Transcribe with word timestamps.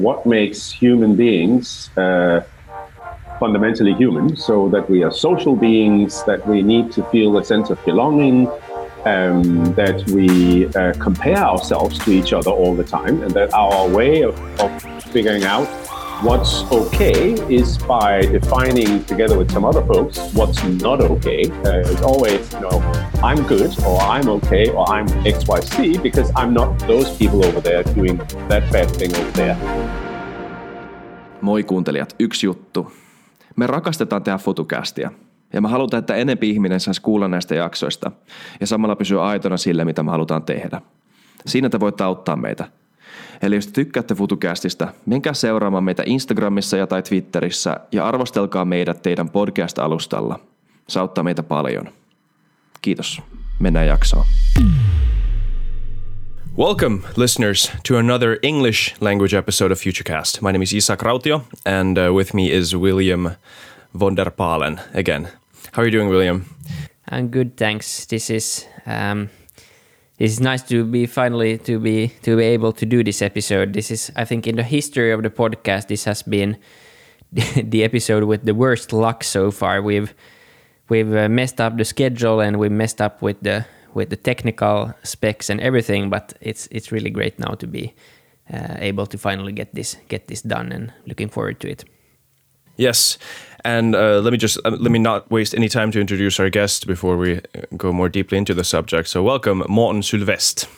what 0.00 0.24
makes 0.24 0.70
human 0.70 1.16
beings 1.16 1.90
uh, 1.96 2.40
fundamentally 3.40 3.92
human, 3.94 4.36
so 4.36 4.68
that 4.68 4.88
we 4.88 5.02
are 5.02 5.10
social 5.10 5.56
beings, 5.56 6.22
that 6.24 6.46
we 6.46 6.62
need 6.62 6.92
to 6.92 7.02
feel 7.10 7.36
a 7.36 7.44
sense 7.44 7.68
of 7.68 7.84
belonging, 7.84 8.46
um, 9.04 9.74
that 9.74 10.08
we 10.10 10.68
uh, 10.68 10.92
compare 11.00 11.38
ourselves 11.38 11.98
to 11.98 12.12
each 12.12 12.32
other 12.32 12.50
all 12.50 12.76
the 12.76 12.84
time, 12.84 13.20
and 13.22 13.32
that 13.32 13.52
our 13.54 13.88
way 13.88 14.22
of, 14.22 14.38
of 14.60 14.82
figuring 15.04 15.42
out 15.42 15.66
what's 16.22 16.64
okay 16.72 17.34
is 17.48 17.78
by 17.78 18.20
defining 18.20 19.04
together 19.04 19.38
with 19.38 19.52
some 19.52 19.64
other 19.68 19.86
folks 19.86 20.18
what's 20.34 20.82
not 20.82 21.00
okay. 21.00 21.50
Uh, 21.64 21.92
it's 21.92 22.02
always, 22.02 22.52
you 22.52 22.60
know, 22.60 22.82
I'm 23.22 23.42
good 23.44 23.70
or 23.86 24.00
I'm 24.02 24.28
okay 24.28 24.68
or 24.70 24.84
I'm 24.88 25.06
XYZ 25.24 26.02
because 26.02 26.32
I'm 26.36 26.52
not 26.54 26.78
those 26.86 27.16
people 27.18 27.46
over 27.46 27.60
there 27.60 27.84
doing 27.94 28.18
that 28.48 28.72
bad 28.72 28.88
thing 28.98 29.16
over 29.16 29.32
there. 29.32 29.56
Moi 31.40 31.62
kuuntelijat, 31.62 32.14
yksi 32.18 32.46
juttu. 32.46 32.92
Me 33.56 33.66
rakastetaan 33.66 34.22
tehdä 34.22 34.38
fotokästiä. 34.38 35.10
Ja 35.52 35.60
mä 35.60 35.68
halutaan, 35.68 35.98
että 35.98 36.14
enempi 36.14 36.50
ihminen 36.50 36.80
saisi 36.80 37.02
kuulla 37.02 37.28
näistä 37.28 37.54
jaksoista 37.54 38.10
ja 38.60 38.66
samalla 38.66 38.96
pysyä 38.96 39.24
aitona 39.24 39.56
sille, 39.56 39.84
mitä 39.84 40.02
me 40.02 40.10
halutaan 40.10 40.42
tehdä. 40.42 40.80
Siinä 41.46 41.68
te 41.68 41.80
voitte 41.80 42.04
auttaa 42.04 42.36
meitä– 42.36 42.64
Eli 43.42 43.54
jos 43.54 43.66
te 43.66 43.72
tykkäätte 43.72 44.14
FutuCastista, 44.14 44.92
menkää 45.06 45.34
seuraamaan 45.34 45.84
meitä 45.84 46.02
Instagramissa 46.06 46.76
ja 46.76 46.86
tai 46.86 47.02
Twitterissä 47.02 47.80
ja 47.92 48.06
arvostelkaa 48.06 48.64
meidät 48.64 49.02
teidän 49.02 49.30
podcast-alustalla. 49.30 50.40
Se 50.88 51.00
auttaa 51.00 51.24
meitä 51.24 51.42
paljon. 51.42 51.88
Kiitos. 52.82 53.22
Mennään 53.58 53.86
jaksoon. 53.86 54.24
Welcome, 56.58 56.98
listeners, 57.16 57.72
to 57.88 57.96
another 57.96 58.38
English 58.42 58.96
language 59.00 59.38
episode 59.38 59.72
of 59.72 59.78
FutureCast. 59.78 60.42
My 60.42 60.52
name 60.52 60.62
is 60.62 60.72
Isak 60.72 61.02
Rautio, 61.02 61.40
and 61.64 61.96
uh, 61.96 62.16
with 62.16 62.34
me 62.34 62.46
is 62.46 62.74
William 62.76 63.30
von 63.98 64.16
der 64.16 64.30
Palen 64.30 64.80
again. 64.98 65.28
How 65.72 65.82
are 65.82 65.86
you 65.86 65.92
doing, 65.92 66.10
William? 66.10 66.44
I'm 67.12 67.28
good, 67.30 67.50
thanks. 67.56 68.06
This 68.06 68.30
is 68.30 68.66
um, 68.86 69.28
it's 70.18 70.40
nice 70.40 70.62
to 70.64 70.84
be 70.84 71.06
finally 71.06 71.58
to 71.58 71.78
be 71.78 72.08
to 72.22 72.36
be 72.36 72.42
able 72.42 72.72
to 72.72 72.84
do 72.86 73.04
this 73.04 73.22
episode. 73.22 73.72
This 73.72 73.90
is, 73.90 74.10
I 74.16 74.24
think, 74.24 74.46
in 74.46 74.56
the 74.56 74.64
history 74.64 75.12
of 75.12 75.22
the 75.22 75.30
podcast, 75.30 75.86
this 75.88 76.04
has 76.04 76.22
been 76.22 76.56
the 77.32 77.84
episode 77.84 78.24
with 78.24 78.44
the 78.44 78.54
worst 78.54 78.92
luck 78.92 79.22
so 79.22 79.50
far. 79.50 79.80
We've 79.80 80.12
we've 80.88 81.14
uh, 81.14 81.28
messed 81.28 81.60
up 81.60 81.76
the 81.76 81.84
schedule 81.84 82.40
and 82.40 82.58
we 82.58 82.68
messed 82.68 83.00
up 83.00 83.22
with 83.22 83.40
the 83.42 83.66
with 83.94 84.10
the 84.10 84.16
technical 84.16 84.92
specs 85.04 85.50
and 85.50 85.60
everything. 85.60 86.10
But 86.10 86.34
it's 86.40 86.68
it's 86.72 86.90
really 86.90 87.10
great 87.10 87.38
now 87.38 87.54
to 87.54 87.66
be 87.66 87.94
uh, 88.52 88.74
able 88.78 89.06
to 89.06 89.18
finally 89.18 89.52
get 89.52 89.72
this 89.74 89.96
get 90.08 90.26
this 90.26 90.42
done 90.42 90.72
and 90.72 90.92
looking 91.06 91.28
forward 91.28 91.60
to 91.60 91.70
it. 91.70 91.84
Yes, 92.78 93.18
and 93.64 93.94
uh, 93.94 94.20
let 94.20 94.30
me 94.30 94.38
just 94.38 94.56
uh, 94.64 94.70
let 94.70 94.92
me 94.92 95.00
not 95.00 95.28
waste 95.30 95.52
any 95.52 95.68
time 95.68 95.90
to 95.90 96.00
introduce 96.00 96.38
our 96.38 96.48
guest 96.48 96.86
before 96.86 97.16
we 97.16 97.38
uh, 97.38 97.40
go 97.76 97.92
more 97.92 98.08
deeply 98.08 98.38
into 98.38 98.54
the 98.54 98.62
subject. 98.62 99.08
So, 99.08 99.22
welcome, 99.22 99.64
Morten 99.68 100.00
Sylvest. 100.02 100.68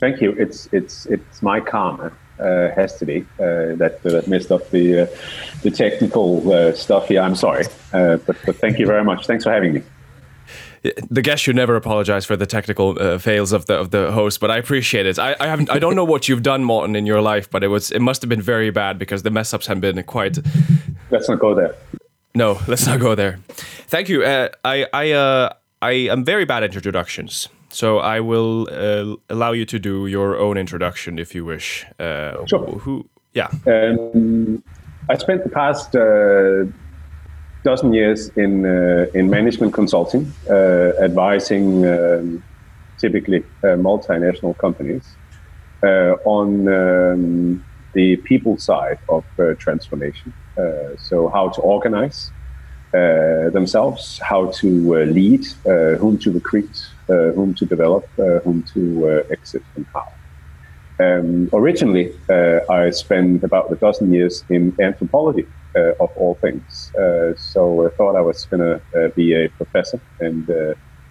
Thank 0.00 0.22
you. 0.22 0.32
It's 0.32 0.68
it's 0.72 1.06
it's 1.06 1.42
my 1.42 1.60
karma. 1.60 2.10
Uh, 2.40 2.70
has 2.70 2.96
to 2.96 3.04
be 3.04 3.20
uh, 3.40 3.74
that 3.74 4.00
that 4.04 4.28
messed 4.28 4.50
up 4.50 4.70
the 4.70 5.00
uh, 5.00 5.06
the 5.62 5.70
technical 5.70 6.50
uh, 6.52 6.72
stuff 6.72 7.08
here. 7.08 7.20
I'm 7.20 7.34
sorry, 7.34 7.64
but 7.92 8.24
but 8.26 8.56
thank 8.56 8.78
you 8.78 8.86
very 8.86 9.04
much. 9.04 9.26
Thanks 9.26 9.44
for 9.44 9.52
having 9.52 9.74
me 9.74 9.82
the 11.10 11.22
guest 11.22 11.42
should 11.42 11.56
never 11.56 11.76
apologize 11.76 12.24
for 12.24 12.36
the 12.36 12.46
technical 12.46 13.00
uh, 13.00 13.18
fails 13.18 13.52
of 13.52 13.66
the 13.66 13.74
of 13.74 13.90
the 13.90 14.12
host, 14.12 14.40
but 14.40 14.50
I 14.50 14.56
appreciate 14.56 15.06
it. 15.06 15.18
I, 15.18 15.36
I 15.40 15.46
haven't 15.46 15.70
I 15.70 15.78
don't 15.78 15.94
know 15.94 16.04
what 16.04 16.28
you've 16.28 16.42
done, 16.42 16.64
Morten, 16.64 16.96
in 16.96 17.06
your 17.06 17.20
life, 17.20 17.50
but 17.50 17.64
it 17.64 17.68
was 17.68 17.90
it 17.90 18.00
must 18.00 18.22
have 18.22 18.28
been 18.28 18.42
very 18.42 18.70
bad 18.70 18.98
because 18.98 19.22
the 19.22 19.30
mess 19.30 19.52
ups 19.54 19.66
have 19.66 19.80
been 19.80 20.02
quite. 20.04 20.38
Let's 21.10 21.28
not 21.28 21.38
go 21.38 21.54
there. 21.54 21.74
No, 22.34 22.60
let's 22.68 22.86
not 22.86 23.00
go 23.00 23.14
there. 23.14 23.38
Thank 23.88 24.08
you. 24.08 24.22
Uh, 24.22 24.48
I 24.64 24.86
I 24.92 25.12
uh, 25.12 25.52
I 25.82 25.92
am 26.10 26.24
very 26.24 26.44
bad 26.44 26.62
at 26.62 26.74
introductions, 26.74 27.48
so 27.70 27.98
I 27.98 28.20
will 28.20 28.68
uh, 28.70 29.16
allow 29.28 29.52
you 29.52 29.64
to 29.66 29.78
do 29.78 30.06
your 30.06 30.36
own 30.36 30.56
introduction 30.56 31.18
if 31.18 31.34
you 31.34 31.44
wish. 31.44 31.86
Uh, 31.98 32.46
sure. 32.46 32.66
Who? 32.80 33.08
Yeah. 33.34 33.50
Um, 33.66 34.62
I 35.10 35.16
spent 35.16 35.42
the 35.42 35.50
past 35.50 35.96
uh, 35.96 36.66
dozen 37.70 37.92
years 37.92 38.20
in 38.44 38.52
uh, 38.64 39.18
in 39.18 39.24
management 39.38 39.72
consulting, 39.80 40.24
uh, 40.50 40.90
advising 41.08 41.66
um, 41.86 42.42
typically 43.02 43.40
uh, 43.62 43.76
multinational 43.88 44.54
companies 44.64 45.04
on 46.38 46.48
um, 46.68 47.64
the 47.92 48.16
people 48.30 48.54
side 48.68 48.98
of 49.08 49.24
transformation. 49.64 50.32
so 51.08 51.16
how 51.36 51.46
to 51.56 51.60
organize 51.74 52.18
themselves, 53.58 54.02
how 54.30 54.42
to 54.60 54.68
lead, 55.18 55.44
whom 56.02 56.14
to 56.24 56.28
recruit, 56.38 56.74
whom 57.36 57.50
to 57.60 57.64
develop, 57.74 58.04
whom 58.44 58.58
to 58.72 58.80
exit, 59.36 59.64
and 59.76 59.86
how. 59.94 60.06
Um, 61.06 61.48
originally, 61.60 62.06
uh, 62.36 62.58
I 62.78 62.90
spent 62.90 63.44
about 63.48 63.64
a 63.74 63.76
dozen 63.86 64.06
years 64.12 64.44
in 64.48 64.62
anthropology, 64.88 65.46
of 66.00 66.10
all 66.16 66.34
things. 66.34 66.92
Uh, 66.94 67.34
so 67.36 67.86
I 67.86 67.90
thought 67.90 68.16
I 68.16 68.20
was 68.20 68.44
going 68.46 68.60
to 68.60 68.80
uh, 68.96 69.08
be 69.08 69.34
a 69.34 69.48
professor 69.50 70.00
and 70.20 70.48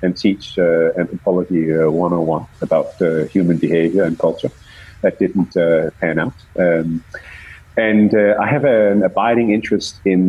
and 0.03 0.15
teach 0.15 0.59
anthropology 0.59 1.73
101 1.73 2.45
about 2.61 2.93
human 3.31 3.57
behavior 3.57 4.03
and 4.03 4.17
culture. 4.19 4.51
That 5.01 5.17
didn't 5.17 5.53
pan 5.99 6.19
out. 6.19 6.35
Um, 6.59 7.03
and 7.77 8.15
I 8.15 8.47
have 8.47 8.63
an 8.63 9.01
abiding 9.03 9.51
interest 9.51 9.99
in 10.05 10.21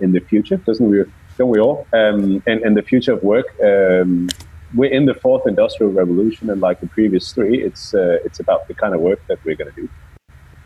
in 0.00 0.12
the 0.12 0.20
future. 0.20 0.56
Doesn't 0.56 0.90
we? 0.90 1.04
Don't 1.38 1.50
we 1.50 1.60
all? 1.60 1.86
Um, 1.92 2.42
and 2.46 2.62
and 2.62 2.76
the 2.76 2.82
future 2.82 3.12
of 3.12 3.22
work. 3.22 3.46
Um, 3.62 4.28
we're 4.74 4.90
in 4.90 5.06
the 5.06 5.14
fourth 5.14 5.46
industrial 5.46 5.92
revolution, 5.92 6.50
and 6.50 6.60
like 6.60 6.80
the 6.80 6.86
previous 6.86 7.32
three, 7.32 7.62
it's 7.62 7.94
uh, 7.94 8.18
it's 8.24 8.40
about 8.40 8.68
the 8.68 8.74
kind 8.74 8.94
of 8.94 9.00
work 9.00 9.20
that 9.28 9.42
we're 9.44 9.56
going 9.56 9.72
to 9.72 9.80
do. 9.82 9.88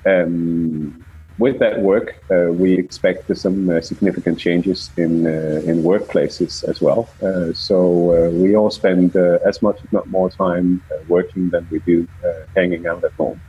Um, 0.06 1.04
with 1.40 1.58
that 1.58 1.80
work, 1.80 2.22
uh, 2.30 2.52
we 2.52 2.74
expect 2.74 3.34
some 3.36 3.70
uh, 3.70 3.80
significant 3.80 4.38
changes 4.38 4.90
in 4.96 5.26
uh, 5.26 5.70
in 5.70 5.82
workplaces 5.82 6.62
as 6.68 6.80
well. 6.80 7.08
Uh, 7.22 7.52
so 7.54 7.76
uh, 8.12 8.30
we 8.30 8.54
all 8.54 8.70
spend 8.70 9.16
uh, 9.16 9.38
as 9.50 9.62
much, 9.62 9.78
if 9.82 9.90
not 9.92 10.06
more, 10.08 10.30
time 10.30 10.82
working 11.08 11.48
than 11.50 11.66
we 11.70 11.78
do 11.80 12.06
hanging 12.54 12.86
out 12.86 13.02
at 13.04 13.12
home. 13.12 13.40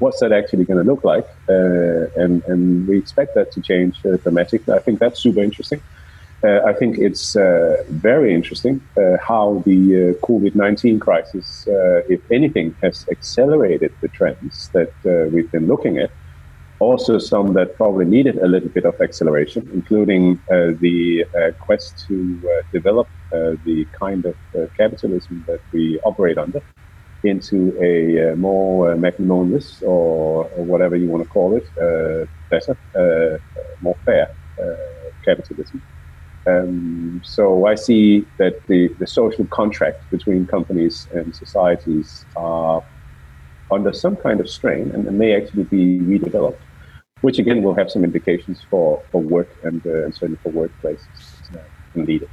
What's 0.00 0.20
that 0.20 0.32
actually 0.32 0.64
going 0.64 0.82
to 0.84 0.88
look 0.92 1.04
like? 1.04 1.28
and 2.22 2.42
and 2.50 2.88
we 2.88 2.98
expect 2.98 3.34
that 3.36 3.48
to 3.52 3.60
change 3.60 3.94
dramatically. 4.24 4.74
I 4.74 4.80
think 4.84 4.98
that's 4.98 5.20
super 5.26 5.42
interesting. 5.48 5.80
I 6.70 6.72
think 6.78 6.98
it's 6.98 7.34
very 8.10 8.30
interesting 8.38 8.74
how 9.30 9.62
the 9.68 9.80
COVID 10.28 10.54
19 10.54 11.00
crisis, 11.00 11.64
if 12.16 12.20
anything, 12.30 12.68
has 12.82 13.06
accelerated 13.10 13.92
the 14.02 14.08
trends 14.08 14.68
that 14.76 14.92
we've 15.32 15.50
been 15.56 15.66
looking 15.66 15.98
at 15.98 16.10
also 16.78 17.18
some 17.18 17.54
that 17.54 17.76
probably 17.76 18.04
needed 18.04 18.36
a 18.38 18.46
little 18.46 18.68
bit 18.68 18.84
of 18.84 18.94
acceleration, 19.00 19.68
including 19.72 20.38
uh, 20.50 20.72
the 20.80 21.24
uh, 21.34 21.52
quest 21.58 22.04
to 22.06 22.40
uh, 22.44 22.62
develop 22.72 23.08
uh, 23.32 23.52
the 23.64 23.86
kind 23.98 24.24
of 24.26 24.36
uh, 24.54 24.66
capitalism 24.76 25.44
that 25.46 25.60
we 25.72 25.98
operate 26.04 26.38
under 26.38 26.60
into 27.24 27.76
a 27.82 28.32
uh, 28.32 28.36
more 28.36 28.94
magnanimous 28.94 29.82
or, 29.82 30.44
or, 30.44 30.64
whatever 30.64 30.94
you 30.94 31.08
want 31.08 31.22
to 31.22 31.28
call 31.28 31.56
it, 31.56 31.66
better, 32.50 32.76
more 33.80 33.96
fair 34.04 34.28
capitalism. 35.24 35.82
Um, 36.46 37.20
so 37.24 37.66
I 37.66 37.74
see 37.74 38.24
that 38.38 38.64
the, 38.68 38.94
the 39.00 39.06
social 39.06 39.44
contract 39.46 40.08
between 40.10 40.46
companies 40.46 41.08
and 41.12 41.34
societies 41.34 42.24
are 42.36 42.84
under 43.72 43.92
some 43.92 44.14
kind 44.14 44.38
of 44.38 44.48
strain 44.48 44.92
and, 44.92 45.06
and 45.08 45.18
may 45.18 45.34
actually 45.34 45.64
be 45.64 45.98
redeveloped 45.98 46.62
which 47.22 47.38
again 47.38 47.62
will 47.62 47.74
have 47.74 47.90
some 47.90 48.04
implications 48.04 48.60
for, 48.70 49.02
for 49.10 49.20
work 49.20 49.48
and, 49.64 49.86
uh, 49.86 50.04
and 50.04 50.14
certainly 50.14 50.38
for 50.42 50.50
workplaces 50.52 51.54
uh, 51.54 51.60
and 51.94 52.06
leaders. 52.06 52.28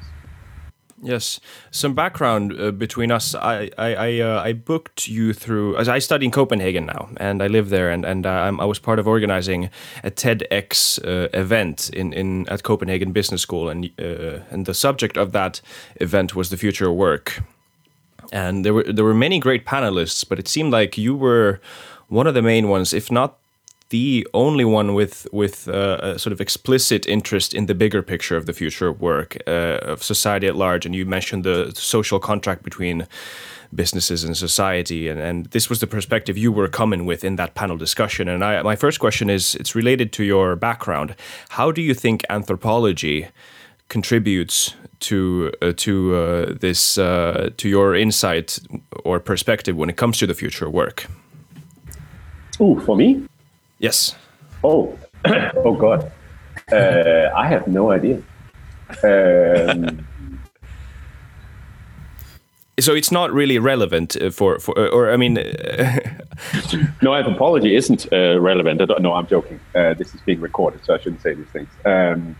Yes, 1.01 1.41
some 1.69 1.93
background 1.93 2.53
uh, 2.57 2.71
between 2.71 3.11
us. 3.11 3.35
I 3.35 3.69
I 3.77 3.95
I, 3.95 4.19
uh, 4.21 4.41
I, 4.41 4.53
booked 4.53 5.05
you 5.09 5.33
through 5.33 5.75
as 5.75 5.89
I 5.89 5.99
study 5.99 6.25
in 6.25 6.31
Copenhagen 6.31 6.85
now, 6.85 7.09
and 7.17 7.43
I 7.43 7.47
live 7.47 7.69
there, 7.69 7.91
and 7.91 8.05
and 8.05 8.25
uh, 8.25 8.55
i 8.57 8.63
was 8.63 8.79
part 8.79 8.99
of 8.99 9.07
organizing 9.07 9.69
a 10.01 10.09
TEDx 10.09 10.99
uh, 11.05 11.27
event 11.33 11.89
in, 11.89 12.13
in 12.13 12.47
at 12.47 12.63
Copenhagen 12.63 13.11
Business 13.11 13.41
School, 13.41 13.67
and 13.67 13.91
and 14.49 14.65
the 14.65 14.73
subject 14.73 15.17
of 15.17 15.33
that 15.33 15.59
event 15.99 16.35
was 16.35 16.49
the 16.49 16.57
future 16.57 16.89
of 16.89 16.95
work, 16.95 17.43
and 18.31 18.63
there 18.63 18.73
were 18.73 18.83
there 18.83 19.03
were 19.03 19.13
many 19.13 19.39
great 19.39 19.65
panelists, 19.65 20.23
but 20.29 20.39
it 20.39 20.47
seemed 20.47 20.71
like 20.71 20.97
you 20.97 21.17
were 21.17 21.59
one 22.07 22.27
of 22.27 22.33
the 22.33 22.41
main 22.41 22.69
ones, 22.69 22.93
if 22.93 23.11
not 23.11 23.39
the 23.93 24.27
only 24.33 24.65
one 24.65 24.95
with 24.95 25.27
with 25.31 25.67
uh, 25.67 26.15
a 26.15 26.17
sort 26.17 26.33
of 26.33 26.41
explicit 26.41 27.05
interest 27.05 27.53
in 27.53 27.67
the 27.67 27.75
bigger 27.75 28.01
picture 28.01 28.35
of 28.35 28.45
the 28.45 28.53
future 28.53 28.87
of 28.87 28.99
work 28.99 29.37
uh, 29.45 29.91
of 29.91 30.01
society 30.03 30.47
at 30.47 30.55
large. 30.55 30.83
And 30.87 30.95
you 30.95 31.05
mentioned 31.05 31.43
the 31.43 31.71
social 31.75 32.19
contract 32.19 32.63
between 32.63 33.05
businesses 33.75 34.23
and 34.23 34.35
society. 34.35 35.09
And, 35.09 35.19
and 35.19 35.45
this 35.51 35.69
was 35.69 35.79
the 35.79 35.87
perspective 35.87 36.39
you 36.39 36.51
were 36.51 36.67
coming 36.69 37.05
with 37.05 37.23
in 37.23 37.35
that 37.35 37.53
panel 37.53 37.77
discussion. 37.77 38.27
And 38.27 38.43
I, 38.43 38.63
my 38.63 38.75
first 38.75 38.99
question 38.99 39.29
is 39.29 39.55
it's 39.55 39.75
related 39.75 40.11
to 40.13 40.23
your 40.23 40.55
background. 40.55 41.15
How 41.49 41.71
do 41.71 41.81
you 41.81 41.93
think 41.93 42.23
anthropology 42.29 43.27
contributes 43.89 44.75
to 45.01 45.51
uh, 45.61 45.73
to 45.75 45.93
uh, 46.15 46.53
this 46.59 46.97
uh, 46.97 47.49
to 47.57 47.67
your 47.69 47.95
insight 47.95 48.59
or 49.05 49.19
perspective 49.19 49.75
when 49.77 49.89
it 49.89 49.97
comes 49.97 50.17
to 50.17 50.25
the 50.25 50.33
future 50.33 50.69
work? 50.69 51.05
Oh, 52.59 52.79
for 52.79 52.97
me? 52.97 53.27
Yes. 53.83 54.15
Oh, 54.63 54.97
oh 55.65 55.75
God, 55.75 56.09
uh, 56.71 57.29
I 57.35 57.47
have 57.49 57.67
no 57.67 57.91
idea. 57.91 58.21
Um, 59.03 60.07
so 62.79 62.93
it's 62.93 63.11
not 63.11 63.33
really 63.33 63.59
relevant 63.59 64.15
uh, 64.15 64.31
for 64.31 64.57
for 64.59 64.73
or 64.89 65.11
I 65.11 65.17
mean. 65.17 65.33
no, 67.01 67.13
anthropology 67.13 67.75
isn't 67.75 68.07
uh, 68.13 68.39
relevant. 68.39 68.81
No, 69.01 69.15
I'm 69.15 69.27
joking. 69.27 69.59
Uh, 69.75 69.93
this 69.95 70.15
is 70.15 70.21
being 70.21 70.39
recorded, 70.39 70.79
so 70.85 70.93
I 70.93 70.97
shouldn't 70.99 71.21
say 71.21 71.33
these 71.33 71.51
things. 71.51 71.67
Um, 71.83 72.37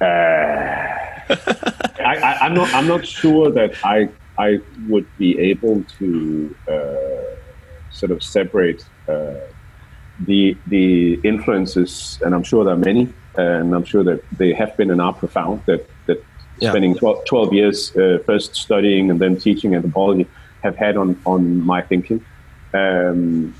uh, 0.00 0.04
I, 2.02 2.46
am 2.46 2.54
not. 2.54 2.74
I'm 2.74 2.88
not 2.88 3.06
sure 3.06 3.52
that 3.52 3.74
I 3.84 4.08
I 4.38 4.58
would 4.88 5.06
be 5.18 5.38
able 5.38 5.84
to 5.98 6.56
uh, 6.66 7.92
sort 7.92 8.10
of 8.10 8.24
separate 8.24 8.84
uh, 9.06 9.34
the 10.20 10.56
the 10.66 11.14
influences, 11.24 12.18
and 12.24 12.34
I'm 12.34 12.42
sure 12.42 12.64
there 12.64 12.74
are 12.74 12.84
many, 12.92 13.12
and 13.36 13.74
I'm 13.74 13.84
sure 13.84 14.04
that 14.04 14.22
they 14.38 14.52
have 14.52 14.76
been 14.76 14.90
and 14.90 15.00
are 15.00 15.12
profound. 15.12 15.62
That 15.66 15.88
that 16.06 16.22
yeah. 16.60 16.70
spending 16.70 16.94
12, 16.94 17.24
12 17.24 17.52
years 17.52 17.96
uh, 17.96 18.18
first 18.24 18.54
studying 18.54 19.10
and 19.10 19.20
then 19.20 19.36
teaching 19.36 19.74
anthropology 19.74 20.26
have 20.62 20.76
had 20.76 20.96
on 20.96 21.20
on 21.26 21.60
my 21.60 21.82
thinking. 21.82 22.24
Um, 22.72 23.54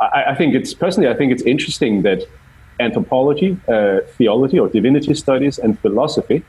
I, 0.00 0.24
I, 0.28 0.34
think 0.34 0.54
it's 0.54 0.74
personally, 0.74 1.08
I 1.08 1.14
think 1.14 1.32
it's 1.32 1.42
interesting 1.42 2.02
that 2.02 2.22
anthropology, 2.78 3.58
uh, 3.66 4.00
theology, 4.16 4.58
or 4.58 4.68
divinity 4.68 5.14
studies, 5.14 5.58
and 5.58 5.78
philosophy 5.80 6.44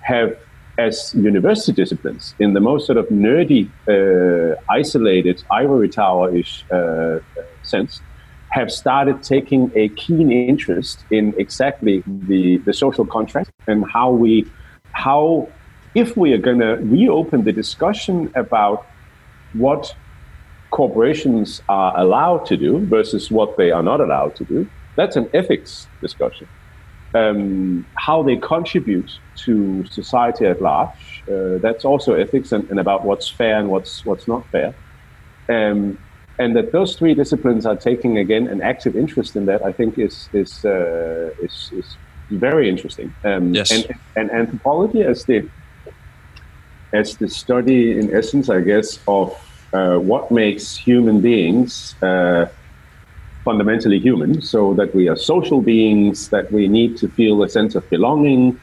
have 0.00 0.38
as 0.78 1.14
university 1.14 1.72
disciplines 1.72 2.34
in 2.38 2.54
the 2.54 2.60
most 2.60 2.86
sort 2.86 2.98
of 2.98 3.06
nerdy, 3.08 3.68
uh, 3.88 4.56
isolated, 4.70 5.42
ivory 5.50 5.88
tower-ish 5.88 6.64
uh, 6.70 7.18
sense, 7.62 8.00
have 8.54 8.70
started 8.70 9.20
taking 9.20 9.72
a 9.74 9.88
keen 9.88 10.30
interest 10.30 11.04
in 11.10 11.34
exactly 11.36 12.04
the, 12.06 12.58
the 12.58 12.72
social 12.72 13.04
contract 13.04 13.50
and 13.66 13.84
how 13.90 14.12
we, 14.12 14.46
how, 14.92 15.48
if 15.96 16.16
we 16.16 16.32
are 16.32 16.38
going 16.38 16.60
to 16.60 16.76
reopen 16.96 17.42
the 17.42 17.52
discussion 17.52 18.30
about 18.36 18.86
what 19.54 19.92
corporations 20.70 21.62
are 21.68 21.98
allowed 21.98 22.46
to 22.46 22.56
do 22.56 22.78
versus 22.86 23.28
what 23.28 23.56
they 23.56 23.72
are 23.72 23.82
not 23.82 24.00
allowed 24.00 24.36
to 24.36 24.44
do, 24.44 24.70
that's 24.94 25.16
an 25.16 25.28
ethics 25.34 25.88
discussion. 26.00 26.46
Um, 27.12 27.84
how 27.96 28.22
they 28.22 28.36
contribute 28.36 29.10
to 29.46 29.84
society 29.86 30.46
at 30.46 30.62
large, 30.62 31.24
uh, 31.28 31.58
that's 31.58 31.84
also 31.84 32.14
ethics 32.14 32.52
and, 32.52 32.70
and, 32.70 32.78
about 32.78 33.04
what's 33.04 33.28
fair 33.28 33.58
and 33.58 33.68
what's 33.68 34.04
what's 34.04 34.26
not 34.26 34.44
fair. 34.50 34.74
Um, 35.48 35.98
and 36.38 36.56
that 36.56 36.72
those 36.72 36.96
three 36.96 37.14
disciplines 37.14 37.64
are 37.64 37.76
taking 37.76 38.18
again 38.18 38.48
an 38.48 38.60
active 38.60 38.96
interest 38.96 39.36
in 39.36 39.46
that, 39.46 39.64
I 39.64 39.72
think 39.72 39.98
is 39.98 40.28
is 40.32 40.64
uh, 40.64 41.30
is, 41.42 41.70
is, 41.72 41.96
very 42.30 42.70
interesting. 42.70 43.14
Um, 43.22 43.54
yes. 43.54 43.70
And, 43.70 43.86
and 44.16 44.30
anthropology 44.30 45.02
as 45.02 45.24
the 45.26 45.48
as 46.92 47.16
the 47.18 47.28
study 47.28 47.98
in 47.98 48.14
essence, 48.14 48.48
I 48.48 48.60
guess, 48.60 48.98
of 49.06 49.32
uh, 49.72 49.98
what 49.98 50.30
makes 50.30 50.74
human 50.74 51.20
beings 51.20 51.94
uh, 52.02 52.46
fundamentally 53.44 53.98
human. 54.00 54.40
So 54.42 54.74
that 54.74 54.94
we 54.94 55.08
are 55.08 55.16
social 55.16 55.60
beings, 55.60 56.30
that 56.30 56.50
we 56.50 56.66
need 56.66 56.96
to 56.98 57.08
feel 57.08 57.42
a 57.42 57.48
sense 57.48 57.74
of 57.74 57.88
belonging. 57.90 58.58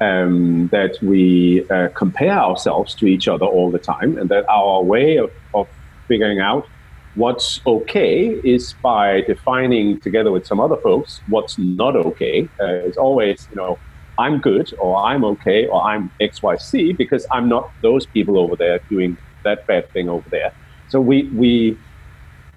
Um, 0.00 0.68
that 0.68 0.98
we 1.00 1.64
uh, 1.70 1.88
compare 1.94 2.36
ourselves 2.36 2.94
to 2.96 3.06
each 3.06 3.28
other 3.28 3.46
all 3.46 3.70
the 3.70 3.78
time, 3.78 4.18
and 4.18 4.28
that 4.28 4.44
our 4.48 4.82
way 4.82 5.16
of, 5.16 5.30
of 5.54 5.68
figuring 6.08 6.40
out 6.40 6.66
What's 7.14 7.60
okay 7.64 8.40
is 8.42 8.74
by 8.82 9.20
defining 9.20 10.00
together 10.00 10.32
with 10.32 10.46
some 10.46 10.58
other 10.58 10.76
folks 10.76 11.20
what's 11.28 11.58
not 11.58 11.94
okay. 11.94 12.48
Uh, 12.60 12.86
it's 12.86 12.96
always, 12.96 13.46
you 13.50 13.56
know, 13.56 13.78
I'm 14.18 14.38
good 14.38 14.74
or 14.78 14.96
I'm 14.98 15.24
okay 15.24 15.66
or 15.66 15.80
I'm 15.82 16.10
XYZ 16.20 16.96
because 16.96 17.24
I'm 17.30 17.48
not 17.48 17.70
those 17.82 18.04
people 18.06 18.36
over 18.36 18.56
there 18.56 18.80
doing 18.90 19.16
that 19.44 19.66
bad 19.66 19.90
thing 19.92 20.08
over 20.08 20.28
there. 20.28 20.52
So 20.88 21.00
we, 21.00 21.24
we 21.28 21.78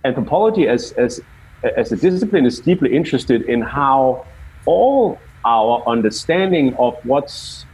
anthropology 0.03 0.67
as, 0.67 0.91
as, 0.93 1.21
as 1.75 1.91
a 1.91 1.95
discipline 1.95 2.45
is 2.45 2.59
deeply 2.59 2.95
interested 2.95 3.43
in 3.43 3.61
how 3.61 4.25
all 4.65 5.19
our 5.45 5.83
understanding 5.87 6.75
of 6.75 6.97
what's, 7.03 7.65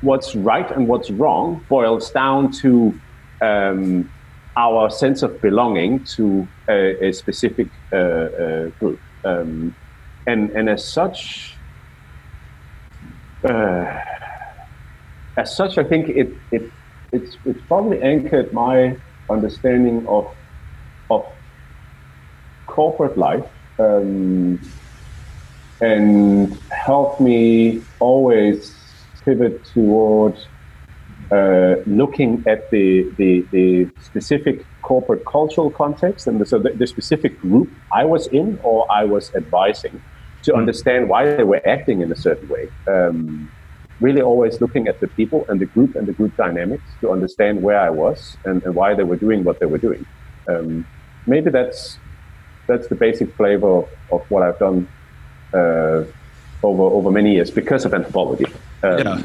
what's 0.00 0.34
right 0.34 0.68
and 0.72 0.88
what's 0.88 1.10
wrong 1.10 1.64
boils 1.68 2.10
down 2.10 2.50
to 2.52 2.98
um, 3.40 4.10
our 4.56 4.90
sense 4.90 5.22
of 5.22 5.40
belonging 5.40 6.04
to 6.04 6.46
a, 6.68 7.08
a 7.08 7.12
specific 7.12 7.68
uh, 7.92 7.96
uh, 7.96 8.66
group. 8.78 9.00
Um, 9.24 9.74
and, 10.26 10.50
and 10.50 10.68
as 10.68 10.86
such, 10.86 11.56
uh, 13.44 14.00
as 15.36 15.56
such, 15.56 15.76
I 15.78 15.84
think 15.84 16.08
it, 16.08 16.32
it 16.50 16.70
it's, 17.14 17.36
it's 17.44 17.60
probably 17.68 18.02
anchored 18.02 18.52
my 18.52 18.96
understanding 19.30 20.06
of 20.08 20.34
of 21.10 21.24
corporate 22.66 23.16
life 23.16 23.46
um, 23.78 24.60
and 25.80 26.52
helped 26.70 27.20
me 27.20 27.82
always 28.00 28.74
pivot 29.24 29.64
toward 29.66 30.36
uh, 31.30 31.76
looking 31.86 32.44
at 32.46 32.70
the, 32.70 33.10
the, 33.16 33.40
the, 33.50 33.90
specific 34.02 34.64
corporate 34.82 35.24
cultural 35.24 35.70
context 35.70 36.26
and 36.26 36.40
the, 36.40 36.46
so 36.46 36.58
the, 36.58 36.70
the, 36.70 36.86
specific 36.86 37.40
group 37.40 37.70
I 37.92 38.04
was 38.04 38.26
in 38.28 38.58
or 38.62 38.90
I 38.92 39.04
was 39.04 39.34
advising 39.34 40.02
to 40.42 40.52
mm. 40.52 40.58
understand 40.58 41.08
why 41.08 41.34
they 41.34 41.44
were 41.44 41.62
acting 41.66 42.02
in 42.02 42.12
a 42.12 42.16
certain 42.16 42.48
way. 42.48 42.68
Um, 42.86 43.50
really 44.00 44.20
always 44.20 44.60
looking 44.60 44.86
at 44.86 45.00
the 45.00 45.08
people 45.08 45.46
and 45.48 45.60
the 45.60 45.66
group 45.66 45.94
and 45.94 46.06
the 46.06 46.12
group 46.12 46.36
dynamics 46.36 46.84
to 47.00 47.10
understand 47.10 47.62
where 47.62 47.80
I 47.80 47.90
was 47.90 48.36
and, 48.44 48.62
and 48.64 48.74
why 48.74 48.94
they 48.94 49.04
were 49.04 49.16
doing 49.16 49.44
what 49.44 49.60
they 49.60 49.66
were 49.66 49.78
doing. 49.78 50.04
Um, 50.48 50.86
maybe 51.26 51.50
that's 51.50 51.98
that's 52.66 52.88
the 52.88 52.94
basic 52.94 53.34
flavor 53.34 53.78
of, 53.78 53.88
of 54.12 54.30
what 54.30 54.42
I've 54.42 54.58
done 54.58 54.88
uh, 55.54 56.04
over 56.62 56.82
over 56.82 57.10
many 57.10 57.34
years 57.34 57.50
because 57.50 57.84
of 57.86 57.94
anthropology. 57.94 58.46
Um, 58.82 58.98
yeah 58.98 59.22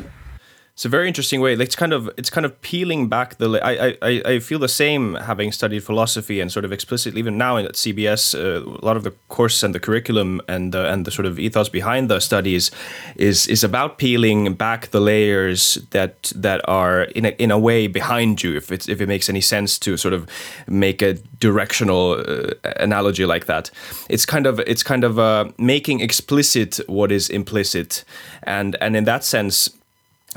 it's 0.79 0.85
a 0.85 0.89
very 0.89 1.09
interesting 1.09 1.41
way. 1.41 1.51
It's 1.55 1.75
kind 1.75 1.91
of 1.91 2.09
it's 2.15 2.29
kind 2.29 2.45
of 2.45 2.61
peeling 2.61 3.09
back 3.09 3.37
the. 3.37 3.59
I 3.61 3.97
I 4.01 4.21
I 4.35 4.39
feel 4.39 4.59
the 4.59 4.69
same 4.69 5.15
having 5.15 5.51
studied 5.51 5.83
philosophy 5.83 6.39
and 6.39 6.49
sort 6.49 6.63
of 6.63 6.71
explicitly 6.71 7.19
even 7.19 7.37
now 7.37 7.57
at 7.57 7.73
CBS, 7.73 8.33
uh, 8.33 8.63
a 8.63 8.85
lot 8.85 8.95
of 8.95 9.03
the 9.03 9.11
course 9.27 9.61
and 9.61 9.75
the 9.75 9.79
curriculum 9.81 10.39
and 10.47 10.71
the, 10.71 10.89
and 10.89 11.05
the 11.05 11.11
sort 11.11 11.25
of 11.25 11.37
ethos 11.37 11.67
behind 11.67 12.09
the 12.09 12.21
studies 12.21 12.71
is 13.17 13.45
is 13.47 13.61
about 13.61 13.97
peeling 13.97 14.53
back 14.53 14.91
the 14.91 15.01
layers 15.01 15.79
that 15.89 16.31
that 16.33 16.61
are 16.65 17.01
in 17.13 17.25
a, 17.25 17.35
in 17.37 17.51
a 17.51 17.59
way 17.59 17.87
behind 17.87 18.41
you. 18.41 18.55
If 18.55 18.71
it's 18.71 18.87
if 18.87 19.01
it 19.01 19.07
makes 19.07 19.27
any 19.27 19.41
sense 19.41 19.77
to 19.79 19.97
sort 19.97 20.13
of 20.13 20.27
make 20.65 21.01
a 21.01 21.15
directional 21.41 22.23
uh, 22.25 22.53
analogy 22.77 23.25
like 23.25 23.47
that, 23.47 23.69
it's 24.09 24.25
kind 24.25 24.47
of 24.47 24.61
it's 24.61 24.83
kind 24.83 25.03
of 25.03 25.19
uh, 25.19 25.51
making 25.57 25.99
explicit 25.99 26.79
what 26.87 27.11
is 27.11 27.29
implicit, 27.29 28.05
and 28.43 28.77
and 28.79 28.95
in 28.95 29.03
that 29.03 29.25
sense 29.25 29.69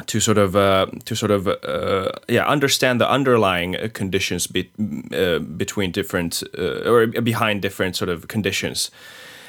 to 0.06 0.20
sort 0.20 0.38
of 0.38 0.56
uh, 0.56 0.86
to 1.04 1.14
sort 1.14 1.30
of 1.30 1.46
uh, 1.46 2.12
yeah 2.28 2.46
understand 2.46 3.00
the 3.00 3.10
underlying 3.10 3.76
conditions 3.92 4.46
be, 4.46 4.70
uh, 5.14 5.38
between 5.38 5.90
different 5.92 6.42
uh, 6.58 6.90
or 6.90 7.06
behind 7.06 7.62
different 7.62 7.96
sort 7.96 8.08
of 8.08 8.28
conditions. 8.28 8.90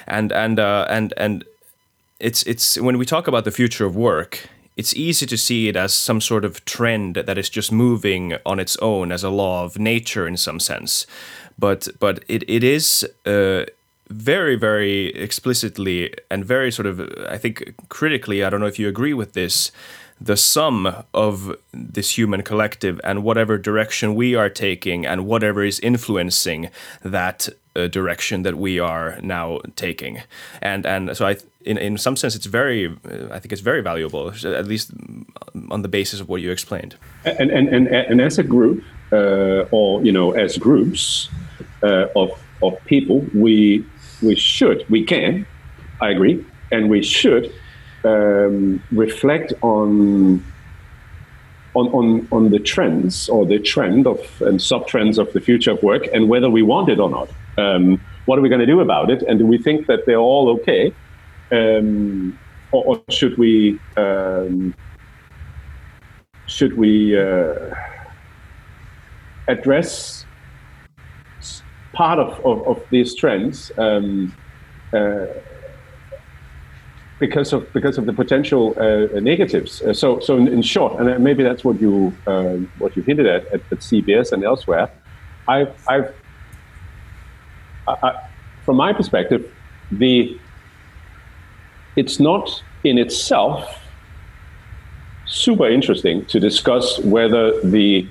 And 0.06 0.32
and 0.32 0.60
uh, 0.60 0.86
and 0.90 1.14
and 1.18 1.46
it's 2.20 2.44
it's 2.44 2.78
when 2.78 2.98
we 2.98 3.06
talk 3.06 3.28
about 3.28 3.46
the 3.46 3.52
future 3.52 3.86
of 3.86 3.96
work 3.96 4.50
it's 4.76 4.96
easy 4.96 5.26
to 5.28 5.38
see 5.38 5.68
it 5.68 5.76
as 5.76 5.94
some 5.94 6.20
sort 6.20 6.44
of 6.44 6.66
trend 6.66 7.16
that 7.16 7.38
is 7.38 7.50
just 7.50 7.72
moving 7.72 8.36
on 8.44 8.60
its 8.60 8.76
own 8.78 9.12
as 9.12 9.24
a 9.24 9.30
law 9.30 9.64
of 9.64 9.78
nature 9.78 10.28
in 10.28 10.38
some 10.38 10.60
sense. 10.60 11.06
But 11.60 11.88
but 12.00 12.24
it, 12.28 12.44
it 12.50 12.64
is 12.64 13.08
uh, 13.26 13.66
very 14.10 14.56
very 14.56 15.08
explicitly 15.16 16.14
and 16.30 16.46
very 16.46 16.72
sort 16.72 16.86
of 16.86 17.00
i 17.30 17.38
think 17.38 17.74
critically 17.90 18.44
i 18.44 18.50
don't 18.50 18.60
know 18.60 18.68
if 18.68 18.78
you 18.78 18.88
agree 18.88 19.14
with 19.14 19.34
this 19.34 19.72
the 20.24 20.38
sum 20.38 21.03
of 21.13 21.56
this 21.74 22.18
human 22.18 22.42
collective 22.44 23.00
and 23.03 23.24
whatever 23.24 23.58
direction 23.58 24.15
we 24.15 24.36
are 24.36 24.50
taking 24.50 25.06
and 25.06 25.25
whatever 25.25 25.63
is 25.63 25.80
influencing 25.80 26.70
that 27.03 27.50
uh, 27.75 27.88
direction 27.88 28.44
that 28.44 28.56
we 28.56 28.80
are 28.80 29.20
now 29.22 29.60
taking. 29.75 30.22
And 30.62 30.86
and 30.86 31.18
so 31.18 31.25
i 31.25 31.36
in, 31.65 31.77
in 31.77 31.98
some 31.98 32.18
sense 32.18 32.36
it's 32.36 32.46
very 32.46 32.86
i 33.32 33.39
think 33.39 33.53
it's 33.53 33.62
very 33.62 33.82
valuable 33.82 34.34
at 34.44 34.68
least 34.68 34.92
on 35.72 35.82
the 35.82 35.88
basis 35.88 36.20
of 36.20 36.27
what 36.27 36.42
you 36.42 36.51
explained. 36.51 36.96
And 37.25 37.51
and 37.51 37.68
and, 37.70 37.88
and 37.88 38.22
as 38.22 38.38
a 38.39 38.44
group 38.44 38.84
uh, 39.13 39.68
or 39.72 40.03
you 40.03 40.12
know, 40.12 40.32
as 40.32 40.58
groups 40.58 41.30
uh, 41.84 42.08
of 42.15 42.32
of 42.62 42.74
people, 42.86 43.25
we 43.34 43.86
we 44.22 44.36
should, 44.36 44.86
we 44.89 45.03
can, 45.03 45.46
I 46.01 46.10
agree, 46.10 46.44
and 46.72 46.89
we 46.89 47.03
should 47.03 47.53
um, 48.03 48.81
reflect 48.91 49.53
on. 49.62 50.43
On, 51.75 51.88
on, 51.88 52.27
on 52.31 52.51
the 52.51 52.60
trends 52.60 53.27
or 53.29 53.48
the 53.48 53.57
trend 53.57 54.05
of 54.05 54.19
and 54.43 54.62
sub 54.62 54.86
trends 54.86 55.17
of 55.17 55.33
the 55.33 55.41
future 55.41 55.72
of 55.72 55.81
work 55.81 56.03
and 56.13 56.29
whether 56.29 56.48
we 56.48 56.62
want 56.62 56.88
it 56.88 57.00
or 57.00 57.10
not. 57.10 57.29
Um, 57.57 58.00
what 58.25 58.38
are 58.38 58.43
we 58.43 58.50
going 58.50 58.62
to 58.62 58.67
do 58.67 58.79
about 58.79 59.10
it? 59.10 59.24
And 59.24 59.39
do 59.39 59.48
we 59.48 59.57
think 59.57 59.88
that 59.88 60.05
they're 60.05 60.17
all 60.17 60.50
okay? 60.50 60.93
Um, 61.51 62.38
or, 62.72 62.86
or, 62.86 63.01
should 63.10 63.39
we 63.39 63.79
um, 63.98 64.75
should 66.45 66.77
we 66.77 67.19
uh, 67.19 67.74
address 69.48 70.25
part 71.93 72.19
of, 72.19 72.43
of, 72.45 72.67
of 72.67 72.83
these 72.89 73.15
trends 73.15 73.72
um, 73.77 74.36
uh, 74.93 75.25
because 77.25 77.53
of 77.53 77.62
because 77.72 77.98
of 77.98 78.06
the 78.06 78.15
potential 78.24 78.63
uh, 78.77 79.20
negatives. 79.32 79.82
Uh, 79.82 79.94
so 80.01 80.20
so 80.20 80.32
in, 80.38 80.48
in, 80.56 80.62
short, 80.62 80.92
and 81.00 81.24
maybe 81.24 81.42
that's 81.42 81.63
what 81.63 81.80
you 81.80 82.13
um, 82.27 82.70
what 82.80 82.92
you 82.98 83.01
hinted 83.10 83.27
at, 83.36 83.46
at, 83.56 83.62
at 83.74 83.80
CBS 83.89 84.34
and 84.34 84.44
elsewhere. 84.44 84.86
I've 85.48 85.74
I've 85.88 86.10
I, 87.88 88.12
from 88.65 88.75
my 88.86 88.92
perspective, 88.92 89.42
the 89.92 90.38
it's 91.96 92.20
not 92.20 92.46
in 92.84 92.98
itself 92.98 93.62
super 95.25 95.70
interesting 95.77 96.25
to 96.25 96.38
discuss 96.50 97.00
whether 97.15 97.44
the 97.62 98.06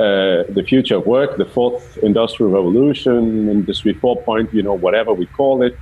uh, 0.00 0.42
the 0.58 0.64
future 0.66 0.96
of 0.96 1.06
work, 1.06 1.36
the 1.36 1.50
fourth 1.58 1.98
industrial 1.98 2.50
revolution, 2.50 3.48
industry 3.48 3.94
4.0, 3.94 4.52
you 4.52 4.62
know, 4.62 4.72
whatever 4.86 5.12
we 5.12 5.26
call 5.26 5.62
it, 5.62 5.78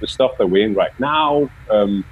the 0.00 0.06
stuff 0.06 0.32
that 0.38 0.46
we're 0.46 0.64
in 0.64 0.74
right 0.74 0.98
now, 0.98 1.50
um, 1.70 2.04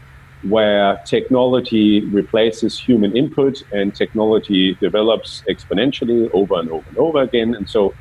where 0.42 0.98
technology 1.06 2.04
replaces 2.06 2.78
human 2.78 3.16
input 3.16 3.62
and 3.72 3.94
technology 3.94 4.74
develops 4.80 5.42
exponentially 5.50 6.30
over 6.32 6.54
and 6.60 6.70
over 6.70 6.88
and 6.88 6.98
over 6.98 7.22
again. 7.22 7.54
And 7.54 7.68
so 7.68 7.94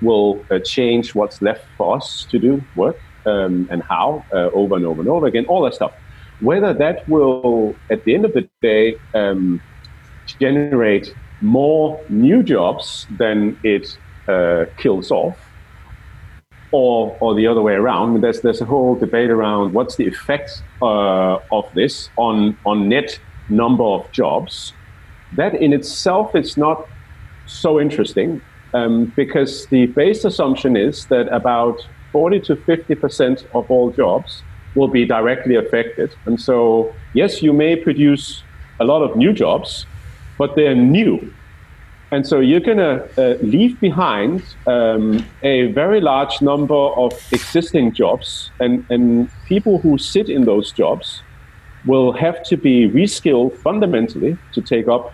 will 0.00 0.44
uh, 0.50 0.58
change 0.60 1.14
what's 1.14 1.42
left 1.42 1.64
for 1.76 1.96
us 1.96 2.26
to 2.30 2.38
do 2.38 2.62
work 2.76 2.96
um, 3.26 3.68
and 3.70 3.82
how 3.82 4.24
uh, 4.32 4.50
over 4.52 4.76
and 4.76 4.86
over 4.86 5.00
and 5.00 5.10
over 5.10 5.26
again, 5.26 5.44
all 5.46 5.62
that 5.62 5.74
stuff. 5.74 5.92
Whether 6.40 6.72
that 6.74 7.06
will, 7.08 7.74
at 7.90 8.04
the 8.04 8.14
end 8.14 8.24
of 8.24 8.32
the 8.32 8.48
day, 8.62 8.96
um, 9.14 9.60
generate 10.38 11.14
more 11.42 12.00
new 12.08 12.42
jobs 12.42 13.06
than 13.18 13.58
it 13.62 13.96
uh, 14.28 14.64
kills 14.78 15.10
off, 15.10 15.38
or, 16.72 17.16
or 17.20 17.34
the 17.34 17.46
other 17.46 17.62
way 17.62 17.74
around. 17.74 18.20
There's, 18.20 18.40
there's 18.40 18.60
a 18.60 18.64
whole 18.64 18.94
debate 18.94 19.30
around 19.30 19.72
what's 19.72 19.96
the 19.96 20.06
effect 20.06 20.62
uh, 20.80 21.38
of 21.50 21.68
this 21.74 22.10
on, 22.16 22.56
on 22.64 22.88
net 22.88 23.18
number 23.48 23.84
of 23.84 24.10
jobs. 24.12 24.72
That 25.32 25.54
in 25.54 25.72
itself 25.72 26.34
is 26.34 26.56
not 26.56 26.88
so 27.46 27.80
interesting 27.80 28.40
um, 28.74 29.12
because 29.16 29.66
the 29.66 29.86
base 29.86 30.24
assumption 30.24 30.76
is 30.76 31.06
that 31.06 31.28
about 31.32 31.86
40 32.12 32.40
to 32.40 32.56
50% 32.56 33.44
of 33.54 33.70
all 33.70 33.90
jobs 33.90 34.42
will 34.74 34.88
be 34.88 35.04
directly 35.04 35.56
affected. 35.56 36.14
And 36.26 36.40
so, 36.40 36.94
yes, 37.12 37.42
you 37.42 37.52
may 37.52 37.76
produce 37.76 38.42
a 38.78 38.84
lot 38.84 39.02
of 39.02 39.16
new 39.16 39.32
jobs, 39.32 39.86
but 40.38 40.54
they're 40.54 40.74
new. 40.74 41.32
And 42.12 42.26
so 42.26 42.40
you're 42.40 42.60
going 42.60 42.78
to 42.78 43.08
uh, 43.16 43.38
leave 43.40 43.78
behind 43.80 44.42
um, 44.66 45.24
a 45.42 45.70
very 45.72 46.00
large 46.00 46.42
number 46.42 46.74
of 46.74 47.12
existing 47.30 47.92
jobs, 47.92 48.50
and, 48.58 48.84
and 48.90 49.30
people 49.46 49.78
who 49.78 49.96
sit 49.96 50.28
in 50.28 50.44
those 50.44 50.72
jobs 50.72 51.22
will 51.86 52.12
have 52.12 52.42
to 52.44 52.56
be 52.56 52.88
reskilled 52.88 53.56
fundamentally 53.58 54.36
to 54.52 54.60
take 54.60 54.88
up 54.88 55.12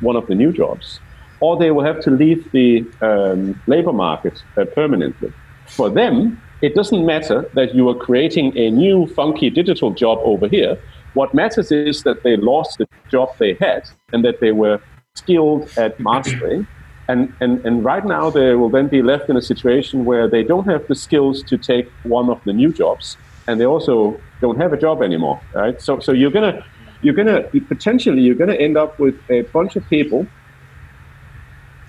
one 0.00 0.16
of 0.16 0.26
the 0.28 0.34
new 0.34 0.52
jobs 0.52 1.00
or 1.42 1.56
they 1.56 1.72
will 1.72 1.84
have 1.84 2.00
to 2.00 2.10
leave 2.10 2.50
the 2.52 2.86
um, 3.00 3.60
labor 3.66 3.92
market 3.92 4.42
uh, 4.56 4.64
permanently. 4.64 5.32
For 5.66 5.90
them, 5.90 6.40
it 6.62 6.76
doesn't 6.76 7.04
matter 7.04 7.50
that 7.54 7.74
you 7.74 7.88
are 7.88 7.96
creating 7.96 8.56
a 8.56 8.70
new 8.70 9.08
funky 9.08 9.50
digital 9.50 9.90
job 9.90 10.20
over 10.22 10.46
here. 10.46 10.78
What 11.14 11.34
matters 11.34 11.72
is 11.72 12.04
that 12.04 12.22
they 12.22 12.36
lost 12.36 12.78
the 12.78 12.86
job 13.10 13.30
they 13.38 13.54
had 13.54 13.82
and 14.12 14.24
that 14.24 14.38
they 14.38 14.52
were 14.52 14.80
skilled 15.22 15.68
at 15.76 15.98
mastering. 16.00 16.66
And, 17.08 17.32
and, 17.40 17.64
and 17.66 17.84
right 17.84 18.04
now, 18.04 18.30
they 18.30 18.54
will 18.54 18.70
then 18.70 18.88
be 18.88 19.02
left 19.02 19.28
in 19.28 19.36
a 19.36 19.42
situation 19.42 20.04
where 20.04 20.28
they 20.28 20.42
don't 20.42 20.66
have 20.66 20.86
the 20.86 20.94
skills 20.94 21.42
to 21.44 21.58
take 21.58 21.90
one 22.04 22.30
of 22.30 22.42
the 22.44 22.52
new 22.52 22.72
jobs, 22.72 23.16
and 23.46 23.60
they 23.60 23.66
also 23.66 24.18
don't 24.40 24.58
have 24.58 24.72
a 24.72 24.76
job 24.76 25.02
anymore, 25.02 25.40
right? 25.54 25.80
So, 25.82 25.98
so 26.00 26.12
you're 26.12 26.30
gonna, 26.30 26.64
you're 27.02 27.14
gonna 27.14 27.42
potentially 27.68 28.22
you're 28.22 28.36
gonna 28.36 28.54
end 28.54 28.76
up 28.76 28.98
with 28.98 29.16
a 29.28 29.42
bunch 29.56 29.76
of 29.76 29.86
people 29.90 30.26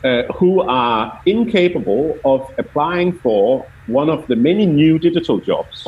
uh, 0.03 0.23
who 0.37 0.61
are 0.61 1.21
incapable 1.25 2.17
of 2.25 2.51
applying 2.57 3.13
for 3.19 3.65
one 3.87 4.09
of 4.09 4.25
the 4.27 4.35
many 4.35 4.65
new 4.65 4.97
digital 4.97 5.39
jobs, 5.39 5.87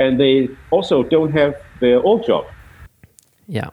and 0.00 0.18
they 0.18 0.48
also 0.70 1.02
don't 1.02 1.32
have 1.32 1.54
their 1.80 2.02
old 2.02 2.24
job. 2.26 2.46
Yeah, 3.46 3.70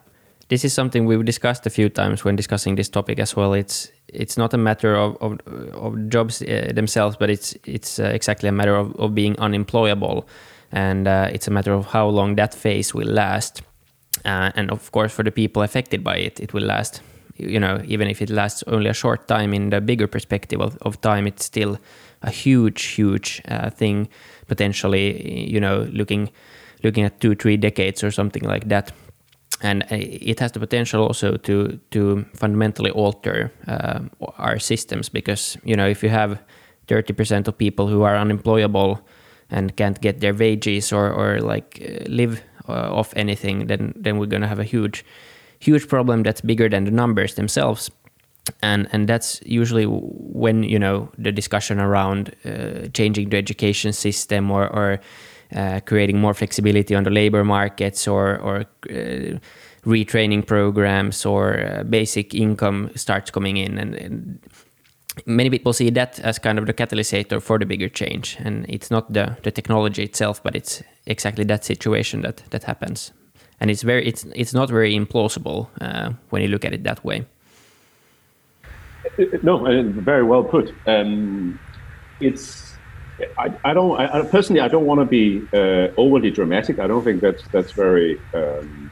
this 0.50 0.64
is 0.64 0.74
something 0.74 1.06
we've 1.06 1.26
discussed 1.26 1.66
a 1.66 1.70
few 1.70 1.90
times 1.90 2.24
when 2.24 2.36
discussing 2.36 2.76
this 2.76 2.90
topic 2.90 3.20
as 3.20 3.36
well. 3.36 3.54
It's 3.54 3.92
it's 4.08 4.38
not 4.38 4.54
a 4.54 4.58
matter 4.58 4.96
of 4.96 5.18
of, 5.22 5.40
of 5.74 6.10
jobs 6.10 6.42
uh, 6.42 6.72
themselves, 6.74 7.18
but 7.18 7.30
it's 7.30 7.56
it's 7.66 8.00
uh, 8.00 8.06
exactly 8.14 8.50
a 8.50 8.54
matter 8.54 8.76
of, 8.76 8.96
of 8.96 9.14
being 9.14 9.38
unemployable, 9.40 10.28
and 10.72 11.08
uh, 11.08 11.30
it's 11.32 11.48
a 11.48 11.52
matter 11.52 11.74
of 11.74 11.88
how 11.88 12.08
long 12.08 12.36
that 12.36 12.54
phase 12.54 12.94
will 12.94 13.12
last. 13.12 13.62
Uh, 14.26 14.52
and 14.56 14.72
of 14.72 14.92
course, 14.92 15.14
for 15.14 15.24
the 15.24 15.32
people 15.32 15.62
affected 15.62 16.04
by 16.04 16.18
it, 16.18 16.40
it 16.40 16.54
will 16.54 16.64
last 16.64 17.02
you 17.38 17.60
know, 17.60 17.82
even 17.86 18.08
if 18.08 18.22
it 18.22 18.30
lasts 18.30 18.64
only 18.68 18.90
a 18.90 18.94
short 18.94 19.28
time 19.28 19.54
in 19.54 19.70
the 19.70 19.80
bigger 19.80 20.08
perspective 20.08 20.60
of, 20.60 20.78
of 20.82 21.00
time, 21.02 21.28
it's 21.28 21.46
still 21.46 21.78
a 22.24 22.32
huge, 22.32 22.84
huge 22.84 23.42
uh, 23.48 23.70
thing. 23.70 24.10
Potentially, 24.48 25.48
you 25.50 25.60
know, 25.60 25.88
looking 25.92 26.30
looking 26.84 27.04
at 27.04 27.20
two, 27.20 27.36
three 27.36 27.58
decades 27.58 28.04
or 28.04 28.12
something 28.12 28.44
like 28.44 28.70
that. 28.70 28.92
And 29.62 29.84
uh, 29.84 29.98
it 29.98 30.40
has 30.40 30.52
the 30.52 30.60
potential 30.60 31.02
also 31.04 31.38
to 31.38 31.80
to 31.90 32.26
fundamentally 32.34 32.92
alter 32.92 33.52
uh, 33.68 34.00
our 34.38 34.60
systems 34.60 35.10
because 35.10 35.58
you 35.64 35.76
know 35.76 35.88
if 35.88 36.04
you 36.04 36.10
have 36.10 36.38
30% 36.88 37.48
of 37.48 37.58
people 37.58 37.88
who 37.88 38.04
are 38.04 38.16
unemployable 38.16 39.00
and 39.50 39.76
can't 39.76 40.00
get 40.02 40.20
their 40.20 40.34
wages 40.34 40.94
or 40.94 41.12
or 41.12 41.40
like 41.42 41.82
uh, 41.82 42.04
live 42.08 42.42
uh, 42.70 43.00
off 43.00 43.14
anything, 43.16 43.68
then 43.68 43.94
then 43.96 44.18
we're 44.18 44.30
going 44.30 44.42
to 44.42 44.48
have 44.48 44.60
a 44.60 44.64
huge 44.64 45.04
huge 45.60 45.88
problem 45.88 46.24
that's 46.24 46.42
bigger 46.42 46.70
than 46.70 46.86
the 46.86 46.92
numbers 46.92 47.36
themselves. 47.36 47.92
And 48.62 48.88
and 48.92 49.10
that's 49.10 49.42
usually 49.46 49.86
when 49.86 50.64
you 50.64 50.80
know 50.80 51.10
the 51.18 51.32
discussion 51.32 51.80
around 51.80 52.36
uh, 52.46 52.88
changing 52.94 53.30
the 53.30 53.38
education 53.38 53.94
system 53.94 54.52
or, 54.52 54.68
or 54.68 55.00
uh, 55.56 55.80
creating 55.86 56.20
more 56.20 56.34
flexibility 56.34 56.96
on 56.96 57.04
the 57.04 57.10
labor 57.10 57.44
markets 57.44 58.08
or 58.08 58.38
or 58.38 58.66
uh, 58.90 59.40
retraining 59.86 60.46
programs 60.46 61.26
or 61.26 61.60
uh, 61.60 61.84
basic 61.84 62.34
income 62.34 62.90
starts 62.96 63.32
coming 63.32 63.58
in 63.58 63.78
and, 63.78 63.96
and, 63.96 64.40
many 65.26 65.50
people 65.50 65.74
see 65.74 65.90
that 65.90 66.20
as 66.20 66.38
kind 66.38 66.60
of 66.60 66.68
the 66.68 66.74
catalyst 66.74 67.34
for 67.42 67.58
the 67.58 67.66
bigger 67.66 67.90
change 67.90 68.38
and 68.40 68.66
it's 68.70 68.92
not 68.92 69.12
the, 69.12 69.36
the 69.42 69.50
technology 69.50 70.04
itself 70.04 70.44
but 70.44 70.56
it's 70.56 70.84
exactly 71.08 71.44
that 71.44 71.66
situation 71.66 72.22
that 72.22 72.44
that 72.52 72.64
happens 72.64 73.12
and 73.60 73.72
it's 73.72 73.82
very 73.82 74.08
it's 74.08 74.26
it's 74.36 74.54
not 74.54 74.70
very 74.70 74.96
implausible 74.96 75.68
uh, 75.82 76.12
when 76.30 76.42
you 76.42 76.48
look 76.48 76.66
at 76.66 76.74
it 76.74 76.84
that 76.84 77.04
way. 77.04 77.26
No, 79.42 79.66
very 79.94 80.24
well 80.24 80.44
put. 80.44 80.74
Um, 80.86 81.60
it's 82.20 82.67
I, 83.38 83.54
I 83.64 83.74
don't 83.74 84.00
I, 84.00 84.22
personally 84.24 84.62
I 84.62 84.68
don't 84.68 84.86
want 84.86 85.00
to 85.00 85.06
be 85.06 85.42
uh, 85.54 85.88
overly 85.98 86.32
dramatic. 86.32 86.80
I 86.80 86.88
don't 86.88 87.04
think 87.04 87.22
that's 87.22 87.44
that's 87.52 87.72
very 87.72 88.20
um, 88.34 88.92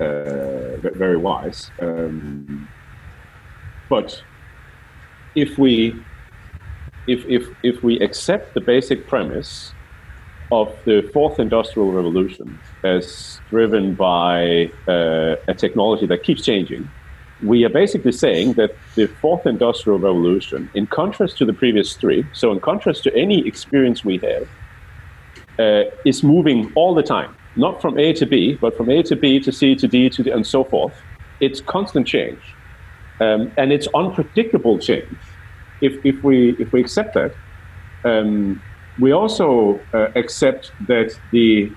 uh, 0.00 0.76
very 0.94 1.16
wise. 1.16 1.70
Um, 1.80 2.68
but 3.88 4.22
if 5.34 5.58
we 5.58 5.94
if 7.06 7.24
if 7.28 7.48
if 7.62 7.82
we 7.82 7.98
accept 8.00 8.54
the 8.54 8.60
basic 8.60 9.06
premise 9.08 9.72
of 10.52 10.76
the 10.84 11.08
fourth 11.12 11.40
industrial 11.40 11.92
revolution 11.92 12.60
as 12.84 13.40
driven 13.50 13.94
by 13.94 14.70
uh, 14.86 15.34
a 15.48 15.54
technology 15.54 16.06
that 16.06 16.22
keeps 16.22 16.44
changing, 16.44 16.88
we 17.42 17.64
are 17.64 17.70
basically 17.70 18.12
saying 18.12 18.54
that 18.54 18.70
the 18.94 19.06
fourth 19.06 19.46
industrial 19.46 19.98
revolution, 19.98 20.70
in 20.74 20.86
contrast 20.86 21.38
to 21.38 21.44
the 21.44 21.52
previous 21.52 21.94
three, 21.96 22.26
so 22.32 22.52
in 22.52 22.60
contrast 22.60 23.02
to 23.04 23.14
any 23.14 23.46
experience 23.46 24.04
we 24.04 24.18
have, 24.18 24.48
uh, 25.58 25.84
is 26.04 26.22
moving 26.22 26.72
all 26.74 26.94
the 26.94 27.02
time, 27.02 27.36
not 27.56 27.80
from 27.82 27.98
A 27.98 28.12
to 28.14 28.26
B, 28.26 28.56
but 28.60 28.76
from 28.76 28.90
A 28.90 29.02
to 29.04 29.16
B 29.16 29.40
to 29.40 29.52
C 29.52 29.74
to 29.76 29.88
D 29.88 30.08
to 30.10 30.22
D, 30.22 30.30
and 30.30 30.46
so 30.46 30.64
forth. 30.64 31.04
It's 31.40 31.60
constant 31.60 32.06
change. 32.06 32.56
um, 33.20 33.52
and 33.56 33.72
it's 33.72 33.88
unpredictable 33.94 34.78
change. 34.78 35.18
If, 35.80 35.94
if 36.04 36.22
we 36.22 36.56
if 36.58 36.72
we 36.72 36.80
accept 36.80 37.14
that, 37.14 37.38
um, 38.04 38.64
we 38.98 39.12
also 39.12 39.86
uh, 39.92 40.08
accept 40.16 40.72
that 40.80 41.12
the 41.32 41.76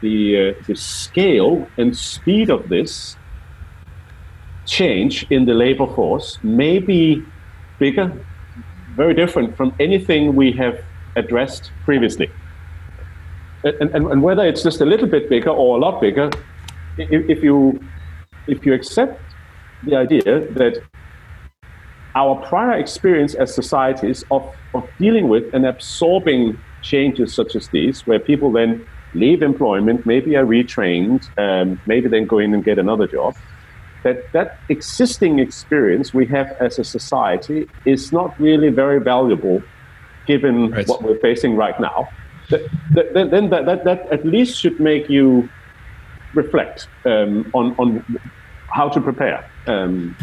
the 0.00 0.50
uh, 0.50 0.62
the 0.66 0.76
scale 0.76 1.72
and 1.76 1.96
speed 1.96 2.50
of 2.50 2.68
this 2.68 3.18
change 4.70 5.26
in 5.30 5.44
the 5.46 5.54
labor 5.54 5.86
force 5.94 6.38
may 6.42 6.78
be 6.78 7.22
bigger, 7.78 8.12
very 8.94 9.14
different 9.14 9.56
from 9.56 9.74
anything 9.80 10.36
we 10.36 10.52
have 10.52 10.82
addressed 11.16 11.72
previously. 11.84 12.30
And, 13.64 13.90
and, 13.94 14.06
and 14.06 14.22
whether 14.22 14.46
it's 14.46 14.62
just 14.62 14.80
a 14.80 14.86
little 14.86 15.08
bit 15.08 15.28
bigger 15.28 15.50
or 15.50 15.76
a 15.76 15.80
lot 15.80 16.00
bigger, 16.00 16.30
if, 16.96 17.28
if 17.28 17.42
you 17.42 17.80
if 18.46 18.64
you 18.64 18.72
accept 18.72 19.20
the 19.84 19.96
idea 19.96 20.22
that 20.52 20.82
our 22.14 22.34
prior 22.46 22.78
experience 22.78 23.34
as 23.34 23.54
societies 23.54 24.24
of, 24.30 24.42
of 24.74 24.88
dealing 24.98 25.28
with 25.28 25.52
and 25.54 25.66
absorbing 25.66 26.58
changes 26.82 27.34
such 27.34 27.54
as 27.54 27.68
these, 27.68 28.06
where 28.06 28.18
people 28.18 28.50
then 28.50 28.84
leave 29.14 29.42
employment, 29.42 30.06
maybe 30.06 30.36
are 30.36 30.44
retrained, 30.44 31.22
um, 31.38 31.80
maybe 31.86 32.08
then 32.08 32.26
go 32.26 32.38
in 32.38 32.54
and 32.54 32.64
get 32.64 32.78
another 32.78 33.06
job, 33.06 33.36
that 34.02 34.32
that 34.32 34.58
existing 34.68 35.38
experience 35.38 36.14
we 36.14 36.26
have 36.26 36.48
as 36.60 36.78
a 36.78 36.84
society 36.84 37.68
is 37.84 38.12
not 38.12 38.38
really 38.40 38.68
very 38.68 39.00
valuable 39.00 39.62
given 40.26 40.70
Right. 40.70 40.86
what 40.88 41.02
we're 41.02 41.18
facing 41.18 41.56
right 41.56 41.78
now. 41.80 42.08
That, 42.50 42.62
that, 42.94 43.30
then 43.30 43.50
that, 43.50 43.66
that, 43.66 43.84
that 43.84 44.08
at 44.10 44.24
least 44.26 44.58
should 44.60 44.80
make 44.80 45.08
you 45.08 45.48
reflect 46.34 46.88
um, 47.04 47.50
on, 47.54 47.74
on 47.78 48.04
how 48.68 48.88
to 48.88 49.00
prepare. 49.00 49.48
Um, 49.66 50.16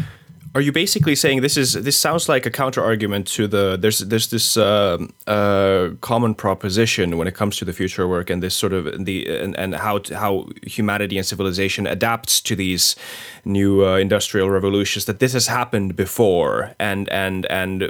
Are 0.58 0.60
you 0.60 0.72
basically 0.72 1.14
saying 1.14 1.42
this 1.42 1.56
is 1.56 1.74
this 1.74 1.96
sounds 1.96 2.28
like 2.28 2.44
a 2.44 2.50
counter 2.50 2.82
argument 2.82 3.28
to 3.28 3.46
the 3.46 3.76
there's 3.80 4.00
there's 4.00 4.26
this 4.26 4.56
uh, 4.56 4.98
uh, 5.28 5.90
common 6.00 6.34
proposition 6.34 7.16
when 7.16 7.28
it 7.28 7.36
comes 7.36 7.56
to 7.58 7.64
the 7.64 7.72
future 7.72 8.08
work 8.08 8.28
and 8.28 8.42
this 8.42 8.56
sort 8.56 8.72
of 8.72 9.04
the 9.04 9.24
and, 9.28 9.56
and 9.56 9.76
how 9.76 10.00
how 10.12 10.48
humanity 10.66 11.16
and 11.16 11.24
civilization 11.24 11.86
adapts 11.86 12.40
to 12.40 12.56
these 12.56 12.96
new 13.44 13.86
uh, 13.86 13.98
industrial 13.98 14.50
revolutions 14.50 15.04
that 15.04 15.20
this 15.20 15.32
has 15.32 15.46
happened 15.46 15.94
before 15.94 16.74
and 16.80 17.08
and 17.10 17.46
and 17.46 17.84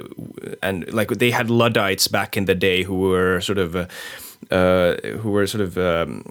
and 0.62 0.92
like 0.92 1.08
they 1.08 1.30
had 1.30 1.48
luddites 1.48 2.06
back 2.06 2.36
in 2.36 2.44
the 2.44 2.54
day 2.54 2.82
who 2.82 2.96
were 3.00 3.40
sort 3.40 3.56
of 3.56 3.88
uh, 4.50 4.96
who 5.20 5.30
were 5.30 5.46
sort 5.46 5.60
of 5.60 5.76
um, 5.76 6.24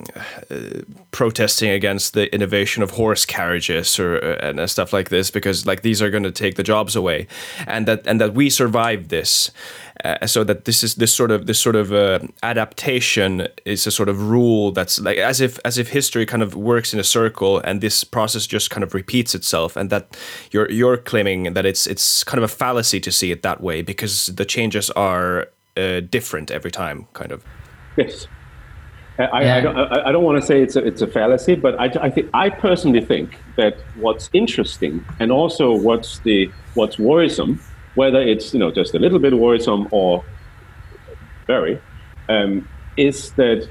uh, 0.50 0.82
protesting 1.12 1.70
against 1.70 2.14
the 2.14 2.34
innovation 2.34 2.82
of 2.82 2.92
horse 2.92 3.26
carriages 3.26 4.00
or 4.00 4.18
uh, 4.18 4.48
and 4.48 4.70
stuff 4.70 4.92
like 4.92 5.10
this 5.10 5.30
because 5.30 5.66
like 5.66 5.82
these 5.82 6.02
are 6.02 6.10
going 6.10 6.24
to 6.24 6.32
take 6.32 6.56
the 6.56 6.64
jobs 6.64 6.96
away, 6.96 7.28
and 7.68 7.88
that 7.88 8.08
and 8.08 8.20
that 8.20 8.34
we 8.34 8.50
survived 8.50 9.10
this, 9.10 9.52
uh, 10.04 10.26
so 10.26 10.44
that 10.44 10.66
this 10.66 10.84
is 10.84 10.96
this 10.96 11.14
sort 11.14 11.32
of 11.32 11.46
this 11.46 11.60
sort 11.60 11.76
of 11.76 11.94
uh, 11.94 12.20
adaptation 12.42 13.48
is 13.66 13.86
a 13.86 13.92
sort 13.92 14.10
of 14.10 14.30
rule 14.30 14.72
that's 14.72 15.00
like 15.00 15.18
as 15.18 15.40
if 15.40 15.60
as 15.64 15.78
if 15.78 15.90
history 15.90 16.26
kind 16.26 16.42
of 16.42 16.56
works 16.56 16.94
in 16.94 17.00
a 17.00 17.04
circle 17.04 17.60
and 17.60 17.82
this 17.82 18.04
process 18.04 18.48
just 18.48 18.70
kind 18.70 18.84
of 18.84 18.94
repeats 18.94 19.36
itself, 19.36 19.76
and 19.76 19.90
that 19.90 20.18
you're 20.52 20.72
you're 20.72 20.98
claiming 20.98 21.54
that 21.54 21.66
it's 21.66 21.86
it's 21.86 22.24
kind 22.24 22.38
of 22.38 22.44
a 22.44 22.54
fallacy 22.54 23.00
to 23.00 23.12
see 23.12 23.32
it 23.32 23.44
that 23.44 23.62
way 23.62 23.84
because 23.84 24.28
the 24.36 24.46
changes 24.46 24.90
are 24.92 25.50
uh, 25.78 26.00
different 26.00 26.50
every 26.50 26.72
time, 26.72 27.08
kind 27.14 27.32
of. 27.32 27.44
Yes. 27.98 28.28
I, 29.20 29.44
Yeah. 29.44 29.56
I 29.56 29.62
don't, 29.62 29.78
I, 29.78 30.10
I 30.10 30.12
don't 30.12 30.24
want 30.24 30.40
to 30.40 30.46
say 30.46 30.62
it's 30.62 30.76
a, 30.76 30.86
it's 30.86 31.02
a 31.02 31.08
fallacy, 31.08 31.56
but 31.56 31.80
I, 31.80 31.86
I, 32.02 32.10
think, 32.12 32.30
I 32.34 32.50
personally 32.50 33.02
think 33.02 33.38
that 33.56 33.78
what's 33.96 34.30
interesting 34.32 35.04
and 35.20 35.32
also 35.32 35.76
what's, 35.76 36.20
the, 36.20 36.52
what's 36.76 37.00
worrisome, 37.00 37.60
whether 37.96 38.22
it's 38.22 38.54
you 38.54 38.60
know, 38.60 38.72
just 38.72 38.94
a 38.94 39.00
little 39.00 39.18
bit 39.18 39.34
worrisome 39.34 39.88
or 39.92 40.24
very, 41.48 41.82
um, 42.30 42.68
is 42.96 43.32
that 43.34 43.68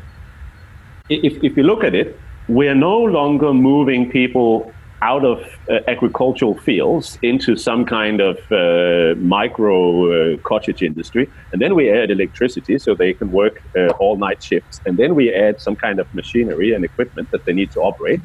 if, 1.08 1.44
if 1.44 1.56
you 1.56 1.62
look 1.62 1.84
at 1.84 1.94
it, 1.94 2.18
we're 2.48 2.74
no 2.74 2.98
longer 2.98 3.52
moving 3.54 4.10
people 4.10 4.72
out 5.02 5.24
of 5.24 5.44
uh, 5.68 5.80
agricultural 5.88 6.56
fields 6.58 7.18
into 7.22 7.56
some 7.56 7.84
kind 7.84 8.20
of 8.20 8.38
uh, 8.50 9.14
micro 9.18 10.34
uh, 10.34 10.36
cottage 10.38 10.82
industry. 10.82 11.30
And 11.52 11.60
then 11.60 11.74
we 11.74 11.90
add 11.90 12.10
electricity 12.10 12.78
so 12.78 12.94
they 12.94 13.12
can 13.12 13.30
work 13.30 13.62
uh, 13.76 13.88
all 13.98 14.16
night 14.16 14.42
shifts. 14.42 14.80
And 14.86 14.96
then 14.96 15.14
we 15.14 15.34
add 15.34 15.60
some 15.60 15.76
kind 15.76 16.00
of 16.00 16.12
machinery 16.14 16.72
and 16.72 16.84
equipment 16.84 17.30
that 17.30 17.44
they 17.44 17.52
need 17.52 17.70
to 17.72 17.80
operate, 17.80 18.20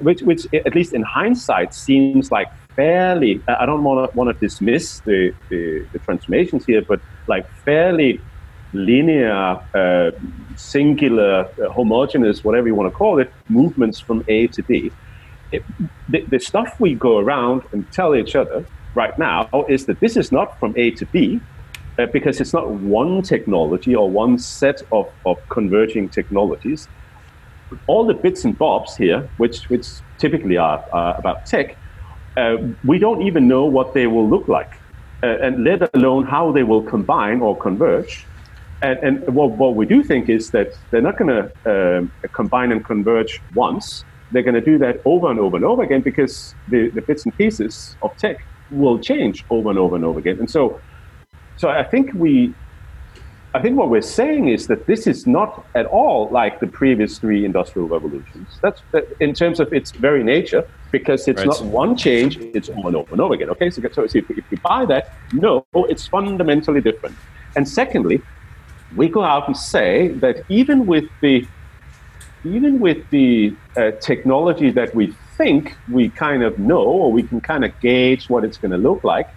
which, 0.00 0.22
which 0.22 0.46
at 0.52 0.74
least 0.74 0.94
in 0.94 1.02
hindsight, 1.02 1.74
seems 1.74 2.32
like 2.32 2.48
fairly, 2.74 3.40
I 3.46 3.66
don't 3.66 3.84
want 3.84 4.10
to 4.10 4.16
want 4.16 4.28
to 4.32 4.46
dismiss 4.46 5.00
the, 5.00 5.34
the, 5.48 5.86
the 5.92 5.98
transformations 6.00 6.64
here, 6.64 6.82
but 6.82 7.00
like 7.26 7.48
fairly 7.64 8.20
linear, 8.72 9.60
uh, 9.74 10.10
singular, 10.56 11.48
uh, 11.62 11.68
homogeneous, 11.70 12.44
whatever 12.44 12.66
you 12.68 12.74
want 12.74 12.92
to 12.92 12.96
call 12.96 13.18
it, 13.18 13.32
movements 13.48 13.98
from 13.98 14.24
A 14.28 14.46
to 14.48 14.62
B. 14.62 14.90
It, 15.52 15.64
the, 16.08 16.20
the 16.22 16.38
stuff 16.38 16.78
we 16.78 16.94
go 16.94 17.18
around 17.18 17.62
and 17.72 17.90
tell 17.92 18.14
each 18.14 18.36
other 18.36 18.64
right 18.94 19.16
now 19.18 19.48
is 19.68 19.86
that 19.86 20.00
this 20.00 20.16
is 20.16 20.32
not 20.32 20.58
from 20.58 20.74
A 20.76 20.90
to 20.92 21.06
B, 21.06 21.40
uh, 21.98 22.06
because 22.06 22.40
it's 22.40 22.52
not 22.52 22.70
one 22.70 23.22
technology 23.22 23.94
or 23.94 24.08
one 24.08 24.38
set 24.38 24.82
of, 24.92 25.10
of 25.26 25.36
converging 25.48 26.08
technologies. 26.08 26.88
All 27.86 28.06
the 28.06 28.14
bits 28.14 28.44
and 28.44 28.56
bobs 28.56 28.96
here, 28.96 29.28
which, 29.36 29.68
which 29.70 29.86
typically 30.18 30.56
are 30.56 30.84
uh, 30.92 31.14
about 31.18 31.46
tech, 31.46 31.76
uh, 32.36 32.56
we 32.84 32.98
don't 32.98 33.22
even 33.22 33.48
know 33.48 33.64
what 33.64 33.94
they 33.94 34.06
will 34.06 34.28
look 34.28 34.48
like, 34.48 34.72
uh, 35.22 35.26
and 35.42 35.64
let 35.64 35.94
alone 35.94 36.24
how 36.24 36.52
they 36.52 36.62
will 36.62 36.82
combine 36.82 37.40
or 37.40 37.56
converge. 37.56 38.24
And, 38.82 38.98
and 39.00 39.34
what, 39.34 39.50
what 39.50 39.74
we 39.74 39.84
do 39.84 40.02
think 40.02 40.28
is 40.28 40.50
that 40.52 40.72
they're 40.90 41.02
not 41.02 41.18
going 41.18 41.28
to 41.64 41.98
um, 41.98 42.12
combine 42.32 42.72
and 42.72 42.84
converge 42.84 43.40
once. 43.54 44.04
They're 44.32 44.42
going 44.42 44.54
to 44.54 44.60
do 44.60 44.78
that 44.78 45.00
over 45.04 45.30
and 45.30 45.38
over 45.40 45.56
and 45.56 45.64
over 45.64 45.82
again 45.82 46.00
because 46.00 46.54
the, 46.68 46.88
the 46.90 47.02
bits 47.02 47.24
and 47.24 47.36
pieces 47.36 47.96
of 48.02 48.16
tech 48.16 48.44
will 48.70 48.98
change 48.98 49.44
over 49.50 49.70
and 49.70 49.78
over 49.78 49.96
and 49.96 50.04
over 50.04 50.18
again. 50.18 50.38
And 50.38 50.48
so, 50.48 50.80
so 51.56 51.68
I 51.68 51.82
think 51.82 52.12
we, 52.14 52.54
I 53.52 53.60
think 53.60 53.76
what 53.76 53.90
we're 53.90 54.00
saying 54.00 54.48
is 54.48 54.68
that 54.68 54.86
this 54.86 55.08
is 55.08 55.26
not 55.26 55.66
at 55.74 55.86
all 55.86 56.28
like 56.30 56.60
the 56.60 56.68
previous 56.68 57.18
three 57.18 57.44
industrial 57.44 57.88
revolutions. 57.88 58.60
That's 58.62 58.80
that, 58.92 59.08
in 59.18 59.34
terms 59.34 59.58
of 59.58 59.72
its 59.72 59.90
very 59.90 60.22
nature, 60.22 60.64
because 60.92 61.26
it's 61.26 61.38
Right. 61.38 61.46
not 61.46 61.64
one 61.64 61.96
change; 61.96 62.38
it's 62.38 62.68
over 62.68 62.88
and 62.88 62.96
over 62.96 63.12
and 63.12 63.20
over 63.20 63.34
again. 63.34 63.50
Okay, 63.50 63.70
so, 63.70 63.82
so 63.92 64.04
if, 64.04 64.14
if 64.14 64.50
we 64.50 64.56
buy 64.58 64.84
that, 64.86 65.12
no, 65.32 65.66
it's 65.74 66.06
fundamentally 66.06 66.80
different. 66.80 67.16
And 67.56 67.68
secondly, 67.68 68.22
we 68.94 69.08
go 69.08 69.22
out 69.22 69.48
and 69.48 69.56
say 69.56 70.08
that 70.24 70.44
even 70.48 70.86
with 70.86 71.04
the 71.20 71.44
even 72.44 72.80
with 72.80 73.08
the 73.10 73.54
uh, 73.76 73.90
technology 74.00 74.70
that 74.70 74.94
we 74.94 75.14
think 75.36 75.76
we 75.90 76.08
kind 76.08 76.42
of 76.42 76.58
know 76.58 76.82
or 76.82 77.12
we 77.12 77.22
can 77.22 77.40
kind 77.40 77.64
of 77.64 77.78
gauge 77.80 78.28
what 78.28 78.44
it's 78.44 78.58
going 78.58 78.70
to 78.70 78.78
look 78.78 79.04
like, 79.04 79.28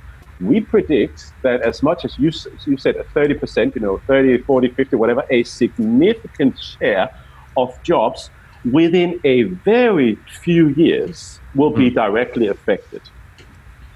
we 0.42 0.60
predict 0.60 1.32
that 1.42 1.62
as 1.62 1.84
much 1.84 2.06
as 2.06 2.18
you, 2.18 2.32
you 2.66 2.78
said, 2.78 2.96
30%, 2.96 3.76
you 3.76 3.82
know, 3.82 3.98
30, 4.08 4.40
40, 4.40 4.70
50, 4.70 4.96
whatever, 4.96 5.24
a 5.30 5.44
significant 5.44 6.60
share 6.60 7.10
of 7.56 7.82
jobs 7.84 8.30
within 8.72 9.20
a 9.24 9.44
very 9.44 10.16
few 10.42 10.70
years 10.70 11.40
will 11.56 11.70
be 11.70 11.90
directly 11.90 12.48
affected. 12.48 13.02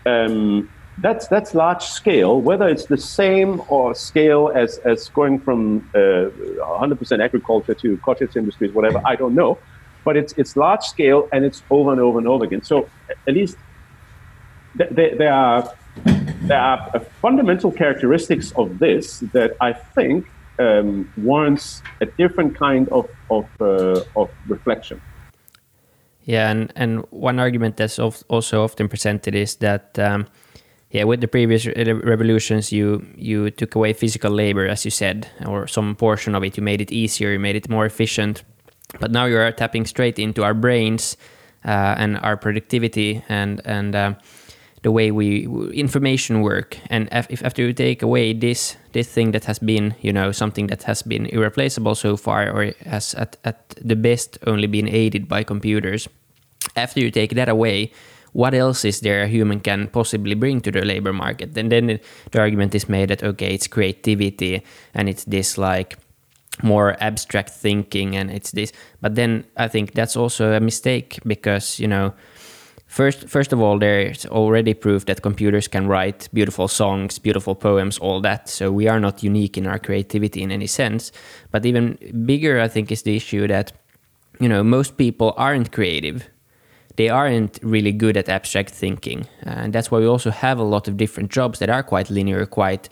Um, 0.05 0.69
that's 0.99 1.27
that's 1.27 1.53
large 1.53 1.83
scale. 1.83 2.41
Whether 2.41 2.67
it's 2.67 2.86
the 2.86 2.97
same 2.97 3.62
or 3.67 3.93
scale 3.93 4.51
as 4.53 4.79
as 4.79 5.10
going 5.10 5.39
from 5.39 5.89
uh, 5.93 6.29
100% 6.60 7.23
agriculture 7.23 7.73
to 7.75 7.97
cottage 7.97 8.36
industries, 8.36 8.73
whatever, 8.73 9.01
I 9.05 9.15
don't 9.15 9.36
know. 9.36 9.57
But 10.03 10.17
it's 10.17 10.33
it's 10.38 10.55
large 10.55 10.83
scale 10.83 11.27
and 11.31 11.45
it's 11.45 11.62
over 11.69 11.91
and 11.91 12.01
over 12.01 12.17
and 12.17 12.27
over 12.27 12.45
again. 12.45 12.63
So 12.63 12.89
at 13.27 13.33
least 13.33 13.57
th- 14.77 14.89
there, 14.91 15.15
there 15.15 15.33
are 15.33 15.71
there 16.41 16.60
are 16.60 16.99
fundamental 17.21 17.71
characteristics 17.71 18.51
of 18.53 18.79
this 18.79 19.19
that 19.33 19.55
I 19.62 19.73
think 19.73 20.27
um, 20.60 21.12
warrants 21.17 21.83
a 22.01 22.05
different 22.05 22.55
kind 22.55 22.88
of 22.89 23.10
of, 23.29 23.45
uh, 23.60 24.01
of 24.15 24.29
reflection. 24.47 25.01
Yeah, 26.23 26.49
and, 26.51 26.73
and 26.75 27.05
one 27.10 27.39
argument 27.39 27.77
that's 27.77 27.99
also 27.99 28.63
often 28.63 28.89
presented 28.89 29.33
is 29.33 29.55
that, 29.55 29.97
um, 29.97 30.27
yeah, 30.97 31.03
with 31.03 31.21
the 31.21 31.27
previous 31.27 31.65
re- 31.65 31.93
revolutions, 31.93 32.71
you 32.71 33.05
you 33.15 33.51
took 33.51 33.75
away 33.75 33.93
physical 33.93 34.31
labor, 34.31 34.67
as 34.67 34.83
you 34.83 34.91
said, 34.91 35.27
or 35.45 35.67
some 35.67 35.95
portion 35.95 36.36
of 36.36 36.43
it. 36.43 36.57
You 36.57 36.63
made 36.63 36.81
it 36.81 36.91
easier, 36.91 37.31
you 37.31 37.39
made 37.39 37.55
it 37.55 37.69
more 37.69 37.86
efficient. 37.86 38.43
But 38.99 39.12
now 39.12 39.25
you 39.25 39.38
are 39.38 39.51
tapping 39.51 39.86
straight 39.86 40.17
into 40.17 40.43
our 40.43 40.53
brains 40.53 41.17
uh, 41.65 41.95
and 41.97 42.17
our 42.23 42.38
productivity 42.38 43.21
and 43.29 43.62
and 43.65 43.95
uh, 43.95 44.13
the 44.81 44.91
way 44.91 45.12
we 45.12 45.45
information 45.73 46.41
work. 46.41 46.77
And 46.89 47.10
if 47.29 47.43
after 47.43 47.62
you 47.62 47.73
take 47.73 48.01
away 48.01 48.33
this 48.33 48.77
this 48.91 49.13
thing 49.13 49.33
that 49.33 49.45
has 49.45 49.60
been, 49.60 49.93
you 50.01 50.13
know, 50.13 50.31
something 50.31 50.67
that 50.67 50.83
has 50.83 51.03
been 51.03 51.25
irreplaceable 51.27 51.95
so 51.95 52.17
far, 52.17 52.49
or 52.49 52.73
has 52.86 53.13
at, 53.15 53.38
at 53.43 53.75
the 53.86 53.95
best 53.95 54.39
only 54.47 54.67
been 54.67 54.88
aided 54.88 55.27
by 55.27 55.43
computers, 55.43 56.10
after 56.75 56.99
you 56.99 57.12
take 57.12 57.36
that 57.36 57.49
away, 57.49 57.91
what 58.33 58.53
else 58.53 58.85
is 58.85 58.99
there 59.01 59.23
a 59.23 59.27
human 59.27 59.59
can 59.59 59.87
possibly 59.87 60.35
bring 60.35 60.61
to 60.61 60.71
the 60.71 60.85
labor 60.85 61.13
market? 61.13 61.57
And 61.57 61.71
then 61.71 61.99
the 62.31 62.39
argument 62.39 62.75
is 62.75 62.89
made 62.89 63.09
that 63.09 63.23
okay, 63.23 63.53
it's 63.53 63.67
creativity 63.67 64.63
and 64.93 65.09
it's 65.09 65.23
this 65.25 65.57
like 65.57 65.97
more 66.63 66.95
abstract 66.99 67.51
thinking 67.51 68.15
and 68.15 68.31
it's 68.31 68.51
this. 68.51 68.71
But 69.01 69.15
then 69.15 69.45
I 69.57 69.67
think 69.67 69.93
that's 69.93 70.15
also 70.15 70.53
a 70.53 70.59
mistake 70.59 71.19
because 71.25 71.79
you 71.79 71.87
know. 71.87 72.13
First, 72.89 73.27
first 73.27 73.51
of 73.51 73.59
all, 73.59 73.77
there's 73.77 74.25
already 74.27 74.73
proof 74.73 75.07
that 75.07 75.21
computers 75.21 75.67
can 75.67 75.87
write 75.87 76.29
beautiful 76.31 76.69
songs, 76.69 77.19
beautiful 77.19 77.53
poems, 77.53 77.97
all 77.97 78.21
that. 78.21 78.47
So 78.47 78.71
we 78.71 78.87
are 78.87 78.97
not 78.97 79.21
unique 79.21 79.57
in 79.57 79.67
our 79.67 79.77
creativity 79.77 80.41
in 80.41 80.53
any 80.53 80.67
sense. 80.67 81.11
But 81.51 81.65
even 81.65 81.97
bigger, 82.25 82.61
I 82.61 82.69
think, 82.69 82.89
is 82.89 83.01
the 83.01 83.17
issue 83.17 83.45
that 83.49 83.73
you 84.39 84.47
know 84.47 84.63
most 84.63 84.95
people 84.95 85.33
aren't 85.35 85.73
creative 85.73 86.29
they 86.97 87.10
aren't 87.10 87.60
really 87.63 87.91
good 87.91 88.17
at 88.17 88.27
abstract 88.27 88.71
thinking. 88.71 89.27
And 89.43 89.71
that's 89.71 89.89
why 89.89 89.99
we 89.99 90.07
also 90.07 90.31
have 90.31 90.60
a 90.60 90.63
lot 90.63 90.88
of 90.88 90.97
different 90.97 91.31
jobs 91.31 91.60
that 91.60 91.69
are 91.69 91.83
quite 91.83 92.10
linear, 92.10 92.45
quite 92.45 92.89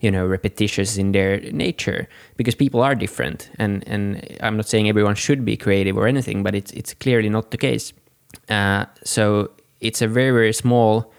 you 0.00 0.10
know 0.10 0.26
repetitious 0.26 0.98
in 0.98 1.12
their 1.12 1.40
nature 1.52 2.06
because 2.36 2.54
people 2.54 2.82
are 2.82 2.94
different. 2.94 3.50
And 3.58 3.82
and 3.88 4.36
I'm 4.40 4.56
not 4.56 4.68
saying 4.68 4.88
everyone 4.88 5.14
should 5.14 5.44
be 5.44 5.56
creative 5.56 5.96
or 5.96 6.06
anything 6.06 6.42
but 6.42 6.54
it's 6.54 6.70
it's 6.72 6.94
clearly 6.94 7.28
not 7.28 7.50
the 7.50 7.58
case. 7.58 7.92
Uh, 8.48 8.84
so 9.04 9.50
it's 9.80 10.02
a 10.02 10.08
very 10.08 10.30
very 10.30 10.52
small 10.52 11.12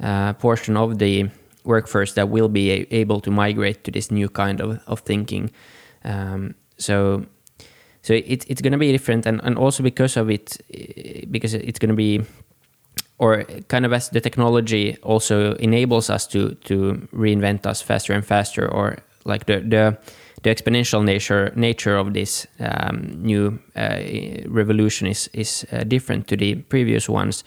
uh, 0.00 0.32
portion 0.34 0.76
of 0.76 0.98
the 0.98 1.28
workforce 1.64 2.14
that 2.14 2.28
will 2.28 2.48
be 2.48 2.70
able 2.90 3.20
to 3.20 3.30
migrate 3.30 3.84
to 3.84 3.90
this 3.90 4.10
new 4.10 4.28
kind 4.28 4.60
of, 4.60 4.80
of 4.86 5.00
thinking. 5.00 5.50
Um, 6.04 6.54
so 6.76 7.26
so 8.02 8.14
it, 8.14 8.44
it's 8.48 8.60
going 8.60 8.72
to 8.72 8.78
be 8.78 8.92
different 8.92 9.26
and, 9.26 9.40
and 9.44 9.56
also 9.56 9.82
because 9.82 10.16
of 10.16 10.30
it 10.30 10.58
because 11.30 11.54
it's 11.54 11.78
going 11.78 11.90
to 11.90 11.96
be 11.96 12.22
or 13.18 13.44
kind 13.68 13.86
of 13.86 13.92
as 13.92 14.08
the 14.08 14.20
technology 14.20 14.96
also 15.02 15.54
enables 15.54 16.10
us 16.10 16.26
to 16.26 16.54
to 16.64 17.08
reinvent 17.12 17.66
us 17.66 17.82
faster 17.82 18.12
and 18.12 18.24
faster 18.24 18.68
or 18.68 18.98
like 19.24 19.46
the 19.46 19.60
the, 19.60 19.98
the 20.42 20.50
exponential 20.50 21.04
nature 21.04 21.52
nature 21.54 21.96
of 21.96 22.12
this 22.12 22.46
um, 22.60 23.22
new 23.22 23.58
uh, 23.76 23.98
revolution 24.46 25.06
is 25.06 25.28
is 25.32 25.66
uh, 25.72 25.84
different 25.84 26.26
to 26.26 26.36
the 26.36 26.54
previous 26.54 27.08
ones 27.08 27.44